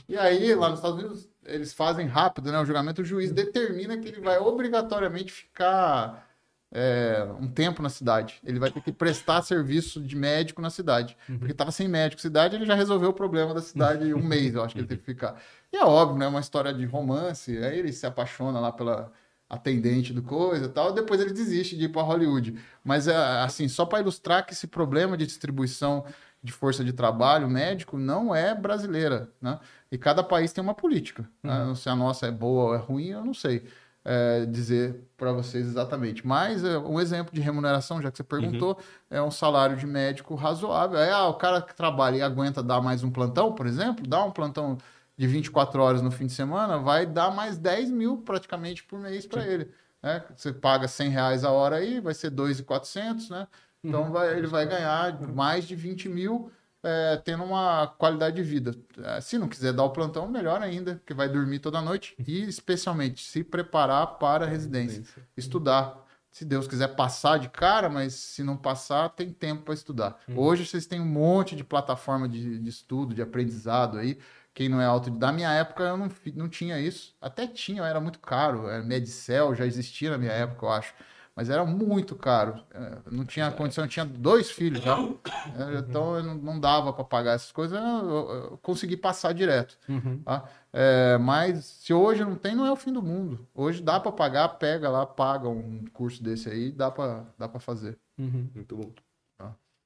[0.08, 2.60] E aí, lá nos Estados Unidos, eles fazem rápido, né?
[2.60, 6.28] O julgamento, o juiz determina que ele vai obrigatoriamente ficar
[6.72, 8.40] é, um tempo na cidade.
[8.44, 11.16] Ele vai ter que prestar serviço de médico na cidade.
[11.30, 11.38] Uhum.
[11.38, 14.56] Porque estava sem médico na cidade, ele já resolveu o problema da cidade um mês,
[14.56, 15.40] eu acho que ele teve que ficar.
[15.72, 16.28] E é óbvio, né?
[16.28, 17.56] Uma história de romance.
[17.58, 19.12] Aí ele se apaixona lá pela
[19.48, 22.60] atendente do coisa e tal, depois ele desiste de ir para Hollywood.
[22.84, 26.04] Mas, é, assim, só para ilustrar que esse problema de distribuição
[26.44, 29.60] de força de trabalho médico não é brasileira, né?
[29.92, 31.28] E cada país tem uma política.
[31.42, 31.74] Né?
[31.76, 33.66] Se a nossa é boa ou é ruim, eu não sei
[34.06, 36.26] é, dizer para vocês exatamente.
[36.26, 38.78] Mas é, um exemplo de remuneração, já que você perguntou,
[39.10, 41.00] é um salário de médico razoável.
[41.00, 44.24] É, ah, o cara que trabalha e aguenta dar mais um plantão, por exemplo, dá
[44.24, 44.78] um plantão
[45.16, 49.26] de 24 horas no fim de semana, vai dar mais 10 mil praticamente por mês
[49.26, 49.72] para ele.
[50.02, 50.24] Né?
[50.36, 53.48] Você paga 100 reais a hora aí, vai ser 2,400, né?
[53.84, 56.52] Então vai, ele vai ganhar mais de 20 mil
[56.84, 58.76] é, tendo uma qualidade de vida.
[59.04, 62.44] É, se não quiser dar o plantão, melhor ainda, porque vai dormir toda noite e
[62.44, 65.04] especialmente se preparar para a residência,
[65.38, 66.04] estudar.
[66.30, 70.20] Se Deus quiser passar de cara, mas se não passar, tem tempo para estudar.
[70.36, 74.18] Hoje vocês têm um monte de plataforma de, de estudo, de aprendizado aí.
[74.52, 77.16] Quem não é auto da minha época eu não, não tinha isso.
[77.22, 78.68] Até tinha, era muito caro.
[78.68, 80.94] Era Medicel já existia na minha época, eu acho.
[81.36, 82.64] Mas era muito caro.
[82.72, 84.98] É, Não tinha condição, eu tinha dois filhos já.
[85.00, 87.78] É, Então eu não, dava para pagar essas coisas.
[87.78, 89.78] Eu, eu- eu consegui passar direto.
[89.90, 90.22] Uhum.
[90.24, 90.48] tá?
[90.72, 93.48] É, mas se hoje não tem, não é o fim do mundo.
[93.54, 97.60] Hoje dá para pagar, pega lá, paga um curso desse aí, dá para dá para
[97.60, 97.98] fazer.
[98.18, 98.48] Uhum.
[98.54, 98.92] Muito bom.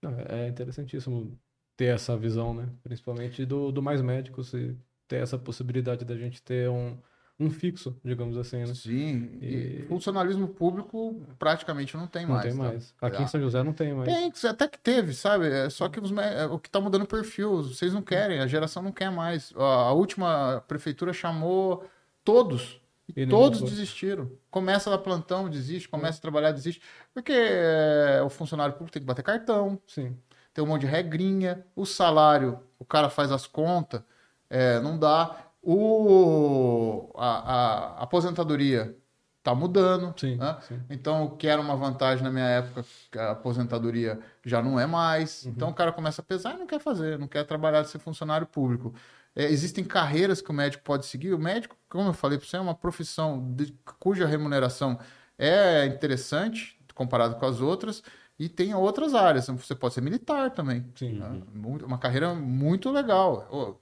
[0.02, 1.38] Não, É interessantíssimo
[1.76, 2.70] ter essa visão, né?
[2.84, 4.76] Principalmente do, do mais médicos e
[5.08, 6.98] ter essa possibilidade da gente ter um,
[7.40, 8.74] um fixo, digamos assim, né?
[8.74, 12.44] Sim, e funcionalismo público praticamente não tem Não mais.
[12.48, 12.64] tem tá?
[12.64, 12.96] mais.
[13.00, 13.22] Aqui Ah.
[13.22, 14.10] em São José não tem mais.
[14.12, 15.48] Tem, até que teve, sabe?
[15.48, 18.48] É só que os é, o que tá mudando o perfil, vocês não querem, a
[18.48, 19.54] geração não quer mais.
[19.56, 21.86] A a última prefeitura chamou
[22.24, 22.82] todos.
[23.16, 23.70] E E todos foi.
[23.70, 24.30] desistiram.
[24.52, 26.82] Começa a plantão, desiste, começa a trabalhar, desiste.
[27.14, 30.18] Porque é, o funcionário público tem que bater cartão, Sim.
[30.54, 31.64] tem um monte de regrinha.
[31.76, 34.02] O salário, o cara faz as contas,
[34.50, 35.47] é, não dá.
[35.70, 38.96] O, a, a aposentadoria
[39.44, 40.18] tá mudando.
[40.18, 40.58] Sim, né?
[40.62, 40.80] sim.
[40.90, 42.86] Então, o que era uma vantagem na minha época,
[43.18, 45.44] a aposentadoria já não é mais.
[45.44, 45.52] Uhum.
[45.52, 48.00] Então, o cara começa a pesar e não quer fazer, não quer trabalhar de ser
[48.00, 48.94] funcionário público.
[49.36, 51.34] É, existem carreiras que o médico pode seguir.
[51.34, 54.98] O médico, como eu falei para você, é uma profissão de- cuja remuneração
[55.38, 58.02] é interessante comparado com as outras.
[58.40, 59.48] E tem outras áreas.
[59.48, 60.86] Você pode ser militar também.
[60.96, 61.20] Sim.
[61.20, 61.42] né?
[61.54, 63.48] Muito- Uma carreira muito legal.
[63.52, 63.76] Ô,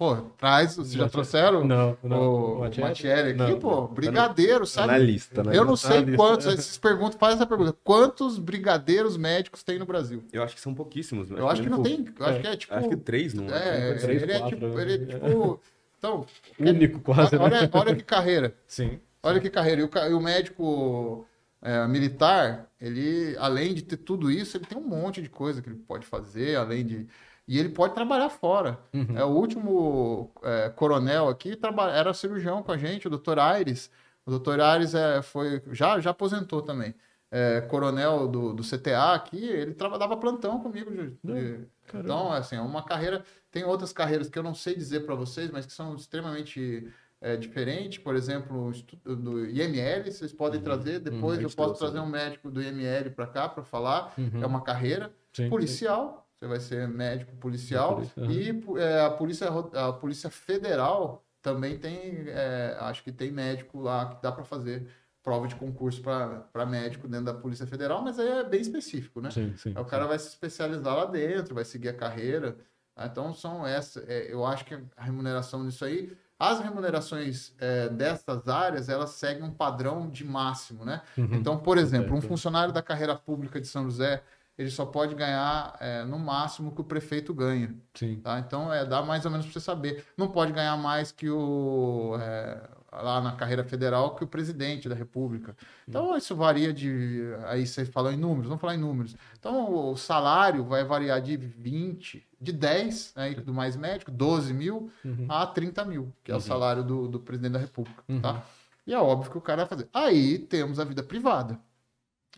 [0.00, 0.76] Pô, traz.
[0.76, 2.54] Vocês já trouxeram Não, não.
[2.54, 2.88] o Matieri?
[2.88, 3.58] Matieri aqui, Não.
[3.58, 3.86] pô?
[3.86, 4.86] Brigadeiro, sabe?
[4.92, 5.54] Na lista, né?
[5.54, 6.16] Eu não na sei lista.
[6.16, 6.46] quantos.
[6.46, 7.76] Vocês perguntam, faz essa pergunta.
[7.84, 10.24] Quantos brigadeiros médicos tem no Brasil?
[10.32, 11.28] Eu acho que são pouquíssimos.
[11.28, 11.38] né?
[11.38, 12.06] Eu acho que não tem.
[12.18, 12.74] Eu acho que é tipo.
[12.74, 14.68] Acho que três, não É, Três, ele é quatro, tipo.
[14.68, 14.82] né?
[14.82, 15.60] Ele é tipo.
[15.98, 16.26] Então,
[16.58, 17.36] Único, quase.
[17.36, 17.44] né?
[17.44, 18.54] olha, olha que carreira.
[18.66, 18.98] Sim.
[19.22, 19.82] Olha que carreira.
[19.82, 21.26] E o, e o médico
[21.60, 25.68] é, militar, ele, além de ter tudo isso, ele tem um monte de coisa que
[25.68, 27.06] ele pode fazer, além de.
[27.50, 28.78] E ele pode trabalhar fora.
[28.94, 29.18] Uhum.
[29.18, 31.58] É, o último é, coronel aqui
[31.92, 33.90] era cirurgião com a gente, o doutor Aires.
[34.24, 36.94] O doutor Aires é, foi, já, já aposentou também.
[37.28, 40.92] É, coronel do, do CTA aqui, ele trabalhava plantão comigo.
[40.92, 43.24] de- de- então, assim, é uma carreira.
[43.50, 46.88] Tem outras carreiras que eu não sei dizer para vocês, mas que são extremamente
[47.20, 47.98] é, diferentes.
[47.98, 48.72] Por exemplo,
[49.04, 51.00] do IML, vocês podem trazer.
[51.00, 52.00] Depois a eu posso trazer né?
[52.00, 54.14] um médico do IML para cá para falar.
[54.16, 54.40] Uhum.
[54.40, 56.19] É uma carreira Sim, policial.
[56.40, 57.96] Você vai ser médico policial.
[57.96, 58.32] polícia, aham.
[58.32, 64.06] E é, a, polícia, a Polícia Federal também tem, é, acho que tem médico lá
[64.06, 64.88] que dá para fazer
[65.22, 69.30] prova de concurso para médico dentro da Polícia Federal, mas aí é bem específico, né?
[69.30, 69.74] Sim, sim.
[69.76, 72.56] Aí o cara vai se especializar lá dentro, vai seguir a carreira.
[72.96, 76.16] Ah, Então, são essa, é, eu acho que a remuneração disso aí.
[76.38, 81.02] As remunerações é, dessas áreas, elas seguem um padrão de máximo, né?
[81.18, 81.34] Uhum.
[81.34, 84.22] Então, por exemplo, um funcionário da carreira pública de São José,
[84.60, 87.74] ele só pode ganhar é, no máximo o que o prefeito ganha.
[87.94, 88.16] Sim.
[88.22, 88.38] Tá?
[88.38, 90.04] Então, é, dá mais ou menos para você saber.
[90.16, 92.16] Não pode ganhar mais que o.
[92.20, 92.60] é,
[92.92, 95.56] lá na carreira federal, que o presidente da República.
[95.88, 97.22] Então, isso varia de.
[97.46, 99.14] Aí você falou em números, vamos falar em números.
[99.38, 104.90] Então, o salário vai variar de 20, de 10, né, do mais médico, 12 mil,
[105.04, 105.26] Uhum.
[105.28, 106.40] a 30 mil, que é o Uhum.
[106.42, 108.02] salário do, do presidente da República.
[108.08, 108.20] Uhum.
[108.20, 108.42] Tá?
[108.86, 109.88] E é óbvio que o cara vai fazer.
[109.94, 111.58] Aí temos a vida privada.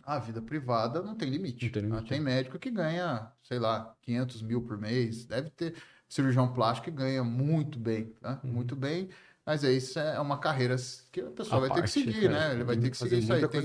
[0.05, 1.65] A vida privada não tem limite.
[1.65, 2.03] Não tem limite.
[2.05, 5.25] Ah, Tem médico que ganha, sei lá, 500 mil por mês.
[5.25, 5.75] Deve ter
[6.07, 8.39] cirurgião plástico que ganha muito bem, tá?
[8.43, 8.51] Uhum.
[8.51, 9.09] Muito bem.
[9.45, 10.75] Mas aí isso é uma carreira
[11.11, 12.29] que a pessoa À vai ter que parte, seguir, é.
[12.29, 12.53] né?
[12.53, 13.41] Ele vai ter que seguir isso aí.
[13.47, 13.61] Tem,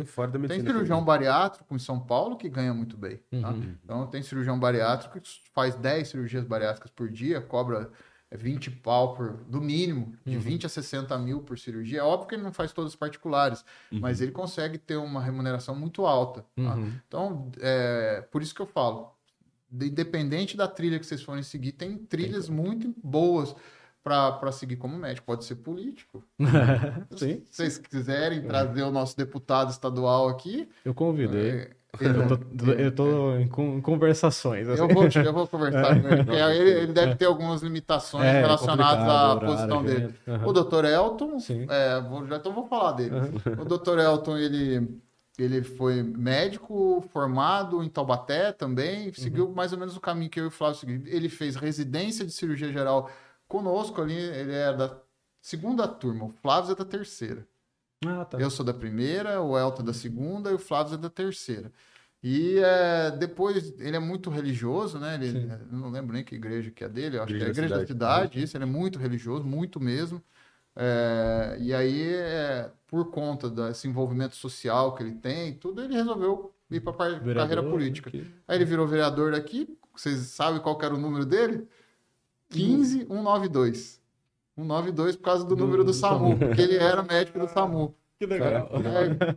[0.48, 3.20] tem cirurgião bariátrico em São Paulo que ganha muito bem.
[3.40, 3.50] tá?
[3.50, 3.76] Uhum.
[3.84, 7.88] Então tem cirurgião bariátrico que faz 10 cirurgias bariátricas por dia, cobra é,
[8.36, 10.40] 20 pau por, do mínimo, de Uhum.
[10.42, 12.00] 20 a 60 mil por cirurgia.
[12.00, 14.00] É óbvio que ele não faz todas particulares, Uhum.
[14.00, 16.44] mas ele consegue ter uma remuneração muito alta.
[16.54, 16.74] tá?
[16.74, 16.92] Uhum.
[17.06, 19.10] Então, é, por isso que eu falo,
[19.70, 23.54] de- independente da trilha que vocês forem seguir, tem trilhas muito boas
[24.02, 25.26] para seguir como médico.
[25.26, 26.24] Pode ser político.
[27.16, 31.76] Se vocês quiserem trazer o nosso deputado estadual aqui, eu convido é, ele-
[32.80, 34.68] Eu tô em con- conversações.
[34.68, 34.80] assim.
[34.82, 38.40] Eu vou, eu vou conversar com ele, porque ele, ele deve ter algumas limitações É,
[38.42, 40.14] relacionadas complicado, à horário, posição dele.
[40.28, 40.46] Aham.
[40.46, 40.84] O Dr.
[40.84, 41.66] Elton, Sim.
[41.68, 43.14] é, vou, já então vou falar dele.
[43.58, 43.98] O Dr.
[43.98, 45.00] Elton, ele,
[45.38, 49.54] ele foi médico formado em Taubaté também, seguiu Uhum.
[49.54, 51.06] mais ou menos o caminho que eu e o Flávio seguimos.
[51.06, 53.10] Ele fez residência de cirurgia geral
[53.48, 54.94] conosco ali, ele é da
[55.40, 57.46] segunda turma, o Flávio é da terceira.
[58.06, 58.38] Ah, tá.
[58.40, 61.72] Eu sou da primeira, o Elton é da segunda e o Flávio é da terceira.
[62.22, 65.14] E é, depois, ele é muito religioso, né?
[65.14, 67.64] Ele, eu não lembro nem que igreja que é dele, eu acho Igreja que é
[67.64, 68.22] a da igreja da cidade.
[68.24, 70.22] cidade, isso, ele é muito religioso, muito mesmo.
[70.76, 76.54] É, e aí, é, por conta desse envolvimento social que ele tem, tudo, ele resolveu
[76.70, 78.10] ir para a carreira política.
[78.10, 81.68] que- Aí ele virou vereador daqui, vocês sabem qual que era o número dele?
[82.50, 83.97] 15192.
[84.62, 86.38] 192 por causa do, Do- número do, do SAMU, SAMU.
[86.38, 87.94] porque ele era médico do SAMU.
[88.18, 88.68] Que legal.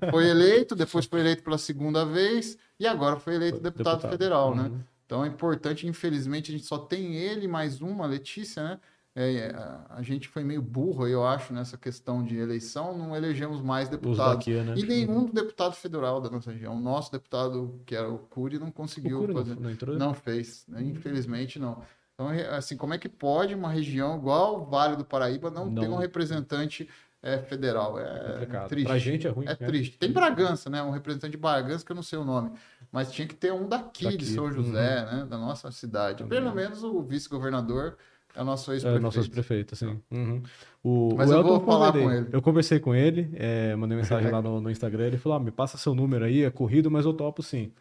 [0.05, 4.55] É, foi eleito, depois foi eleito pela segunda vez e agora foi eleito deputado, federal,
[4.55, 4.63] né?
[4.63, 4.79] Uhum.
[5.05, 8.79] Então é importante, infelizmente, a gente só tem ele mais uma, Letícia, né?
[9.13, 13.61] É, a- a gente foi meio burro, eu acho, nessa questão de eleição, não elegemos
[13.61, 14.37] mais Os deputados.
[14.37, 14.73] daqui, né?
[14.77, 16.75] E nenhum deputado federal da nossa região.
[16.77, 19.59] O nosso deputado, que era o Cury, não O conseguiu Cury não, fazer.
[19.59, 19.95] não entrou?
[19.97, 20.81] Não fez, né?
[20.81, 21.83] infelizmente não.
[22.21, 25.73] Então, é, assim, como é que pode uma região igual o Vale do Paraíba não,
[25.73, 25.95] ter Não.
[25.95, 26.87] um representante
[27.23, 27.99] é, federal?
[27.99, 28.69] É complicado.
[28.69, 28.87] triste.
[28.87, 29.45] Pra gente é ruim.
[29.45, 29.67] É né?
[29.67, 29.97] triste.
[29.97, 30.83] Tem Bragança, né?
[30.83, 32.51] Um representante de Bragança que eu não sei o nome.
[32.91, 35.25] Mas tinha que ter um daqui, Daqui, de São José, né?
[35.29, 36.19] Da nossa cidade.
[36.23, 36.39] Também.
[36.39, 37.97] Pelo menos o vice-governador
[38.35, 39.03] é o nosso É, ex-prefeito.
[39.03, 39.99] nossos prefeitos, sim.
[40.11, 40.43] Uhum.
[40.83, 42.29] O, Mas o eu vou falar com ele.
[42.31, 45.07] Eu conversei com ele, é, mandei mensagem lá no, no Instagram.
[45.07, 47.71] Ele falou: ah, me passa seu número aí, é corrido, mas eu topo sim.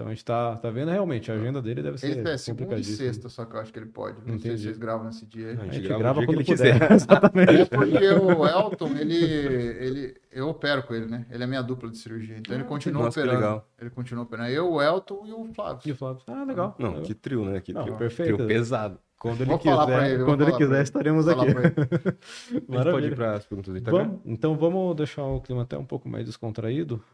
[0.00, 2.74] Então a gente tá, tá vendo realmente, a agenda dele deve ser Ele é segunda
[2.78, 4.16] e sexta, só que eu acho que ele pode.
[4.20, 4.56] Não sei Entendi.
[4.56, 5.48] se vocês gravam nesse dia.
[5.48, 5.56] aí.
[5.56, 6.72] A A gente gente grava grava quando ele puder.
[6.80, 6.88] quiser.
[6.96, 7.52] Exatamente.
[7.52, 10.14] É porque o Elton, ele, ele.
[10.32, 11.26] Eu opero com ele, né?
[11.30, 12.38] Ele é minha dupla de cirurgia.
[12.38, 13.40] Então ele continua nossa, operando.
[13.42, 13.68] legal.
[13.78, 14.48] Ele continua operando.
[14.48, 15.92] Eu, o Elton e o E Flávio.
[15.92, 16.74] o Flávio, ah, legal.
[16.78, 17.02] Não, legal.
[17.04, 17.60] que trio, né?
[17.60, 17.96] Que Não, trio.
[17.98, 18.36] perfeito.
[18.36, 18.98] Trio pesado.
[19.18, 20.82] Quando ele Vou quiser, ele, vou quando ele quiser, ele.
[20.82, 21.52] estaremos Falar aqui.
[21.52, 21.74] pra ele.
[21.76, 23.06] A gente pode Maravilha.
[23.08, 24.04] ir para as perguntas do Instagram?
[24.04, 27.04] Vamos, então vamos deixar o clima até um pouco mais descontraído.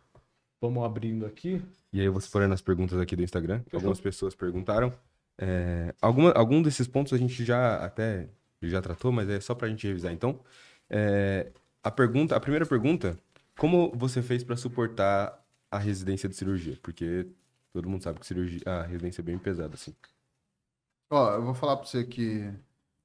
[0.60, 1.62] Vamos abrindo aqui.
[1.92, 3.60] E aí eu vou separando as perguntas aqui do Instagram.
[3.68, 4.92] que Algumas pessoas perguntaram.
[5.38, 8.28] É, alguma, algum desses pontos a gente já até
[8.62, 10.12] já tratou, mas é só pra gente revisar.
[10.12, 10.40] Então,
[10.88, 11.52] é,
[11.82, 13.18] a pergunta, a primeira pergunta,
[13.58, 16.78] como você fez pra suportar a residência de cirurgia?
[16.82, 17.26] Porque
[17.72, 19.94] todo mundo sabe que cirurgia, a residência é bem pesada, assim.
[21.10, 22.50] Ó, eu vou falar pra você que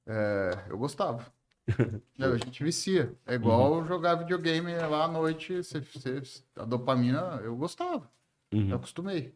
[0.06, 1.24] é, eu gostava.
[2.18, 3.16] É, a gente vicia.
[3.26, 3.86] É igual Uhum.
[3.86, 5.56] jogar videogame lá à noite.
[5.56, 6.22] Você, você-
[6.56, 8.10] a dopamina, eu gostava.
[8.52, 9.34] Uhum, Eu acostumei.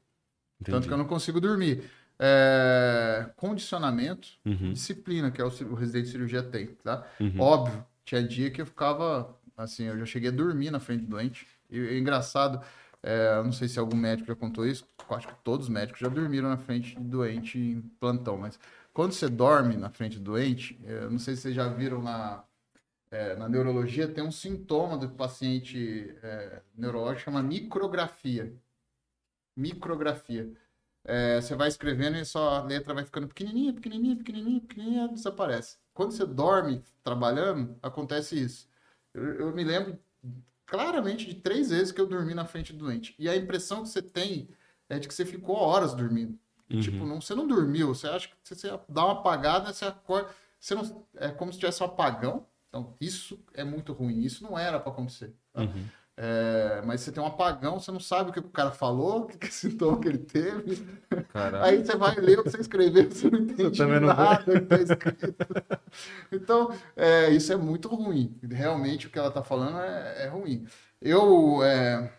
[0.63, 0.89] Tanto entendi.
[0.89, 1.91] que eu não consigo dormir.
[2.19, 7.07] É, condicionamento, Uhum, disciplina, que é o, o residente de cirurgia tem, tá?
[7.21, 7.41] uhum.
[7.41, 11.09] Óbvio, tinha dia que eu ficava, assim, eu já cheguei a dormir na frente do
[11.11, 11.47] doente.
[11.71, 12.61] E engraçado,
[13.03, 16.09] é, não sei se algum médico já contou isso, acho que todos os médicos já
[16.09, 18.59] dormiram na frente de doente em plantão, mas
[18.97, 22.43] quando você dorme na frente do doente, eu não sei se vocês já viram na,
[23.11, 28.57] é, na neurologia, tem um sintoma do paciente é, neurológico, chama micrografia.
[29.55, 30.51] Micrografia.
[31.05, 35.77] É, você vai escrevendo e sua letra vai ficando pequenininha, pequenininha, pequenininha, pequenininha, desaparece.
[35.93, 38.67] Quando você dorme trabalhando, acontece isso.
[39.13, 39.99] Eu, eu me lembro
[40.65, 43.15] claramente de três vezes que eu dormi na frente do doente.
[43.19, 44.49] E a impressão que você tem
[44.89, 46.39] é de que você ficou horas dormindo.
[46.69, 46.81] E, Uhum.
[46.81, 50.31] tipo, não, você não dormiu, você acha que você dá uma apagada, você acorda.
[50.59, 52.47] Você não, é como se tivesse um apagão.
[52.69, 54.21] Então, isso é muito ruim.
[54.21, 55.35] Isso não era para acontecer.
[55.53, 55.63] tá?
[55.63, 55.87] Uhum.
[56.19, 59.27] É, mas você tem um apagão, você não sabe o que o cara falou, o
[59.27, 60.77] que, que sintoma que ele teve.
[61.29, 61.65] Caralho.
[61.65, 64.61] Aí você vai ler o que você escreveu, você não entende também não nada que
[64.67, 65.35] tá escrito.
[66.33, 68.35] Então, é, isso é muito ruim.
[68.51, 70.67] Realmente, o que ela tá falando é, é ruim.
[71.01, 72.13] Eu, é,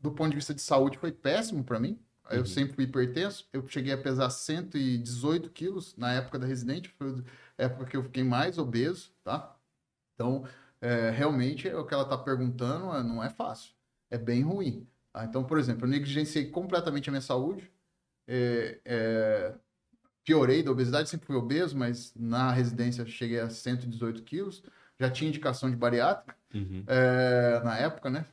[0.00, 1.98] do ponto de vista de saúde, foi péssimo para mim.
[2.30, 2.46] Eu Uhum.
[2.46, 3.48] sempre fui hipertenso.
[3.52, 6.88] Eu cheguei a pesar 118 quilos na época da residente.
[6.90, 7.24] Foi
[7.58, 9.56] a época que eu fiquei mais obeso, tá?
[10.14, 10.44] Então,
[10.80, 13.72] é, realmente, o que ela tá perguntando é, não é fácil.
[14.10, 14.86] É bem ruim.
[15.14, 17.70] Ah, Então, por exemplo, eu negligenciei completamente a minha saúde,
[18.26, 19.54] é, é,
[20.24, 24.62] piorei da obesidade, sempre fui obeso, mas na residência cheguei a 118 quilos,
[25.00, 26.84] já tinha indicação de bariátrica, Uhum.
[26.86, 28.26] é, na época, né?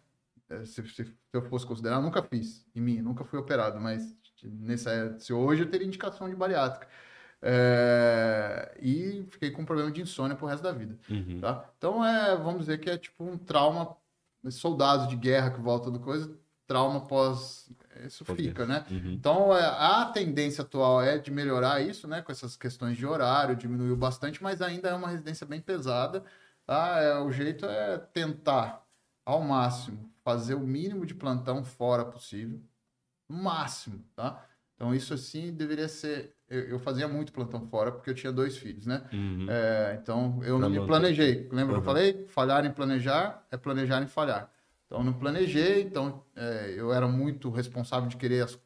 [0.49, 4.15] É, Se, se eu fosse considerar, eu nunca fiz em mim, nunca fui operado, mas
[4.43, 6.87] nessa, se hoje eu teria indicação de bariátrica.
[7.41, 10.97] É, e fiquei com problema de insônia pro resto da vida.
[11.09, 11.39] Uhum.
[11.39, 11.69] Tá?
[11.77, 13.95] Então, é, vamos dizer que é tipo um trauma,
[14.49, 16.35] soldados de guerra que volta do coisa,
[16.65, 17.69] trauma pós.
[18.05, 18.85] Isso fica, né?
[18.89, 19.13] Uhum.
[19.13, 22.21] Então, é, a tendência atual é de melhorar isso, né?
[22.21, 26.23] Com essas questões de horário, diminuiu bastante, mas ainda é uma residência bem pesada.
[26.65, 26.99] Tá?
[26.99, 28.83] É, o jeito é tentar,
[29.23, 32.59] ao máximo, fazer o mínimo de plantão fora possível.
[33.29, 34.43] Máximo, tá?
[34.75, 36.35] Então, isso assim deveria ser.
[36.49, 39.07] Eu, eu fazia muito plantão fora porque eu tinha dois filhos, né?
[39.13, 39.45] Uhum.
[39.49, 41.47] É, então, eu não me planejei.
[41.51, 41.81] Lembra que eu Uhum.
[41.83, 42.25] falei?
[42.27, 44.51] Falhar em planejar é planejar em falhar.
[44.85, 45.83] Então, eu não planejei.
[45.83, 48.59] Então, é, eu era muito responsável de querer as,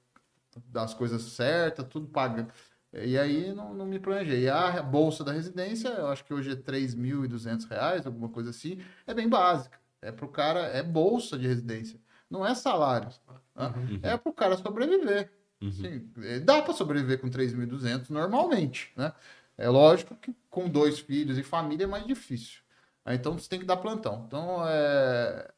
[0.68, 2.48] das coisas certas, tudo paga.
[2.92, 4.44] E aí, não, não me planejei.
[4.44, 8.80] E a bolsa da residência, eu acho que hoje é 3.200 reais, alguma coisa assim.
[9.06, 9.78] É bem básica.
[10.02, 12.00] É pro cara, é bolsa de residência.
[12.30, 13.10] Não é salário.
[13.54, 13.74] tá?
[13.76, 14.00] Uhum.
[14.02, 15.32] É pro cara sobreviver.
[15.62, 15.72] Uhum.
[15.72, 19.12] Sim, eh, dá para sobreviver com 3.200 normalmente, né?
[19.58, 22.62] É lógico que com dois filhos e família é mais difícil.
[23.04, 24.24] Aí, Então você tem que dar plantão.
[24.26, 25.52] Então, é...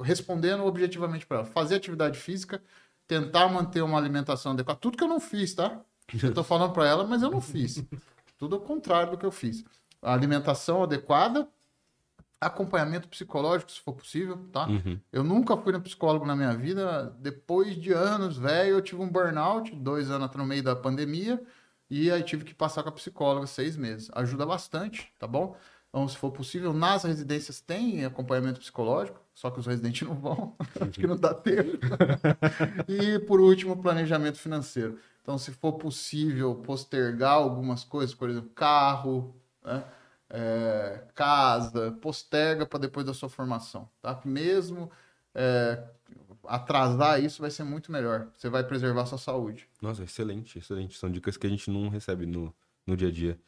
[0.00, 2.60] respondendo objetivamente para ela, fazer atividade física,
[3.06, 5.80] tentar manter uma alimentação adequada, tudo que eu não fiz, tá?
[6.22, 7.82] Eu tô falando para ela, mas eu não fiz.
[8.36, 9.64] Tudo ao contrário do que eu fiz.
[10.02, 11.48] A alimentação adequada,
[12.44, 14.66] acompanhamento psicológico, se for possível, tá?
[14.66, 14.98] Uhum.
[15.12, 17.14] Eu nunca fui no psicólogo na minha vida.
[17.18, 21.42] Depois de anos, velho, eu tive um burnout, dois anos no meio da pandemia,
[21.88, 24.10] e aí tive que passar com a psicóloga seis meses.
[24.14, 25.56] Ajuda bastante, tá bom?
[25.88, 30.56] Então, se for possível, nas residências tem acompanhamento psicológico, só que os residentes não vão,
[30.80, 31.78] acho que não dá tempo.
[32.88, 34.98] e, por último, planejamento financeiro.
[35.22, 39.34] Então, se for possível postergar algumas coisas, por exemplo, carro,
[39.64, 39.84] né?
[40.36, 44.20] É, casa, posterga para depois da sua formação, tá?
[44.24, 44.90] Mesmo
[45.32, 45.80] é,
[46.48, 48.28] atrasar isso vai ser muito melhor.
[48.36, 49.68] Você vai preservar sua saúde.
[49.80, 50.98] Nossa, excelente, excelente.
[50.98, 52.52] São dicas que a gente não recebe no,
[52.84, 53.40] no dia a dia.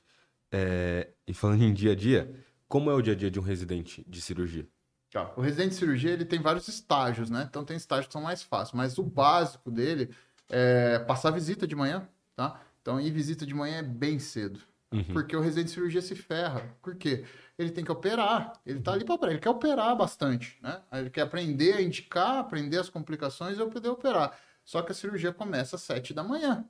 [0.52, 2.32] É, e falando em dia a dia,
[2.68, 4.64] como é o dia a dia de um residente de cirurgia?
[5.10, 5.32] Tá.
[5.36, 7.46] O residente de cirurgia ele tem vários estágios, né?
[7.50, 10.10] Então tem estágios que são mais fáceis, mas o básico dele
[10.48, 12.60] é passar visita de manhã, tá?
[12.80, 14.60] Então ir visita de manhã é bem cedo.
[14.96, 15.12] Uhum.
[15.12, 16.76] Porque o residente de cirurgia se ferra.
[16.82, 17.24] Por quê?
[17.58, 18.52] Ele tem que operar.
[18.64, 19.32] Ele tá ali para operar.
[19.32, 20.80] Ele quer operar bastante, né?
[20.92, 24.38] Ele quer aprender a indicar, aprender as complicações e eu poder operar.
[24.64, 26.64] Só que a cirurgia começa às sete da manhã.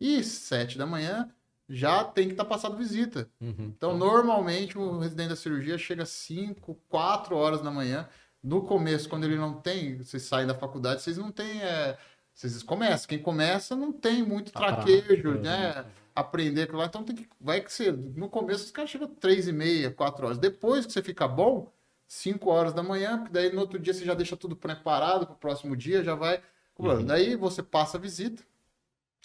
[0.00, 1.30] E sete da manhã
[1.68, 3.28] já tem que estar passado visita.
[3.40, 3.72] Uhum.
[3.76, 8.08] Então, normalmente, o residente da cirurgia chega às 5, 4 horas da manhã.
[8.42, 11.60] No começo, quando ele não tem, vocês saem da faculdade, vocês não têm.
[11.60, 11.98] é,
[12.46, 13.08] vocês começam.
[13.08, 15.84] Quem começa não tem muito Tá traquejo, né?
[16.14, 16.86] Aprender aquilo lá.
[16.86, 17.90] Então, tem que, vai que você.
[17.90, 20.38] No começo, os caras chegam 3 e meia, 4 horas.
[20.38, 21.72] Depois que você fica bom,
[22.06, 25.34] 5 horas da manhã, porque daí no outro dia você já deixa tudo preparado para
[25.34, 26.40] o próximo dia, já vai.
[26.78, 27.04] Uhum.
[27.04, 28.40] Daí você passa a visita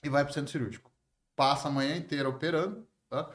[0.04, 0.92] e vai para o centro cirúrgico.
[1.36, 3.30] Passa a manhã inteira operando, tá?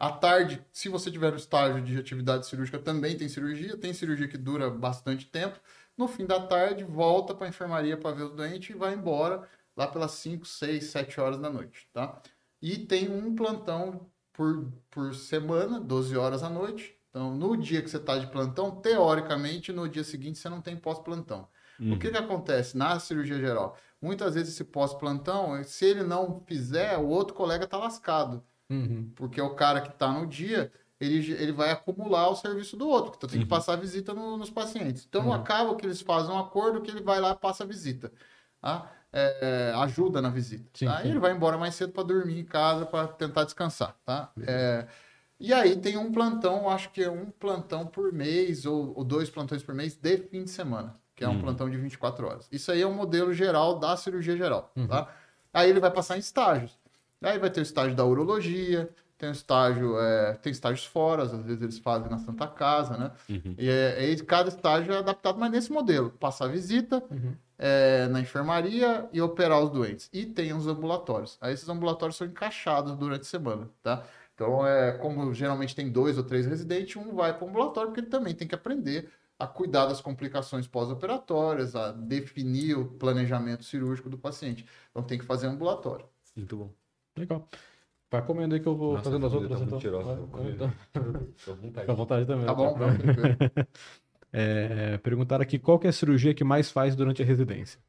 [0.00, 3.76] À tarde, se você tiver no estágio de atividade cirúrgica, também tem cirurgia.
[3.76, 5.60] Tem cirurgia que dura bastante tempo.
[5.94, 9.46] No fim da tarde, volta para a enfermaria para ver o doente e vai embora
[9.76, 12.18] lá pelas 5, 6, 7 horas da noite, tá?
[12.62, 16.96] E tem um plantão por, por semana, 12 horas à noite.
[17.10, 20.78] Então, no dia que você está de plantão, teoricamente, no dia seguinte você não tem
[20.78, 21.46] pós-plantão.
[21.78, 21.92] Uhum.
[21.92, 23.76] O que, que acontece na cirurgia geral?
[24.00, 28.42] Muitas vezes esse pós-plantão, se ele não fizer, o outro colega tá lascado.
[28.70, 29.10] Uhum.
[29.16, 30.70] Porque o cara que tá no dia,
[31.00, 33.48] ele, ele vai acumular o serviço do outro, então tem que Uhum.
[33.48, 35.04] passar a visita no- nos pacientes.
[35.08, 35.32] Então Uhum.
[35.32, 38.12] acaba que eles fazem um acordo que ele vai lá e passa a visita.
[38.60, 38.90] Tá?
[39.12, 40.68] É, ajuda na visita.
[40.74, 41.02] Sim, tá?
[41.02, 41.08] sim.
[41.08, 43.96] Ele vai embora mais cedo para dormir em casa, para tentar descansar.
[44.04, 44.30] Tá?
[44.46, 44.86] É,
[45.40, 49.28] e aí tem um plantão, acho que é um plantão por mês, ou, ou dois
[49.30, 51.40] plantões por mês de fim de semana, que é um Uhum.
[51.40, 52.46] plantão de 24 horas.
[52.52, 54.70] Isso aí é um modelo geral da cirurgia geral.
[54.76, 54.86] Uhum.
[54.86, 55.08] Tá?
[55.52, 56.78] Aí ele vai passar em estágios.
[57.22, 58.88] Aí vai ter o estágio da urologia,
[59.18, 63.12] tem o estágio, é, tem estágios fora, às vezes eles fazem na Santa Casa, né?
[63.28, 63.54] Uhum.
[63.58, 67.36] E é, aí cada estágio é adaptado, mas nesse modelo, passar visita Uhum.
[67.58, 70.08] é, na enfermaria e operar os doentes.
[70.12, 71.36] E tem os ambulatórios.
[71.40, 74.04] Aí esses ambulatórios são encaixados durante a semana, tá?
[74.34, 78.00] Então, é, como geralmente tem dois ou três residentes, um vai para o ambulatório, porque
[78.00, 84.08] ele também tem que aprender a cuidar das complicações pós-operatórias, a definir o planejamento cirúrgico
[84.08, 84.66] do paciente.
[84.90, 86.06] Então, tem que fazer ambulatório.
[86.34, 86.70] Muito bom.
[87.20, 87.48] Legal.
[88.10, 89.58] Vai comendo aí que eu vou Nossa, fazendo as outras.
[89.60, 89.80] tá então.
[89.80, 90.72] cheirosa, Vai, então.
[91.44, 91.80] Tô vontade.
[91.80, 92.46] Fica à vontade também.
[92.46, 92.74] Tá bom?
[92.74, 92.98] Vai.
[92.98, 93.36] Tranquilo.
[94.32, 97.80] É, perguntaram aqui qual que é a cirurgia que mais faz durante a residência.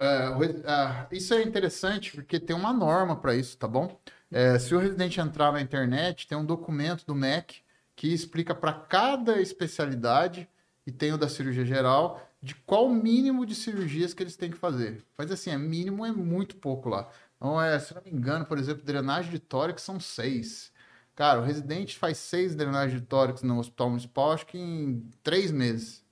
[0.00, 0.28] É,
[0.66, 4.00] ah, isso é interessante porque tem uma norma para isso, tá bom?
[4.30, 7.60] É, se o residente entrar na internet, tem um documento do MEC
[7.94, 10.48] que explica para cada especialidade,
[10.86, 14.50] e tem o da cirurgia geral, de qual o mínimo de cirurgias que eles têm
[14.50, 15.02] que fazer.
[15.16, 17.08] Mas assim, é mínimo é muito pouco lá.
[17.44, 20.72] Então, é, se não me engano, por exemplo, drenagem de tórax são seis.
[21.14, 25.52] Cara, o residente faz seis drenagens de tórax no hospital municipal, acho que em três
[25.52, 26.02] meses.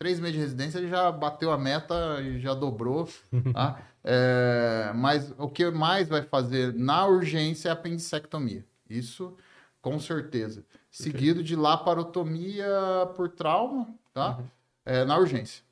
[0.00, 3.08] Três meses de residência ele já bateu a meta e já dobrou.
[3.54, 3.80] Tá?
[4.02, 8.64] É, mas o que mais vai fazer na urgência é a apendicectomia.
[8.88, 9.36] Isso
[9.80, 10.64] com certeza.
[10.90, 12.66] Seguido de laparotomia
[13.14, 14.40] por trauma, tá?
[14.84, 15.62] É, na urgência.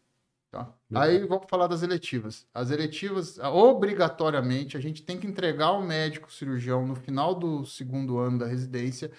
[0.95, 2.47] Aí vamos falar das eletivas.
[2.55, 8.19] As eletivas, obrigatoriamente, a gente tem que entregar ao médico cirurgião no final do segundo
[8.19, 9.11] ano da residência,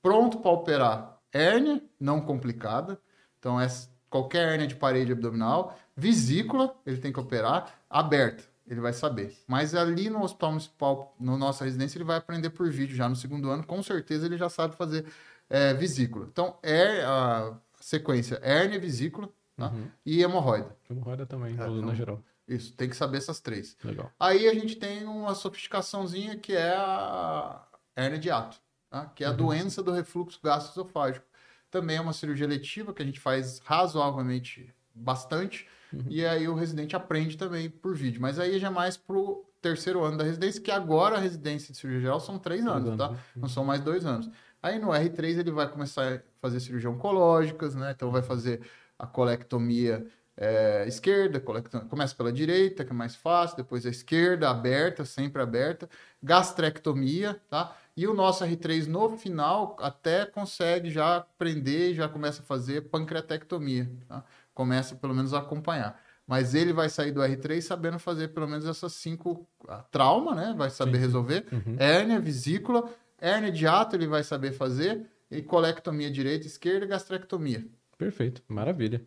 [0.00, 3.00] pronto para operar hérnia, não complicada.
[3.38, 3.68] Então, é
[4.10, 9.36] qualquer hérnia de parede abdominal, vesícula, ele tem que operar, aberta, ele vai saber.
[9.46, 13.16] Mas ali no hospital municipal, na nossa residência, ele vai aprender por vídeo já no
[13.16, 15.06] segundo ano, com certeza ele já sabe fazer
[15.48, 16.26] é, vesícula.
[16.30, 19.72] Então, é a sequência hérnia, vesícula tá?
[20.04, 20.76] e hemorroida.
[20.90, 21.94] Hemorroida também, É, na não.
[21.94, 22.22] geral.
[22.46, 23.76] Isso, tem que saber essas três.
[23.84, 24.10] Legal.
[24.18, 27.62] Aí a gente tem uma sofisticaçãozinha que é a
[27.96, 28.58] hernia de ato,
[28.90, 29.06] tá?
[29.14, 31.24] que é a doença do refluxo gastroesofágico.
[31.70, 35.66] Também é uma cirurgia letiva que a gente faz razoavelmente bastante.
[36.08, 38.20] E aí o residente aprende também por vídeo.
[38.20, 41.78] Mas aí já é mais pro terceiro ano da residência, que agora a residência de
[41.78, 43.10] cirurgia geral são três anos, anos, tá?
[43.10, 43.18] né?
[43.36, 44.28] Não são mais dois anos.
[44.62, 47.92] Aí no R3 ele vai começar a fazer cirurgia oncológicas, né?
[47.92, 48.60] Então vai fazer
[49.02, 50.06] a colectomia
[50.36, 55.42] é, esquerda, colecto- começa pela direita, que é mais fácil, depois a esquerda, aberta, sempre
[55.42, 55.90] aberta,
[56.22, 57.76] gastrectomia, tá?
[57.96, 63.90] E o nosso R3 no final até consegue já aprender, já começa a fazer pancreatectomia,
[64.08, 64.24] tá?
[64.54, 66.00] Começa pelo menos a acompanhar.
[66.24, 70.54] Mas ele vai sair do R3 sabendo fazer pelo menos essas cinco ah, trauma, né?
[70.56, 71.44] Vai saber resolver.
[71.76, 72.88] Hérnia, vesícula,
[73.20, 77.66] hérnia de ato ele vai saber fazer, e colectomia direita, esquerda, e gastrectomia.
[78.02, 79.00] Perfeito, maravilha.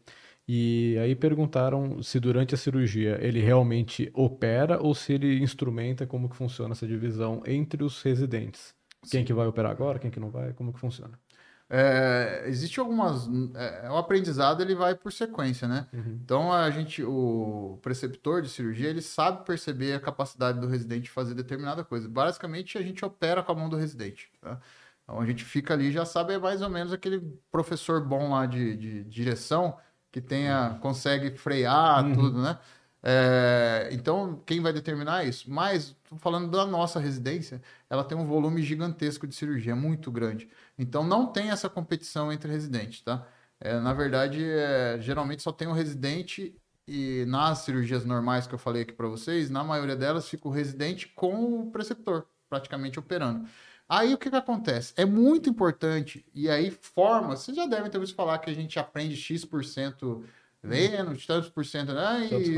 [0.47, 6.29] E aí perguntaram se durante a cirurgia ele realmente opera ou se ele instrumenta como
[6.29, 8.73] que funciona essa divisão entre os residentes.
[9.11, 11.19] Quem que vai operar agora, quem que não vai, como que funciona.
[11.67, 13.27] É, existe algumas.
[13.55, 15.87] É, o aprendizado ele vai por sequência, né?
[16.23, 21.09] Então a gente, o preceptor de cirurgia, ele sabe perceber a capacidade do residente de
[21.09, 22.07] fazer determinada coisa.
[22.07, 24.31] Basicamente, a gente opera com a mão do residente.
[24.39, 24.59] Tá?
[25.05, 27.21] Então a gente fica ali, já sabe é mais ou menos aquele
[27.51, 29.77] professor bom lá de, de direção
[30.11, 32.59] que tenha, consegue frear tudo, né?
[33.07, 35.49] É, então, quem vai determinar isso?
[35.51, 40.49] Mas, falando da nossa residência, ela tem um volume gigantesco de cirurgia, é muito grande.
[40.75, 43.27] Então, não tem essa competição entre residentes, tá?
[43.59, 48.59] É, na verdade, é, geralmente só tem o residente e nas cirurgias normais que eu
[48.59, 53.47] falei aqui para vocês, na maioria delas fica o residente com o preceptor, praticamente operando.
[53.87, 54.93] Aí o que, que acontece?
[54.97, 58.79] É muito importante, e aí forma, vocês já devem ter ouvido falar que a gente
[58.79, 60.23] aprende X%
[60.63, 62.27] lendo, tantos por cento, né?
[62.31, 62.53] E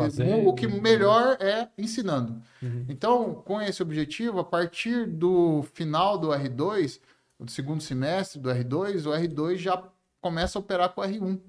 [0.48, 2.42] o que melhor é ensinando.
[2.88, 7.02] Então, com esse objetivo, a partir do final do R2,
[7.38, 9.84] do segundo semestre do R2, o R2 já
[10.22, 11.40] começa a operar com o R1.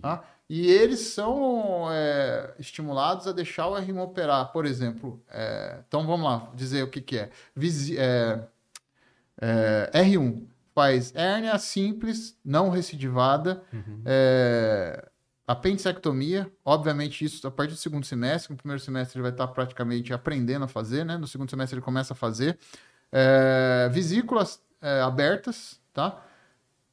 [0.00, 0.22] tá?
[0.48, 5.18] E eles são é, estimulados a deixar o R1 operar, por exemplo.
[5.30, 7.30] é, então vamos lá, dizer o que, que é.
[7.56, 8.38] Visi- é,
[9.42, 13.62] é, R1 faz hérnia simples, não recidivada,
[14.06, 15.08] é,
[15.44, 16.50] apendicectomia.
[16.64, 18.52] Obviamente, isso a partir do segundo semestre.
[18.52, 21.16] No primeiro semestre ele vai estar praticamente aprendendo a fazer, né?
[21.18, 22.56] No segundo semestre ele começa a fazer.
[23.10, 26.24] É, vesículas é, abertas, tá?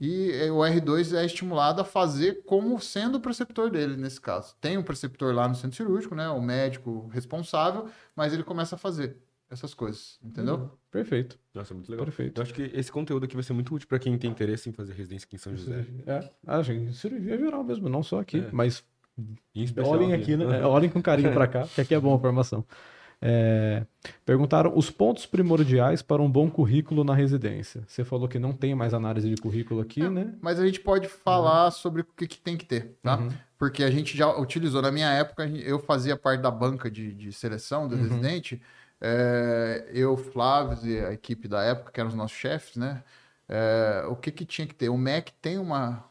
[0.01, 4.55] E é, o R2 é estimulado a fazer como sendo o preceptor dele, nesse caso.
[4.59, 6.27] Tem um preceptor lá no centro cirúrgico, né?
[6.29, 9.17] O médico responsável, mas ele começa a fazer
[9.49, 10.71] essas coisas, entendeu?
[10.91, 11.39] Perfeito.
[11.53, 12.05] Nossa, muito legal.
[12.05, 12.39] Perfeito.
[12.39, 14.73] Eu acho que esse conteúdo aqui vai ser muito útil pra quem tem interesse em
[14.73, 15.85] fazer residência aqui em São José.
[16.05, 18.49] É, ah, gente, cirurgia geral mesmo, não só aqui, É.
[18.51, 18.83] mas
[19.55, 20.59] Em especial olhem aqui, né?
[20.61, 22.63] É, Olhem com carinho pra cá, que aqui é bom a formação.
[23.21, 23.85] É,
[24.25, 27.83] perguntaram os pontos primordiais para um bom currículo na residência.
[27.85, 30.35] Você falou que não tem mais análise de currículo aqui, né?
[30.41, 33.19] Mas a gente pode falar sobre o que, que tem que ter, tá?
[33.57, 37.33] Porque a gente já utilizou, na minha época, eu fazia parte da banca de, de
[37.33, 38.61] seleção do residente.
[39.01, 43.03] É, eu, Flávio e a equipe da época, que eram os nossos chefes, né?
[43.47, 44.89] É, o que, que tinha que ter?
[44.89, 46.09] O MEC tem uma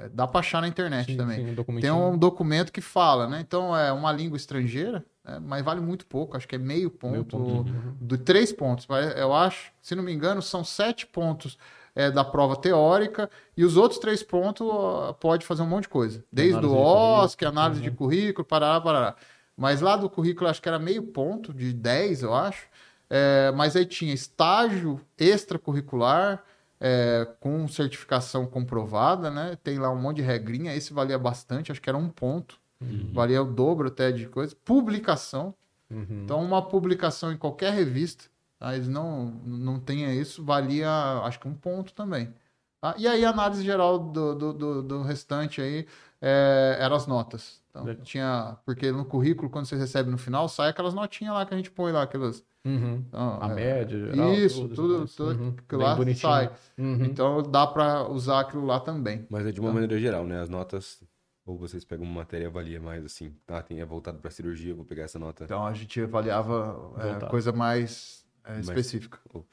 [0.00, 1.36] é, dá para achar na internet Sim, também.
[1.36, 3.40] sim, um Tem um documento que fala, né?
[3.40, 5.38] Então é uma língua estrangeira, né?
[5.42, 7.70] mas vale muito pouco, acho que é meio ponto, Meio ponto.
[7.70, 7.96] Uhum.
[8.00, 8.86] de três pontos.
[9.16, 11.58] Eu acho, se não me engano, são sete pontos
[11.94, 15.90] é, da prova teórica e os outros três pontos ó, pode fazer um monte de
[15.90, 16.24] coisa.
[16.32, 17.96] Desde Análise o de OSC, currículo, análise de uhum.
[17.96, 19.16] currículo, parará, parará.
[19.60, 22.66] Mas lá do currículo acho que era meio ponto, de 10, eu acho.
[23.10, 26.42] É, mas aí tinha estágio extracurricular,
[26.80, 29.58] é, com certificação comprovada, né?
[29.62, 32.58] Tem lá um monte de regrinha, esse valia bastante, acho que era um ponto.
[33.12, 34.56] Valia o dobro até de coisa.
[34.64, 35.54] Publicação.
[35.90, 36.22] Uhum.
[36.24, 38.24] Então, uma publicação em qualquer revista,
[38.58, 38.74] tá?
[38.74, 40.90] eles não, não tenha isso, valia
[41.24, 42.32] acho que um ponto também.
[42.80, 42.94] Tá?
[42.98, 45.86] E aí, a análise geral do, do, do, do restante aí
[46.20, 47.60] é, eram as notas.
[47.70, 48.04] Então, Legal.
[48.04, 51.56] tinha, porque no currículo, quando você recebe no final, sai aquelas notinhas lá que a
[51.56, 52.44] gente põe lá, aquelas.
[52.64, 53.04] Uhum.
[53.08, 55.14] então, A é, média, geral, Isso, tudo, tudo, mais.
[55.14, 55.54] tudo Uhum.
[55.64, 56.20] aquilo lá bonitinho.
[56.32, 56.50] sai.
[56.76, 57.04] Uhum.
[57.04, 59.24] Então dá para usar aquilo lá também.
[59.30, 59.74] Mas é de uma Tá.
[59.74, 60.40] maneira geral, né?
[60.42, 61.02] As notas,
[61.46, 64.74] ou vocês pegam uma matéria e avalia mais assim, ah, tem, é voltado pra cirurgia,
[64.74, 65.44] vou pegar essa nota.
[65.44, 66.76] Então a gente avaliava
[67.22, 69.18] é, coisa mais é, específica.
[69.32, 69.46] Opa,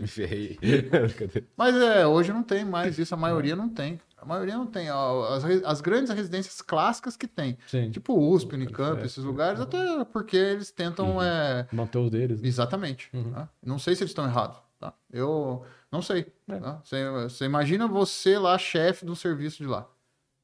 [0.00, 0.58] me ferrei.
[1.56, 4.00] Mas é, hoje não tem mais isso, a maioria não tem.
[4.18, 4.88] A maioria não tem.
[4.88, 7.56] As, as grandes residências clássicas que tem.
[7.66, 7.90] Sim.
[7.90, 11.16] Tipo USP, Unicamp, É, esses lugares, até porque eles tentam.
[11.16, 11.22] Uhum.
[11.22, 12.40] É, Manter os deles.
[12.42, 12.48] né?
[12.48, 13.10] exatamente.
[13.12, 13.32] Uhum.
[13.32, 13.48] tá?
[13.64, 14.56] Não sei se eles estão errados.
[14.80, 14.92] Tá?
[15.12, 15.62] Eu
[15.92, 16.26] não sei.
[16.48, 16.58] É.
[16.58, 16.80] tá?
[16.82, 19.86] Você, você imagina você lá, chefe do serviço de lá.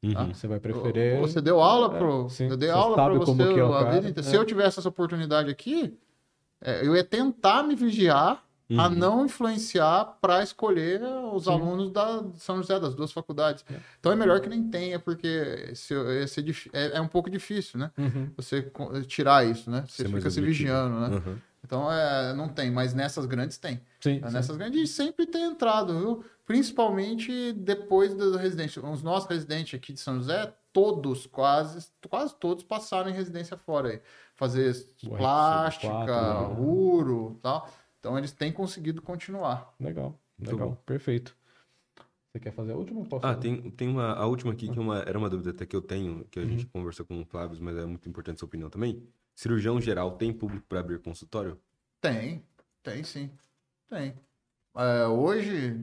[0.04, 0.34] Uhum.
[0.34, 1.18] Você vai preferir.
[1.20, 2.28] Você deu aula É, pro.
[2.28, 2.48] sim.
[2.48, 4.20] Eu dei Você aula pra sabe você como que é a cara, vida inteira.
[4.20, 4.22] é.
[4.30, 5.96] Se eu tivesse essa oportunidade aqui,
[6.60, 8.44] é, eu ia tentar me vigiar
[8.78, 8.94] a Uhum.
[8.94, 11.00] não influenciar para escolher
[11.32, 11.50] os Sim.
[11.52, 13.64] alunos da São José, das duas faculdades.
[13.70, 13.76] É.
[14.00, 17.28] Então é melhor que nem tenha, porque se, ia ser dif- é, é um pouco
[17.30, 17.90] difícil, né?
[17.98, 18.30] Uhum.
[18.36, 18.70] Você
[19.06, 19.84] tirar isso, né?
[19.88, 21.08] Você Ser fica se vigiando, né?
[21.16, 21.36] Uhum.
[21.64, 23.80] Então é, não tem, mas nessas grandes tem.
[24.00, 24.18] Sim.
[24.18, 24.28] Tá?
[24.28, 24.34] sim.
[24.34, 26.24] Nessas grandes sempre tem entrado, viu?
[26.44, 28.84] Principalmente depois da residência.
[28.84, 33.88] Os nossos residentes aqui de São José, todos, quase, quase todos passaram em residência fora
[33.90, 34.00] aí.
[34.34, 34.74] Fazer
[35.04, 36.56] O plástica, R4, né?
[36.58, 37.68] uro tal.
[38.02, 39.72] Então eles têm conseguido continuar.
[39.78, 41.36] Legal, legal, perfeito.
[42.32, 42.98] Você quer fazer a última?
[42.98, 43.40] ou Posso Ah, fazer?
[43.40, 45.80] tem, tem uma, a última aqui que é uma, era uma dúvida até que eu
[45.80, 46.70] tenho, que a gente Uhum.
[46.72, 49.06] conversou com o Flávio, mas é muito importante sua opinião também.
[49.36, 51.60] Cirurgião geral tem público para abrir consultório?
[52.00, 52.44] Tem,
[52.82, 53.30] tem sim.
[53.88, 54.14] Tem.
[54.74, 55.74] É, hoje,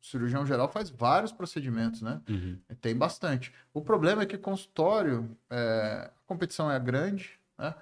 [0.00, 2.22] o cirurgião geral faz vários procedimentos, né?
[2.28, 2.56] Uhum.
[2.80, 3.52] Tem bastante.
[3.72, 7.74] O problema é que consultório, é, a competição é grande, né?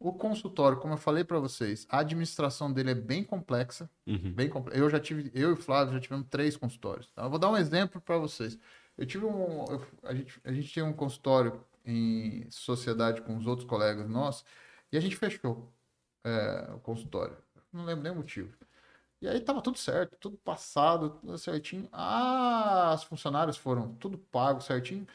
[0.00, 4.32] O consultório, como eu falei para vocês, a administração dele é bem complexa, Uhum.
[4.32, 7.10] bem comple- Eu já tive, eu e o Flávio já tivemos três consultórios.
[7.12, 7.22] tá?
[7.24, 8.58] Eu vou dar um exemplo para vocês.
[8.96, 13.46] Eu tive um, eu- a gente, a gente tinha um consultório em sociedade com os
[13.46, 14.42] outros colegas nossos
[14.90, 15.70] e a gente fechou
[16.24, 17.36] é, o consultório.
[17.72, 18.54] Não lembro nem o motivo.
[19.22, 21.88] E aí tava tudo certo, tudo passado, tudo certinho.
[21.92, 25.06] Ah, as funcionárias foram tudo pago certinho.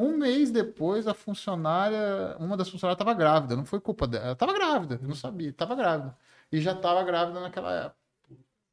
[0.00, 4.24] Um mês depois, a funcionária, uma das funcionárias estava grávida, não foi culpa dela.
[4.24, 6.16] Ela estava grávida, eu não sabia, estava grávida.
[6.50, 7.96] E já estava grávida naquela época.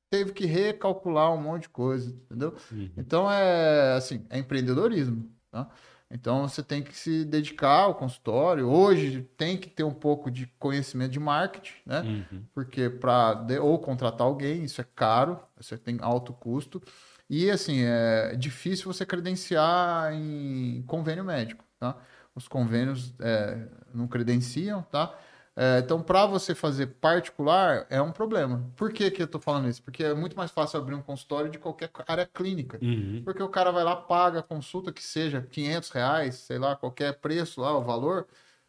[0.09, 2.55] Teve que recalcular um monte de coisa, entendeu?
[2.71, 2.89] Uhum.
[2.95, 5.69] Então é assim, é empreendedorismo, tá?
[6.09, 8.69] Então você tem que se dedicar ao consultório.
[8.69, 12.01] Hoje tem que ter um pouco de conhecimento de marketing, né?
[12.31, 12.43] Uhum.
[12.53, 16.81] porque para ou contratar alguém, isso é caro, você tem alto custo.
[17.29, 21.97] E assim, é difícil você credenciar em convênio médico, tá?
[22.33, 25.17] Os convênios é, não credenciam, tá?
[25.59, 28.71] É, então, para você fazer particular, é um problema.
[28.75, 29.81] Por que, que eu tô falando isso?
[29.81, 32.77] Porque é muito mais fácil abrir um consultório de qualquer área clínica.
[32.79, 33.23] Uhum.
[33.25, 37.19] Porque o cara vai lá, paga a consulta, que seja 500 reais, sei lá, qualquer
[37.19, 38.27] preço lá, o valor,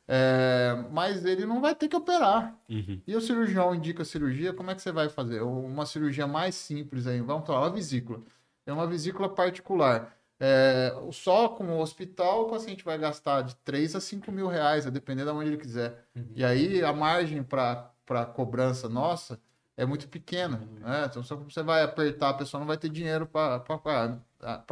[0.08, 2.58] é, mas ele não vai ter que operar.
[2.70, 3.02] Uhum.
[3.06, 5.42] E o cirurgião indica cirurgia, como é que você vai fazer?
[5.42, 8.22] Uma cirurgia mais simples aí, vamos falar, uma vesícula.
[8.68, 10.14] É uma vesícula particular.
[10.38, 14.86] É, só com o hospital, o paciente vai gastar de 3 a 5 mil reais,
[14.86, 16.04] a depender de onde ele quiser.
[16.34, 19.40] E aí a margem para cobrança nossa
[19.76, 20.60] é muito pequena.
[20.80, 21.06] Né?
[21.08, 23.60] Então, se você vai apertar, a pessoa não vai ter dinheiro para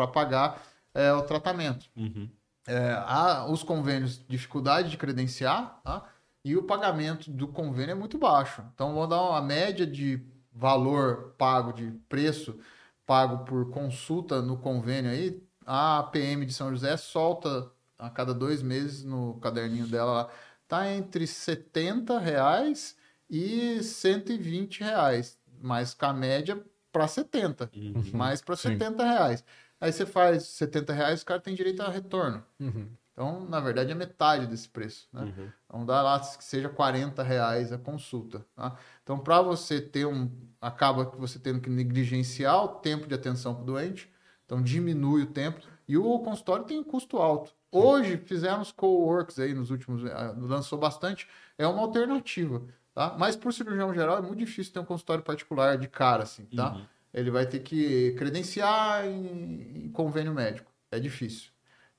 [0.07, 0.63] pagar
[0.95, 1.87] é, o tratamento.
[1.97, 2.29] Uhum.
[2.69, 6.05] É, há os convênios, dificuldade de credenciar, tá?
[6.45, 8.63] e o pagamento do convênio é muito baixo.
[8.75, 10.21] Então, vou dar uma média de
[10.53, 12.59] valor pago, de preço
[13.07, 15.43] pago por consulta no convênio aí.
[15.65, 20.31] A PM de São José solta a cada dois meses no caderninho dela lá,
[20.69, 22.97] tá entre 70 reais
[23.29, 26.63] e 120 reais, mas com a média
[26.93, 28.11] para 70, Uhum.
[28.15, 28.71] mais para Sim.
[28.71, 29.45] 70 reais.
[29.81, 32.45] Aí você faz 70 reais, o cara tem direito a retorno.
[32.61, 32.89] Uhum.
[33.17, 35.09] Então, na verdade, é metade desse preço.
[35.11, 35.23] Né?
[35.23, 35.49] Uhum.
[35.65, 38.45] Então, dá lá que seja 40 reais a consulta.
[38.55, 38.77] Tá?
[39.03, 40.31] Então, para você ter um.
[40.61, 44.13] Acaba que você tendo que negligenciar o tempo de atenção para o doente.
[44.45, 45.61] Então, diminui o tempo.
[45.89, 47.55] E o consultório tem um custo alto.
[47.73, 51.29] Hoje fizemos co-works aí nos últimos, ah, lançou bastante,
[51.59, 52.63] é uma alternativa,
[52.95, 53.15] tá?
[53.19, 56.45] Mas para o cirurgião geral é muito difícil ter um consultório particular de cara, assim,
[56.47, 56.75] tá?
[56.75, 56.87] Uhum.
[57.13, 60.71] Ele vai ter que credenciar em, em convênio médico.
[60.91, 61.51] É difícil.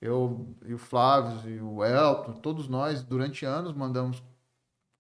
[0.01, 4.23] Eu e o Flávio e o Elton, todos nós, durante anos, mandamos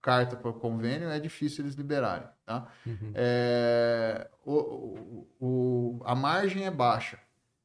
[0.01, 2.67] carta para o convênio, é difícil eles liberarem, tá?
[2.85, 3.11] Uhum.
[3.13, 7.19] É, o, o- a margem é baixa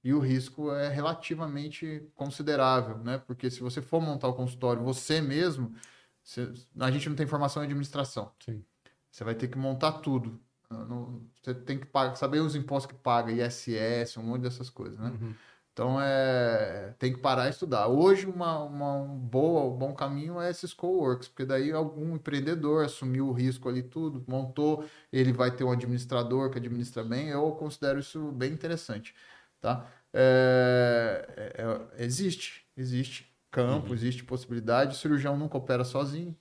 [0.04, 3.18] e o risco é relativamente considerável, né?
[3.26, 5.74] Porque se você for montar o consultório você mesmo,
[6.22, 8.32] você- a gente não tem formação em administração.
[8.44, 8.64] Sim.
[9.10, 10.40] Você vai ter que montar tudo.
[10.70, 14.98] Não- Você tem que pagar- saber os impostos que paga, ISS, um monte dessas coisas,
[14.98, 15.10] né?
[15.10, 15.34] Uhum.
[15.72, 17.88] Então é tem que parar e estudar.
[17.88, 22.84] Hoje uma, uma um boa, um bom caminho é esses coworks, porque daí algum empreendedor
[22.84, 27.28] assumiu o risco ali tudo, montou, ele vai ter um administrador que administra bem.
[27.30, 29.14] Eu considero isso bem interessante,
[29.60, 29.90] tá?
[30.12, 31.62] É, é-
[31.98, 34.94] é- existe, existe campo, existe possibilidade.
[34.94, 36.36] O cirurgião nunca opera sozinho,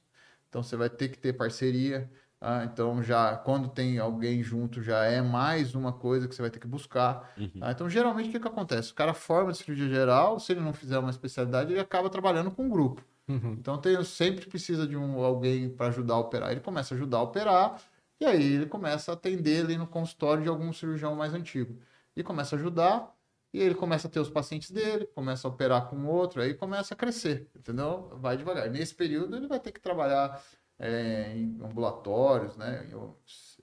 [0.50, 2.12] então você vai ter que ter parceria.
[2.44, 6.50] Ah, então já quando tem alguém junto já é mais uma coisa que você vai
[6.50, 7.32] ter que buscar.
[7.38, 7.52] Uhum.
[7.62, 8.92] Ah, então, geralmente, o que, que acontece?
[8.92, 12.50] O cara forma de cirurgia geral, se ele não fizer uma especialidade, ele acaba trabalhando
[12.50, 13.06] com um grupo.
[13.28, 13.54] Uhum.
[13.60, 16.52] Então, tem, sempre precisa de um, alguém para ajudar a operar.
[16.52, 17.80] Ele começa a ajudar a operar,
[18.20, 21.80] e aí ele começa a atender ali no consultório de algum cirurgião mais antigo.
[22.16, 23.16] E começa a ajudar,
[23.54, 26.96] e ele começa a ter os pacientes dele, começa a operar com outro, aí começa
[26.96, 28.10] a crescer, entendeu?
[28.20, 28.68] Vai devagar.
[28.68, 30.42] Nesse período, ele vai ter que trabalhar
[30.82, 32.88] é, em ambulatórios, né?
[32.88, 32.94] Em,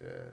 [0.00, 0.32] é,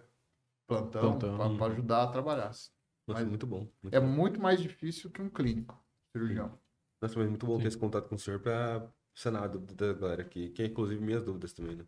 [0.67, 1.57] plantão, Plantão.
[1.57, 2.47] para ajudar a trabalhar.
[2.47, 2.71] Nossa,
[3.07, 3.67] Mas muito bom.
[3.81, 4.07] muito É bom.
[4.07, 6.57] muito mais difícil que um clínico, cirurgião.
[7.01, 7.63] Nossa, mas muito bom Sim.
[7.63, 10.65] ter esse contato com o senhor pra sanar a dúvida da galera aqui, que é
[10.65, 11.85] inclusive minhas dúvidas também, né?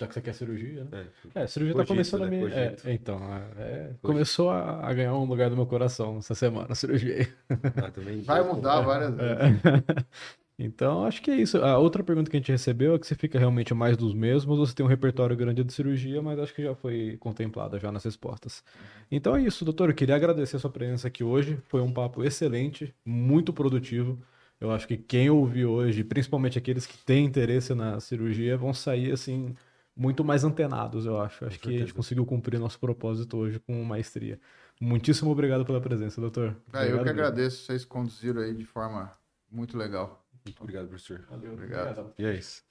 [0.00, 1.06] Já que você quer cirurgia, né?
[1.34, 1.40] É.
[1.40, 2.40] É, a cirurgia Cogito, tá começando a né?
[2.42, 2.52] me.
[2.52, 3.18] É, então,
[3.56, 7.14] é, é, começou a, a ganhar um lugar no meu coração essa semana, a cirurgia.
[7.18, 7.32] aí.
[7.76, 8.20] Ah, também.
[8.22, 9.62] Vai mudar várias vezes.
[10.64, 11.58] Então, acho que é isso.
[11.58, 14.58] A outra pergunta que a gente recebeu é que você fica realmente mais dos mesmos
[14.60, 17.90] ou você tem um repertório grande de cirurgia, mas acho que já foi contemplada já
[17.90, 18.62] nas respostas.
[19.10, 19.88] Então é isso, doutor.
[19.90, 21.58] Eu queria agradecer a sua presença aqui hoje.
[21.64, 24.22] Foi um papo excelente, muito produtivo.
[24.60, 29.10] Eu acho que quem ouvir hoje, principalmente aqueles que têm interesse na cirurgia, vão sair
[29.10, 29.56] assim
[29.96, 31.44] muito mais antenados, eu acho.
[31.44, 34.40] Acho que a gente conseguiu cumprir nosso propósito hoje com maestria.
[34.80, 36.56] Muitíssimo obrigado pela presença, doutor.
[36.72, 39.12] É, eu que agradeço, vocês conduziram aí de forma
[39.50, 40.21] muito legal.
[40.44, 41.24] Muito obrigado, professor.
[41.28, 41.90] Valeu, Obrigado.
[41.98, 42.14] obrigado.
[42.18, 42.62] E é isso.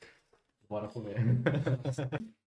[0.68, 1.18] Bora comer.